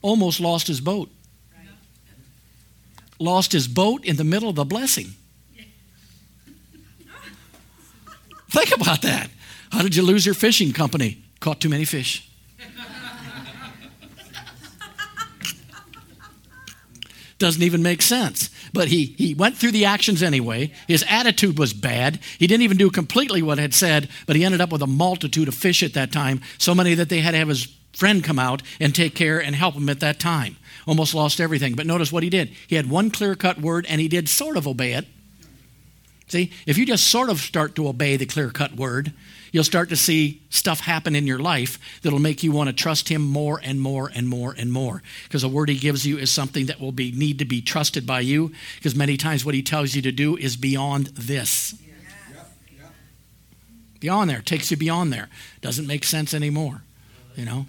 Almost 0.02 0.40
lost 0.40 0.66
his 0.66 0.80
boat. 0.80 1.10
Lost 3.18 3.52
his 3.52 3.66
boat 3.66 4.04
in 4.04 4.16
the 4.16 4.24
middle 4.24 4.48
of 4.48 4.58
a 4.58 4.64
blessing. 4.64 5.14
Think 8.50 8.74
about 8.74 9.02
that. 9.02 9.30
How 9.70 9.82
did 9.82 9.96
you 9.96 10.02
lose 10.02 10.24
your 10.24 10.34
fishing 10.34 10.72
company? 10.72 11.22
Caught 11.40 11.60
too 11.60 11.68
many 11.68 11.84
fish. 11.84 12.28
Doesn't 17.38 17.62
even 17.62 17.82
make 17.82 18.00
sense. 18.00 18.48
But 18.72 18.88
he, 18.88 19.14
he 19.18 19.34
went 19.34 19.56
through 19.56 19.72
the 19.72 19.84
actions 19.84 20.22
anyway. 20.22 20.72
His 20.88 21.04
attitude 21.08 21.58
was 21.58 21.72
bad. 21.72 22.20
He 22.38 22.46
didn't 22.46 22.62
even 22.62 22.78
do 22.78 22.90
completely 22.90 23.42
what 23.42 23.58
had 23.58 23.74
said, 23.74 24.08
but 24.26 24.36
he 24.36 24.44
ended 24.44 24.60
up 24.60 24.72
with 24.72 24.82
a 24.82 24.86
multitude 24.86 25.48
of 25.48 25.54
fish 25.54 25.82
at 25.82 25.94
that 25.94 26.12
time, 26.12 26.40
so 26.58 26.74
many 26.74 26.94
that 26.94 27.08
they 27.08 27.20
had 27.20 27.32
to 27.32 27.38
have 27.38 27.48
his 27.48 27.66
friend 27.96 28.22
come 28.22 28.38
out 28.38 28.62
and 28.78 28.94
take 28.94 29.14
care 29.14 29.42
and 29.42 29.56
help 29.56 29.74
him 29.74 29.88
at 29.88 30.00
that 30.00 30.20
time. 30.20 30.56
Almost 30.86 31.14
lost 31.14 31.40
everything. 31.40 31.74
But 31.74 31.86
notice 31.86 32.12
what 32.12 32.22
he 32.22 32.30
did. 32.30 32.50
He 32.66 32.76
had 32.76 32.90
one 32.90 33.10
clear 33.10 33.34
cut 33.34 33.60
word 33.60 33.86
and 33.88 34.00
he 34.00 34.08
did 34.08 34.28
sort 34.28 34.56
of 34.56 34.68
obey 34.68 34.92
it. 34.92 35.06
See, 36.28 36.52
if 36.66 36.76
you 36.76 36.84
just 36.84 37.06
sort 37.06 37.30
of 37.30 37.38
start 37.38 37.74
to 37.76 37.88
obey 37.88 38.16
the 38.16 38.26
clear 38.26 38.50
cut 38.50 38.74
word, 38.74 39.12
you'll 39.52 39.64
start 39.64 39.88
to 39.88 39.96
see 39.96 40.42
stuff 40.50 40.80
happen 40.80 41.14
in 41.14 41.26
your 41.26 41.38
life 41.38 41.78
that'll 42.02 42.18
make 42.18 42.42
you 42.42 42.52
want 42.52 42.68
to 42.68 42.74
trust 42.74 43.08
him 43.08 43.22
more 43.22 43.60
and 43.62 43.80
more 43.80 44.10
and 44.14 44.28
more 44.28 44.54
and 44.58 44.72
more 44.72 45.02
because 45.24 45.42
the 45.42 45.48
word 45.48 45.68
he 45.68 45.76
gives 45.76 46.06
you 46.06 46.18
is 46.18 46.30
something 46.30 46.66
that 46.66 46.80
will 46.80 46.92
be 46.92 47.12
need 47.12 47.38
to 47.38 47.44
be 47.44 47.62
trusted 47.62 48.06
by 48.06 48.20
you 48.20 48.52
because 48.76 48.94
many 48.94 49.16
times 49.16 49.44
what 49.44 49.54
he 49.54 49.62
tells 49.62 49.94
you 49.94 50.02
to 50.02 50.12
do 50.12 50.36
is 50.36 50.56
beyond 50.56 51.06
this 51.06 51.74
beyond 53.98 54.28
there 54.28 54.42
takes 54.42 54.70
you 54.70 54.76
beyond 54.76 55.10
there 55.12 55.28
doesn't 55.62 55.86
make 55.86 56.04
sense 56.04 56.34
anymore 56.34 56.82
you 57.34 57.44
know 57.46 57.66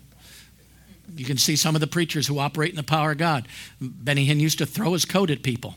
you 1.16 1.26
can 1.26 1.38
see 1.38 1.55
some 1.55 1.76
of 1.76 1.82
the 1.82 1.88
preachers 1.88 2.28
who 2.28 2.39
operate 2.39 2.70
in 2.70 2.76
the 2.76 2.84
power 2.84 3.12
of 3.12 3.18
god 3.18 3.47
benny 3.80 4.26
hinn 4.26 4.39
used 4.39 4.58
to 4.58 4.66
throw 4.66 4.93
his 4.93 5.05
coat 5.05 5.30
at 5.30 5.43
people 5.43 5.76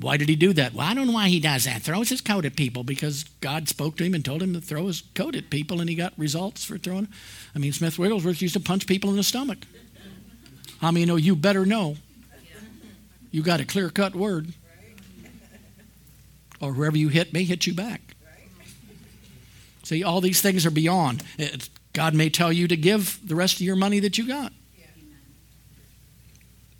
why 0.00 0.16
did 0.16 0.28
he 0.28 0.36
do 0.36 0.52
that? 0.54 0.74
Well, 0.74 0.86
I 0.86 0.94
don't 0.94 1.06
know 1.06 1.12
why 1.12 1.28
he 1.28 1.38
does 1.38 1.64
that. 1.64 1.82
Throws 1.82 2.08
his 2.08 2.20
coat 2.20 2.44
at 2.44 2.56
people 2.56 2.82
because 2.82 3.24
God 3.40 3.68
spoke 3.68 3.96
to 3.96 4.04
him 4.04 4.14
and 4.14 4.24
told 4.24 4.42
him 4.42 4.52
to 4.54 4.60
throw 4.60 4.86
his 4.86 5.02
coat 5.14 5.36
at 5.36 5.48
people, 5.50 5.80
and 5.80 5.88
he 5.88 5.94
got 5.94 6.12
results 6.16 6.64
for 6.64 6.76
throwing. 6.76 7.08
I 7.54 7.58
mean, 7.58 7.72
Smith 7.72 7.98
Wigglesworth 7.98 8.42
used 8.42 8.54
to 8.54 8.60
punch 8.60 8.86
people 8.86 9.10
in 9.10 9.16
the 9.16 9.22
stomach. 9.22 9.58
How 10.80 10.90
many 10.90 11.06
know 11.06 11.14
oh, 11.14 11.16
you 11.16 11.36
better 11.36 11.64
know? 11.64 11.96
You 13.30 13.42
got 13.42 13.60
a 13.60 13.64
clear 13.64 13.90
cut 13.90 14.14
word, 14.16 14.52
or 16.60 16.72
whoever 16.72 16.96
you 16.96 17.08
hit 17.08 17.32
may 17.32 17.44
hit 17.44 17.66
you 17.66 17.74
back. 17.74 18.00
See, 19.84 20.02
all 20.02 20.20
these 20.20 20.40
things 20.40 20.66
are 20.66 20.70
beyond. 20.70 21.22
God 21.94 22.12
may 22.14 22.28
tell 22.28 22.52
you 22.52 22.68
to 22.68 22.76
give 22.76 23.18
the 23.26 23.34
rest 23.34 23.54
of 23.54 23.60
your 23.62 23.76
money 23.76 24.00
that 24.00 24.18
you 24.18 24.28
got. 24.28 24.52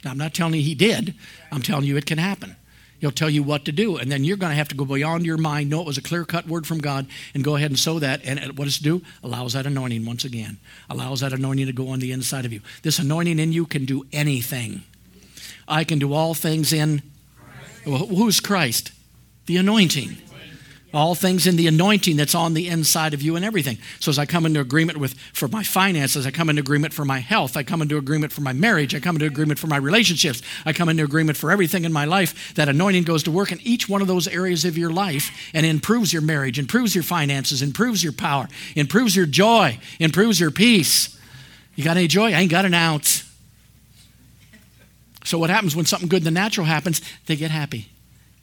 Now, 0.05 0.11
I'm 0.11 0.19
not 0.19 0.35
telling 0.35 0.55
you 0.55 0.61
he 0.61 0.75
did. 0.75 1.15
I'm 1.51 1.63
telling 1.63 1.87
you 1.87 1.97
it 1.97 2.05
can 2.05 2.19
happen. 2.19 2.57
He'll 3.01 3.11
tell 3.11 3.31
you 3.31 3.43
what 3.43 3.65
to 3.65 3.73
do. 3.73 3.97
And 3.97 4.11
then 4.11 4.25
you're 4.25 4.37
going 4.37 4.51
to 4.51 4.57
have 4.57 4.69
to 4.69 4.75
go 4.75 4.85
beyond 4.85 5.25
your 5.25 5.39
mind, 5.39 5.71
know 5.71 5.81
it 5.81 5.87
was 5.87 5.99
a 5.99 6.03
clear 6.03 6.25
cut 6.25 6.47
word 6.47 6.67
from 6.67 6.79
God, 6.79 7.07
and 7.33 7.45
go 7.45 7.57
ahead 7.57 7.71
and 7.71 7.79
sow 7.79 7.99
that. 7.99 8.21
And 8.25 8.59
what 8.59 8.65
does 8.65 8.79
it 8.79 8.83
do? 8.83 9.03
Allows 9.23 9.55
that 9.55 9.67
anointing 9.67 10.05
once 10.05 10.25
again. 10.25 10.59
Allows 10.91 11.21
that 11.21 11.33
anointing 11.33 11.67
to 11.67 11.73
go 11.73 11.89
on 11.89 12.01
the 12.01 12.13
inside 12.13 12.45
of 12.45 12.53
you. 12.53 12.61
This 12.83 12.99
anointing 12.99 13.39
in 13.39 13.53
you 13.53 13.67
can 13.67 13.85
do 13.85 14.05
anything. 14.13 14.83
I 15.67 15.85
can 15.85 15.99
do 15.99 16.13
all 16.13 16.35
things 16.35 16.73
in. 16.73 17.03
Well, 17.87 18.07
who's 18.07 18.41
Christ? 18.41 18.93
The 19.47 19.59
anointing. 19.59 20.17
All 20.95 21.17
things 21.17 21.47
in 21.49 21.57
the 21.57 21.67
anointing 21.67 22.17
that's 22.17 22.37
on 22.37 22.55
the 22.55 22.69
inside 22.69 23.15
of 23.15 23.21
you 23.21 23.35
and 23.35 23.45
everything. 23.45 23.79
So 23.99 24.11
as 24.11 24.19
I 24.19 24.27
come 24.27 24.47
into 24.47 24.61
agreement 24.61 24.97
with 24.97 25.19
for 25.33 25.49
my 25.49 25.65
finances, 25.65 26.25
I 26.25 26.31
come 26.31 26.49
into 26.49 26.61
agreement 26.61 26.95
for 26.95 27.05
my 27.05 27.19
health, 27.19 27.57
I 27.57 27.65
come 27.65 27.83
into 27.83 27.99
agreement 27.99 28.33
for 28.33 28.43
my 28.43 28.53
marriage, 28.53 28.95
I 28.95 29.01
come 29.01 29.17
into 29.17 29.27
agreement 29.27 29.59
for 29.59 29.67
my 29.67 29.77
relationships, 29.77 30.41
I 30.65 30.73
come 30.73 30.89
into 30.89 31.03
agreement 31.03 31.37
for 31.37 31.51
everything 31.51 31.85
in 31.85 31.93
my 31.93 32.05
life. 32.05 32.55
That 32.55 32.69
anointing 32.69 33.03
goes 33.03 33.25
to 33.25 33.33
work 33.33 33.51
in 33.51 33.61
each 33.63 33.89
one 33.89 34.03
of 34.03 34.09
those 34.09 34.29
areas 34.29 34.65
of 34.65 34.79
your 34.79 34.91
life 34.91 35.51
and 35.53 35.67
improves 35.67 36.13
your 36.13 36.23
marriage, 36.23 36.61
improves 36.61 36.95
your 36.95 37.05
finances, 37.05 37.61
improves 37.61 38.05
your 38.05 38.13
power, 38.13 38.47
improves 38.77 39.17
your 39.17 39.27
joy, 39.27 39.81
improves 39.99 40.39
your 40.39 40.53
peace. 40.53 41.19
You 41.75 41.83
got 41.83 41.97
any 41.97 42.07
joy? 42.07 42.33
I 42.33 42.41
ain't 42.41 42.53
got 42.53 42.65
an 42.65 42.75
ounce. 42.75 43.29
So 45.25 45.39
what 45.39 45.51
happens 45.51 45.75
when 45.75 45.87
something 45.87 46.09
good 46.09 46.19
in 46.19 46.25
the 46.25 46.31
natural 46.31 46.67
happens? 46.67 47.01
They 47.27 47.35
get 47.35 47.51
happy. 47.51 47.89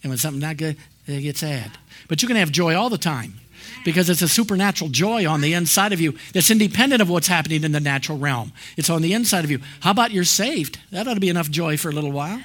And 0.04 0.10
when 0.10 0.18
something 0.18 0.42
not 0.42 0.58
good, 0.58 0.76
they 1.06 1.22
gets 1.22 1.40
sad. 1.40 1.72
But 2.08 2.22
you 2.22 2.28
can 2.28 2.38
have 2.38 2.52
joy 2.52 2.76
all 2.76 2.90
the 2.90 2.98
time 2.98 3.40
because 3.84 4.10
it's 4.10 4.22
a 4.22 4.28
supernatural 4.28 4.90
joy 4.90 5.28
on 5.28 5.42
the 5.42 5.54
inside 5.54 5.94
of 5.94 6.02
you 6.02 6.16
that's 6.34 6.52
independent 6.52 7.02
of 7.02 7.10
what's 7.10 7.28
happening 7.28 7.64
in 7.64 7.72
the 7.72 7.80
natural 7.80 8.18
realm. 8.18 8.52
It's 8.78 8.90
on 8.90 9.02
the 9.02 9.14
inside 9.14 9.44
of 9.44 9.52
you. 9.52 9.60
How 9.82 9.92
about 9.92 10.12
you're 10.12 10.24
saved? 10.24 10.80
That 10.92 11.08
ought 11.08 11.16
to 11.16 11.20
be 11.20 11.30
enough 11.30 11.50
joy 11.50 11.78
for 11.78 11.90
a 11.90 11.94
little 11.94 12.12
while. 12.12 12.42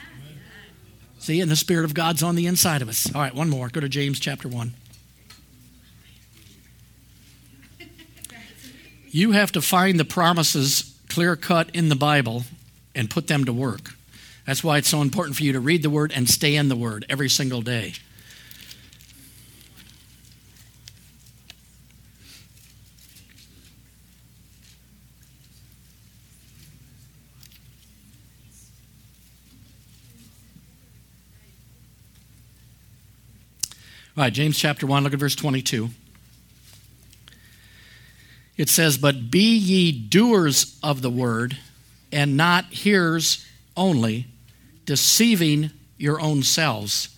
See, 1.19 1.41
and 1.41 1.51
the 1.51 1.57
Spirit 1.57 1.85
of 1.85 1.95
God's 1.95 2.23
on 2.23 2.37
the 2.37 2.47
inside 2.47 2.83
of 2.83 2.89
us. 2.89 3.13
All 3.15 3.21
right, 3.21 3.35
one 3.35 3.51
more. 3.51 3.69
Go 3.69 3.81
to 3.81 3.89
James 3.89 4.21
chapter 4.21 4.49
1. 4.49 4.73
You 9.11 9.33
have 9.33 9.53
to 9.53 9.63
find 9.63 9.99
the 9.99 10.05
promises 10.05 10.95
clear 11.09 11.37
cut 11.37 11.75
in 11.75 11.89
the 11.89 11.97
Bible 11.97 12.45
and 12.95 13.11
put 13.11 13.29
them 13.29 13.45
to 13.45 13.53
work. 13.53 13.95
That's 14.47 14.63
why 14.63 14.79
it's 14.79 14.89
so 14.89 15.03
important 15.03 15.37
for 15.37 15.43
you 15.43 15.53
to 15.53 15.61
read 15.61 15.83
the 15.83 15.91
Word 15.91 16.13
and 16.15 16.29
stay 16.29 16.55
in 16.55 16.69
the 16.69 16.77
Word 16.77 17.05
every 17.09 17.29
single 17.29 17.63
day. 17.63 17.95
All 34.17 34.23
right, 34.23 34.33
James 34.33 34.57
chapter 34.57 34.87
1, 34.87 35.05
look 35.05 35.13
at 35.13 35.19
verse 35.19 35.35
22. 35.35 35.91
It 38.57 38.71
says, 38.71 38.97
But 38.97 39.31
be 39.31 39.55
ye 39.55 39.93
doers 39.93 40.79
of 40.83 41.03
the 41.03 41.11
word, 41.11 41.59
and 42.11 42.35
not 42.35 42.65
hearers 42.73 43.45
only, 43.77 44.27
deceiving 44.87 45.71
your 45.99 46.19
own 46.19 46.43
selves. 46.43 47.11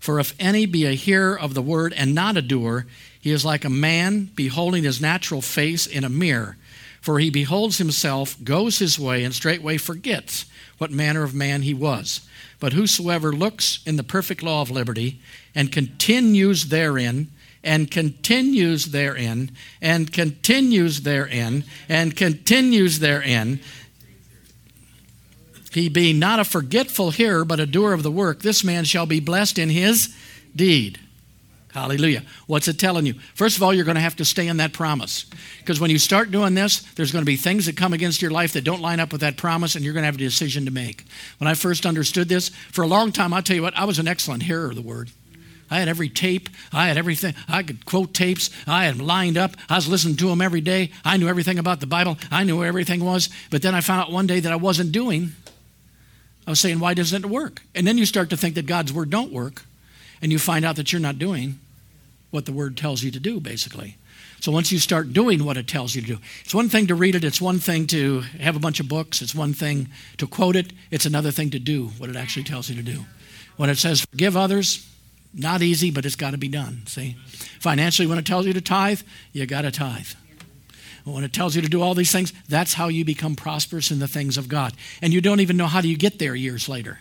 For 0.00 0.18
if 0.18 0.34
any 0.40 0.64
be 0.64 0.86
a 0.86 0.92
hearer 0.92 1.38
of 1.38 1.52
the 1.52 1.60
word 1.60 1.92
and 1.92 2.14
not 2.14 2.38
a 2.38 2.42
doer, 2.42 2.86
he 3.20 3.32
is 3.32 3.44
like 3.44 3.66
a 3.66 3.70
man 3.70 4.30
beholding 4.34 4.84
his 4.84 4.98
natural 4.98 5.42
face 5.42 5.86
in 5.86 6.04
a 6.04 6.08
mirror. 6.08 6.56
For 7.06 7.20
he 7.20 7.30
beholds 7.30 7.78
himself, 7.78 8.36
goes 8.42 8.80
his 8.80 8.98
way, 8.98 9.22
and 9.22 9.32
straightway 9.32 9.76
forgets 9.76 10.44
what 10.78 10.90
manner 10.90 11.22
of 11.22 11.32
man 11.32 11.62
he 11.62 11.72
was. 11.72 12.22
But 12.58 12.72
whosoever 12.72 13.32
looks 13.32 13.78
in 13.86 13.94
the 13.94 14.02
perfect 14.02 14.42
law 14.42 14.60
of 14.60 14.72
liberty 14.72 15.20
and 15.54 15.70
continues 15.70 16.64
therein, 16.64 17.30
and 17.62 17.92
continues 17.92 18.86
therein, 18.86 19.52
and 19.80 20.12
continues 20.12 21.02
therein, 21.02 21.62
and 21.88 22.16
continues 22.16 22.98
therein, 22.98 23.60
he 25.72 25.88
being 25.88 26.18
not 26.18 26.40
a 26.40 26.44
forgetful 26.44 27.12
hearer, 27.12 27.44
but 27.44 27.60
a 27.60 27.66
doer 27.66 27.92
of 27.92 28.02
the 28.02 28.10
work, 28.10 28.40
this 28.40 28.64
man 28.64 28.84
shall 28.84 29.06
be 29.06 29.20
blessed 29.20 29.60
in 29.60 29.70
his 29.70 30.12
deed. 30.56 30.98
Hallelujah. 31.76 32.22
What's 32.46 32.68
it 32.68 32.78
telling 32.78 33.04
you? 33.04 33.12
First 33.34 33.58
of 33.58 33.62
all, 33.62 33.74
you're 33.74 33.84
going 33.84 33.96
to 33.96 34.00
have 34.00 34.16
to 34.16 34.24
stay 34.24 34.48
in 34.48 34.56
that 34.56 34.72
promise. 34.72 35.26
Because 35.58 35.78
when 35.78 35.90
you 35.90 35.98
start 35.98 36.30
doing 36.30 36.54
this, 36.54 36.80
there's 36.94 37.12
going 37.12 37.20
to 37.20 37.26
be 37.26 37.36
things 37.36 37.66
that 37.66 37.76
come 37.76 37.92
against 37.92 38.22
your 38.22 38.30
life 38.30 38.54
that 38.54 38.64
don't 38.64 38.80
line 38.80 38.98
up 38.98 39.12
with 39.12 39.20
that 39.20 39.36
promise, 39.36 39.74
and 39.74 39.84
you're 39.84 39.92
going 39.92 40.00
to 40.00 40.06
have 40.06 40.14
a 40.14 40.18
decision 40.18 40.64
to 40.64 40.70
make. 40.70 41.04
When 41.36 41.48
I 41.48 41.52
first 41.52 41.84
understood 41.84 42.30
this, 42.30 42.48
for 42.48 42.80
a 42.80 42.86
long 42.86 43.12
time, 43.12 43.34
I'll 43.34 43.42
tell 43.42 43.56
you 43.56 43.60
what, 43.60 43.76
I 43.76 43.84
was 43.84 43.98
an 43.98 44.08
excellent 44.08 44.44
hearer 44.44 44.70
of 44.70 44.74
the 44.74 44.80
word. 44.80 45.10
I 45.70 45.78
had 45.78 45.86
every 45.86 46.08
tape. 46.08 46.48
I 46.72 46.88
had 46.88 46.96
everything. 46.96 47.34
I 47.46 47.62
could 47.62 47.84
quote 47.84 48.14
tapes. 48.14 48.48
I 48.66 48.86
had 48.86 48.94
them 48.94 49.06
lined 49.06 49.36
up. 49.36 49.50
I 49.68 49.74
was 49.74 49.86
listening 49.86 50.16
to 50.16 50.28
them 50.28 50.40
every 50.40 50.62
day. 50.62 50.92
I 51.04 51.18
knew 51.18 51.28
everything 51.28 51.58
about 51.58 51.80
the 51.80 51.86
Bible. 51.86 52.16
I 52.30 52.44
knew 52.44 52.56
where 52.56 52.68
everything 52.68 53.04
was. 53.04 53.28
But 53.50 53.60
then 53.60 53.74
I 53.74 53.82
found 53.82 54.00
out 54.00 54.10
one 54.10 54.26
day 54.26 54.40
that 54.40 54.52
I 54.52 54.56
wasn't 54.56 54.92
doing. 54.92 55.32
I 56.46 56.50
was 56.50 56.60
saying, 56.60 56.80
why 56.80 56.94
doesn't 56.94 57.22
it 57.26 57.28
work? 57.30 57.60
And 57.74 57.86
then 57.86 57.98
you 57.98 58.06
start 58.06 58.30
to 58.30 58.36
think 58.38 58.54
that 58.54 58.64
God's 58.64 58.94
word 58.94 59.10
don't 59.10 59.30
work, 59.30 59.66
and 60.22 60.32
you 60.32 60.38
find 60.38 60.64
out 60.64 60.76
that 60.76 60.90
you're 60.90 61.02
not 61.02 61.18
doing 61.18 61.58
what 62.36 62.44
the 62.44 62.52
word 62.52 62.76
tells 62.76 63.02
you 63.02 63.10
to 63.10 63.18
do, 63.18 63.40
basically. 63.40 63.96
So 64.40 64.52
once 64.52 64.70
you 64.70 64.78
start 64.78 65.14
doing 65.14 65.42
what 65.42 65.56
it 65.56 65.66
tells 65.66 65.94
you 65.94 66.02
to 66.02 66.06
do, 66.06 66.18
it's 66.44 66.54
one 66.54 66.68
thing 66.68 66.86
to 66.88 66.94
read 66.94 67.14
it, 67.14 67.24
it's 67.24 67.40
one 67.40 67.58
thing 67.58 67.86
to 67.86 68.20
have 68.38 68.54
a 68.54 68.60
bunch 68.60 68.78
of 68.78 68.88
books, 68.88 69.22
it's 69.22 69.34
one 69.34 69.54
thing 69.54 69.88
to 70.18 70.26
quote 70.26 70.54
it, 70.54 70.74
it's 70.90 71.06
another 71.06 71.30
thing 71.30 71.48
to 71.50 71.58
do 71.58 71.86
what 71.96 72.10
it 72.10 72.16
actually 72.16 72.44
tells 72.44 72.68
you 72.68 72.76
to 72.76 72.82
do. 72.82 73.06
When 73.56 73.70
it 73.70 73.78
says 73.78 74.02
forgive 74.02 74.36
others, 74.36 74.86
not 75.32 75.62
easy, 75.62 75.90
but 75.90 76.04
it's 76.04 76.14
got 76.14 76.32
to 76.32 76.38
be 76.38 76.48
done. 76.48 76.82
See? 76.86 77.16
Financially, 77.58 78.06
when 78.06 78.18
it 78.18 78.26
tells 78.26 78.44
you 78.44 78.52
to 78.52 78.60
tithe, 78.60 79.00
you 79.32 79.46
got 79.46 79.62
to 79.62 79.70
tithe. 79.70 80.12
when 81.04 81.24
it 81.24 81.32
tells 81.32 81.56
you 81.56 81.62
to 81.62 81.68
do 81.68 81.80
all 81.80 81.94
these 81.94 82.12
things, 82.12 82.34
that's 82.48 82.74
how 82.74 82.88
you 82.88 83.06
become 83.06 83.36
prosperous 83.36 83.90
in 83.90 84.00
the 84.00 84.08
things 84.08 84.36
of 84.36 84.48
God. 84.48 84.74
And 85.00 85.14
you 85.14 85.22
don't 85.22 85.40
even 85.40 85.56
know 85.56 85.66
how 85.66 85.80
do 85.80 85.88
you 85.88 85.96
get 85.96 86.18
there 86.18 86.34
years 86.34 86.68
later. 86.68 86.98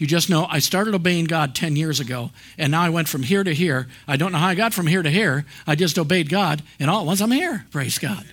You 0.00 0.06
just 0.06 0.30
know 0.30 0.46
I 0.48 0.60
started 0.60 0.94
obeying 0.94 1.26
God 1.26 1.54
10 1.54 1.76
years 1.76 2.00
ago, 2.00 2.30
and 2.56 2.70
now 2.70 2.80
I 2.80 2.88
went 2.88 3.06
from 3.06 3.22
here 3.22 3.44
to 3.44 3.52
here. 3.52 3.86
I 4.08 4.16
don't 4.16 4.32
know 4.32 4.38
how 4.38 4.46
I 4.46 4.54
got 4.54 4.72
from 4.72 4.86
here 4.86 5.02
to 5.02 5.10
here. 5.10 5.44
I 5.66 5.74
just 5.74 5.98
obeyed 5.98 6.30
God, 6.30 6.62
and 6.78 6.88
all 6.88 7.00
at 7.00 7.06
once 7.06 7.20
I'm 7.20 7.30
here. 7.30 7.66
Praise 7.70 7.98
God. 7.98 8.24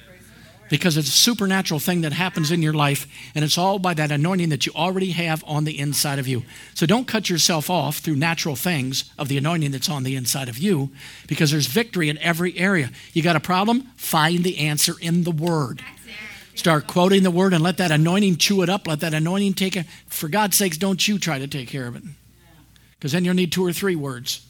Because 0.70 0.96
it's 0.96 1.10
a 1.10 1.12
supernatural 1.12 1.82
thing 1.82 2.02
that 2.02 2.14
happens 2.14 2.52
in 2.52 2.62
your 2.62 2.72
life, 2.72 3.06
and 3.36 3.44
it's 3.44 3.58
all 3.58 3.80
by 3.80 3.94
that 3.96 4.14
anointing 4.14 4.48
that 4.48 4.66
you 4.66 4.72
already 4.76 5.12
have 5.12 5.44
on 5.46 5.66
the 5.66 5.78
inside 5.78 6.20
of 6.20 6.28
you. 6.28 6.44
So 6.74 6.86
don't 6.86 7.06
cut 7.06 7.30
yourself 7.30 7.70
off 7.70 7.98
through 7.98 8.16
natural 8.16 8.56
things 8.56 9.12
of 9.18 9.28
the 9.28 9.38
anointing 9.38 9.72
that's 9.72 9.90
on 9.90 10.04
the 10.04 10.16
inside 10.16 10.48
of 10.48 10.58
you, 10.58 10.90
because 11.28 11.52
there's 11.52 11.68
victory 11.68 12.08
in 12.08 12.18
every 12.20 12.58
area. 12.58 12.92
You 13.12 13.24
got 13.24 13.36
a 13.36 13.42
problem? 13.42 13.92
Find 13.98 14.46
the 14.46 14.60
answer 14.60 14.94
in 15.02 15.26
the 15.26 15.32
Word. 15.32 15.84
Start 16.58 16.88
quoting 16.88 17.22
the 17.22 17.30
word 17.30 17.54
and 17.54 17.64
let 17.64 17.78
that 17.78 17.92
anointing 17.92 18.38
chew 18.38 18.64
it 18.64 18.70
up. 18.70 18.88
Let 18.88 19.02
that 19.02 19.14
anointing 19.14 19.54
take 19.54 19.78
it. 19.78 19.86
For 20.08 20.28
God's 20.28 20.58
sakes, 20.58 20.76
don't 20.76 21.08
you 21.08 21.20
try 21.20 21.38
to 21.38 21.48
take 21.48 21.68
care 21.68 21.86
of 21.86 21.96
it. 21.96 22.02
Because 22.98 23.12
then 23.12 23.24
you'll 23.24 23.36
need 23.36 23.52
two 23.52 23.64
or 23.64 23.72
three 23.72 23.96
words. 23.96 24.44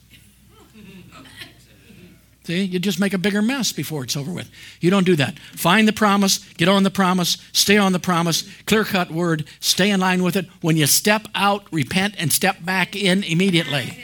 See, 2.46 2.64
you 2.64 2.80
just 2.80 2.98
make 2.98 3.14
a 3.14 3.18
bigger 3.18 3.42
mess 3.42 3.74
before 3.74 4.06
it's 4.06 4.16
over 4.16 4.32
with. 4.32 4.50
You 4.80 4.90
don't 4.90 5.06
do 5.06 5.18
that. 5.18 5.38
Find 5.52 5.86
the 5.86 5.92
promise, 5.92 6.38
get 6.54 6.70
on 6.70 6.84
the 6.84 6.90
promise, 6.90 7.38
stay 7.52 7.76
on 7.76 7.92
the 7.92 8.00
promise, 8.00 8.50
clear 8.66 8.86
cut 8.86 9.12
word, 9.12 9.44
stay 9.60 9.92
in 9.92 10.00
line 10.00 10.24
with 10.24 10.38
it. 10.38 10.46
When 10.62 10.78
you 10.78 10.88
step 10.88 11.28
out, 11.36 11.66
repent 11.74 12.16
and 12.18 12.32
step 12.32 12.64
back 12.64 12.96
in 12.96 13.24
immediately 13.24 14.02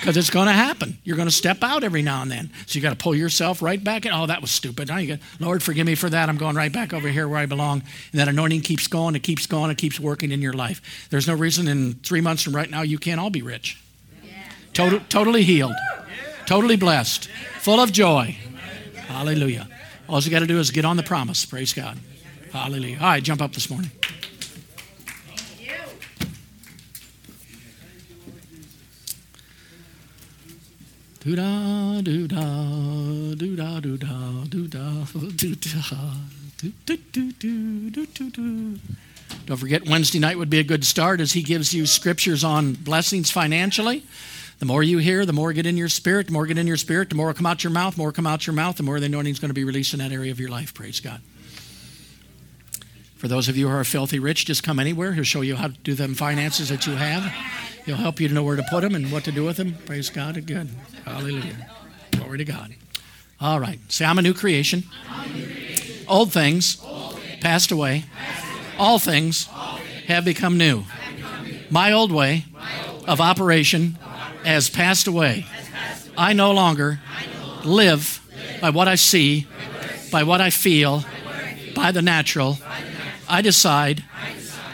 because 0.00 0.16
it's 0.16 0.30
going 0.30 0.46
to 0.46 0.52
happen. 0.52 0.98
You're 1.04 1.16
going 1.16 1.28
to 1.28 1.34
step 1.34 1.62
out 1.62 1.82
every 1.82 2.02
now 2.02 2.22
and 2.22 2.30
then. 2.30 2.50
So 2.66 2.76
you 2.76 2.82
got 2.82 2.90
to 2.90 2.96
pull 2.96 3.14
yourself 3.14 3.60
right 3.60 3.82
back 3.82 4.06
in. 4.06 4.12
Oh, 4.12 4.26
that 4.26 4.40
was 4.40 4.50
stupid. 4.50 4.88
Now 4.88 4.98
you 4.98 5.16
got, 5.16 5.18
Lord, 5.40 5.62
forgive 5.62 5.86
me 5.86 5.94
for 5.94 6.08
that. 6.08 6.28
I'm 6.28 6.36
going 6.36 6.56
right 6.56 6.72
back 6.72 6.92
over 6.92 7.08
here 7.08 7.28
where 7.28 7.38
I 7.38 7.46
belong. 7.46 7.82
And 8.12 8.20
that 8.20 8.28
anointing 8.28 8.62
keeps 8.62 8.86
going, 8.86 9.14
it 9.16 9.22
keeps 9.22 9.46
going, 9.46 9.70
it 9.70 9.78
keeps 9.78 9.98
working 9.98 10.30
in 10.30 10.40
your 10.40 10.52
life. 10.52 11.08
There's 11.10 11.26
no 11.26 11.34
reason 11.34 11.66
in 11.68 11.94
three 11.94 12.20
months 12.20 12.42
from 12.42 12.54
right 12.54 12.70
now 12.70 12.82
you 12.82 12.98
can't 12.98 13.20
all 13.20 13.30
be 13.30 13.42
rich. 13.42 13.82
Total, 14.72 15.00
totally 15.08 15.42
healed, 15.42 15.74
totally 16.46 16.76
blessed, 16.76 17.28
full 17.58 17.80
of 17.80 17.90
joy. 17.90 18.36
Hallelujah. 19.08 19.66
All 20.08 20.20
you 20.20 20.30
got 20.30 20.40
to 20.40 20.46
do 20.46 20.60
is 20.60 20.70
get 20.70 20.84
on 20.84 20.96
the 20.96 21.02
promise. 21.02 21.44
Praise 21.44 21.72
God. 21.72 21.98
Hallelujah. 22.52 22.98
All 23.00 23.08
right, 23.08 23.22
jump 23.22 23.42
up 23.42 23.52
this 23.52 23.68
morning. 23.68 23.90
Do 31.28 31.36
da 31.36 32.00
do 32.00 32.26
da 32.26 32.40
do 33.36 33.54
da 33.54 33.80
do 33.80 33.98
da 33.98 34.44
do 34.48 34.66
da 34.66 35.04
do 35.36 35.54
da 35.54 36.14
do 36.56 36.72
do 36.86 36.96
do 36.96 37.32
do 37.32 37.90
do 37.90 38.06
do 38.06 38.30
do. 38.30 38.78
Don't 39.44 39.58
forget 39.58 39.86
Wednesday 39.86 40.20
night 40.20 40.38
would 40.38 40.48
be 40.48 40.58
a 40.58 40.64
good 40.64 40.86
start 40.86 41.20
as 41.20 41.32
he 41.32 41.42
gives 41.42 41.74
you 41.74 41.84
scriptures 41.84 42.44
on 42.44 42.72
blessings 42.72 43.30
financially. 43.30 44.04
The 44.58 44.64
more 44.64 44.82
you 44.82 44.96
hear, 44.96 45.26
the 45.26 45.34
more 45.34 45.52
get 45.52 45.66
in 45.66 45.76
your 45.76 45.90
spirit, 45.90 46.28
the 46.28 46.32
more 46.32 46.46
get 46.46 46.56
in 46.56 46.66
your 46.66 46.78
spirit, 46.78 47.10
the 47.10 47.14
more 47.14 47.34
come 47.34 47.44
out 47.44 47.62
your 47.62 47.74
mouth, 47.74 47.98
more 47.98 48.10
come 48.10 48.26
out 48.26 48.46
your 48.46 48.54
mouth, 48.54 48.78
the 48.78 48.82
more 48.82 48.98
the 48.98 49.04
anointing 49.04 49.32
is 49.34 49.38
going 49.38 49.50
to 49.50 49.54
be 49.54 49.64
released 49.64 49.92
in 49.92 49.98
that 49.98 50.12
area 50.12 50.32
of 50.32 50.40
your 50.40 50.48
life. 50.48 50.72
Praise 50.72 50.98
God. 50.98 51.20
For 53.18 53.26
those 53.26 53.48
of 53.48 53.56
you 53.56 53.68
who 53.68 53.74
are 53.74 53.84
filthy 53.84 54.20
rich, 54.20 54.46
just 54.46 54.62
come 54.62 54.78
anywhere. 54.78 55.12
He'll 55.12 55.24
show 55.24 55.40
you 55.40 55.56
how 55.56 55.66
to 55.66 55.74
do 55.82 55.94
them 55.94 56.14
finances 56.14 56.68
that 56.68 56.86
you 56.86 56.94
have. 56.94 57.24
He'll 57.84 57.96
help 57.96 58.20
you 58.20 58.28
to 58.28 58.34
know 58.34 58.44
where 58.44 58.56
to 58.56 58.64
put 58.70 58.82
them 58.82 58.94
and 58.94 59.10
what 59.10 59.24
to 59.24 59.32
do 59.32 59.44
with 59.44 59.56
them. 59.56 59.76
Praise 59.86 60.08
God. 60.08 60.34
Good. 60.46 60.68
Hallelujah. 61.04 61.68
Glory 62.12 62.38
to 62.38 62.44
God. 62.44 62.74
All 63.40 63.58
right. 63.58 63.80
Say, 63.88 64.04
I'm 64.04 64.18
a 64.18 64.22
new 64.22 64.34
creation. 64.34 64.84
Old 66.06 66.32
things 66.32 66.80
passed 67.40 67.72
away. 67.72 68.04
All 68.78 69.00
things 69.00 69.48
have 70.06 70.24
become 70.24 70.56
new. 70.56 70.84
My 71.70 71.92
old 71.92 72.12
way 72.12 72.44
of 73.06 73.20
operation 73.20 73.98
has 74.44 74.70
passed 74.70 75.08
away. 75.08 75.44
I 76.16 76.34
no 76.34 76.52
longer 76.52 77.00
live 77.64 78.20
by 78.60 78.70
what 78.70 78.86
I 78.86 78.94
see, 78.94 79.46
by 80.12 80.22
what 80.22 80.40
I 80.40 80.50
feel, 80.50 81.04
by 81.74 81.90
the 81.90 82.02
natural. 82.02 82.58
I 83.28 83.42
decide 83.42 84.04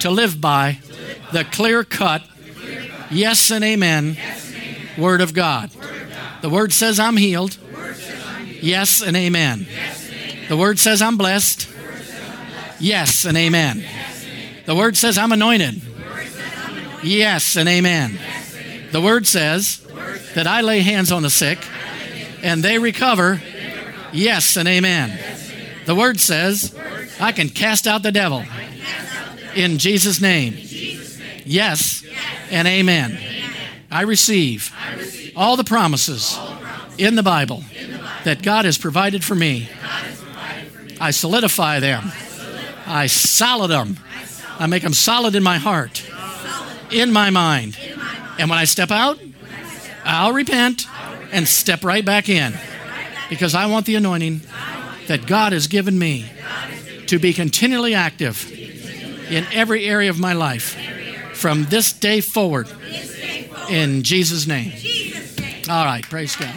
to 0.00 0.10
live 0.10 0.40
by 0.40 0.78
the 1.32 1.44
clear 1.44 1.84
cut, 1.84 2.22
yes 3.10 3.50
and 3.50 3.64
amen 3.64 4.16
Word 4.96 5.20
of 5.20 5.34
God. 5.34 5.70
The 6.40 6.48
Word 6.48 6.72
says 6.72 7.00
I'm 7.00 7.16
healed. 7.16 7.58
Yes 8.60 9.02
and 9.02 9.16
amen. 9.16 9.66
The 10.48 10.56
Word 10.56 10.78
says 10.78 11.02
I'm 11.02 11.16
blessed. 11.16 11.68
Yes 12.78 13.24
and 13.24 13.36
amen. 13.36 13.84
The 14.66 14.74
Word 14.74 14.96
says 14.96 15.18
I'm 15.18 15.32
anointed. 15.32 15.82
Yes 17.02 17.56
and 17.56 17.68
amen. 17.68 18.18
The 18.92 19.00
Word 19.00 19.26
says 19.26 19.84
that 20.34 20.46
I 20.46 20.60
lay 20.60 20.80
hands 20.80 21.10
on 21.10 21.22
the 21.22 21.30
sick 21.30 21.58
and 22.42 22.62
they 22.62 22.78
recover. 22.78 23.42
Yes 24.12 24.56
and 24.56 24.68
amen. 24.68 25.18
The 25.86 25.94
Word 25.94 26.20
says 26.20 26.74
I 27.24 27.32
can 27.32 27.48
cast 27.48 27.86
out 27.86 28.02
the 28.02 28.12
devil 28.12 28.44
in 29.56 29.78
Jesus' 29.78 30.20
name. 30.20 30.58
Yes 31.46 32.04
and 32.50 32.68
amen. 32.68 33.18
I 33.90 34.02
receive 34.02 34.70
all 35.34 35.56
the 35.56 35.64
promises 35.64 36.38
in 36.98 37.16
the 37.16 37.22
Bible 37.22 37.64
that 38.24 38.42
God 38.42 38.66
has 38.66 38.76
provided 38.76 39.24
for 39.24 39.34
me. 39.34 39.70
I 41.00 41.12
solidify 41.12 41.80
them. 41.80 42.12
I 42.86 43.06
solid 43.06 43.68
them. 43.68 43.98
I 44.58 44.66
make 44.66 44.82
them 44.82 44.92
solid 44.92 45.34
in 45.34 45.42
my 45.42 45.56
heart, 45.56 46.06
in 46.90 47.10
my 47.10 47.30
mind. 47.30 47.78
And 48.38 48.50
when 48.50 48.58
I 48.58 48.64
step 48.64 48.90
out, 48.90 49.18
I'll 50.04 50.34
repent 50.34 50.82
and 51.32 51.48
step 51.48 51.84
right 51.84 52.04
back 52.04 52.28
in 52.28 52.52
because 53.30 53.54
I 53.54 53.64
want 53.64 53.86
the 53.86 53.94
anointing 53.94 54.42
that 55.06 55.26
God 55.26 55.52
has 55.52 55.68
given 55.68 55.98
me 55.98 56.26
to 57.06 57.18
be 57.18 57.32
continually 57.32 57.94
active 57.94 58.50
in 59.30 59.46
every 59.52 59.86
area 59.86 60.10
of 60.10 60.18
my 60.18 60.32
life 60.32 60.76
from 61.34 61.64
this 61.64 61.92
day 61.92 62.20
forward 62.20 62.68
in 63.68 64.02
Jesus' 64.02 64.46
name. 64.46 64.72
All 65.68 65.84
right, 65.84 66.02
praise 66.04 66.36
God. 66.36 66.54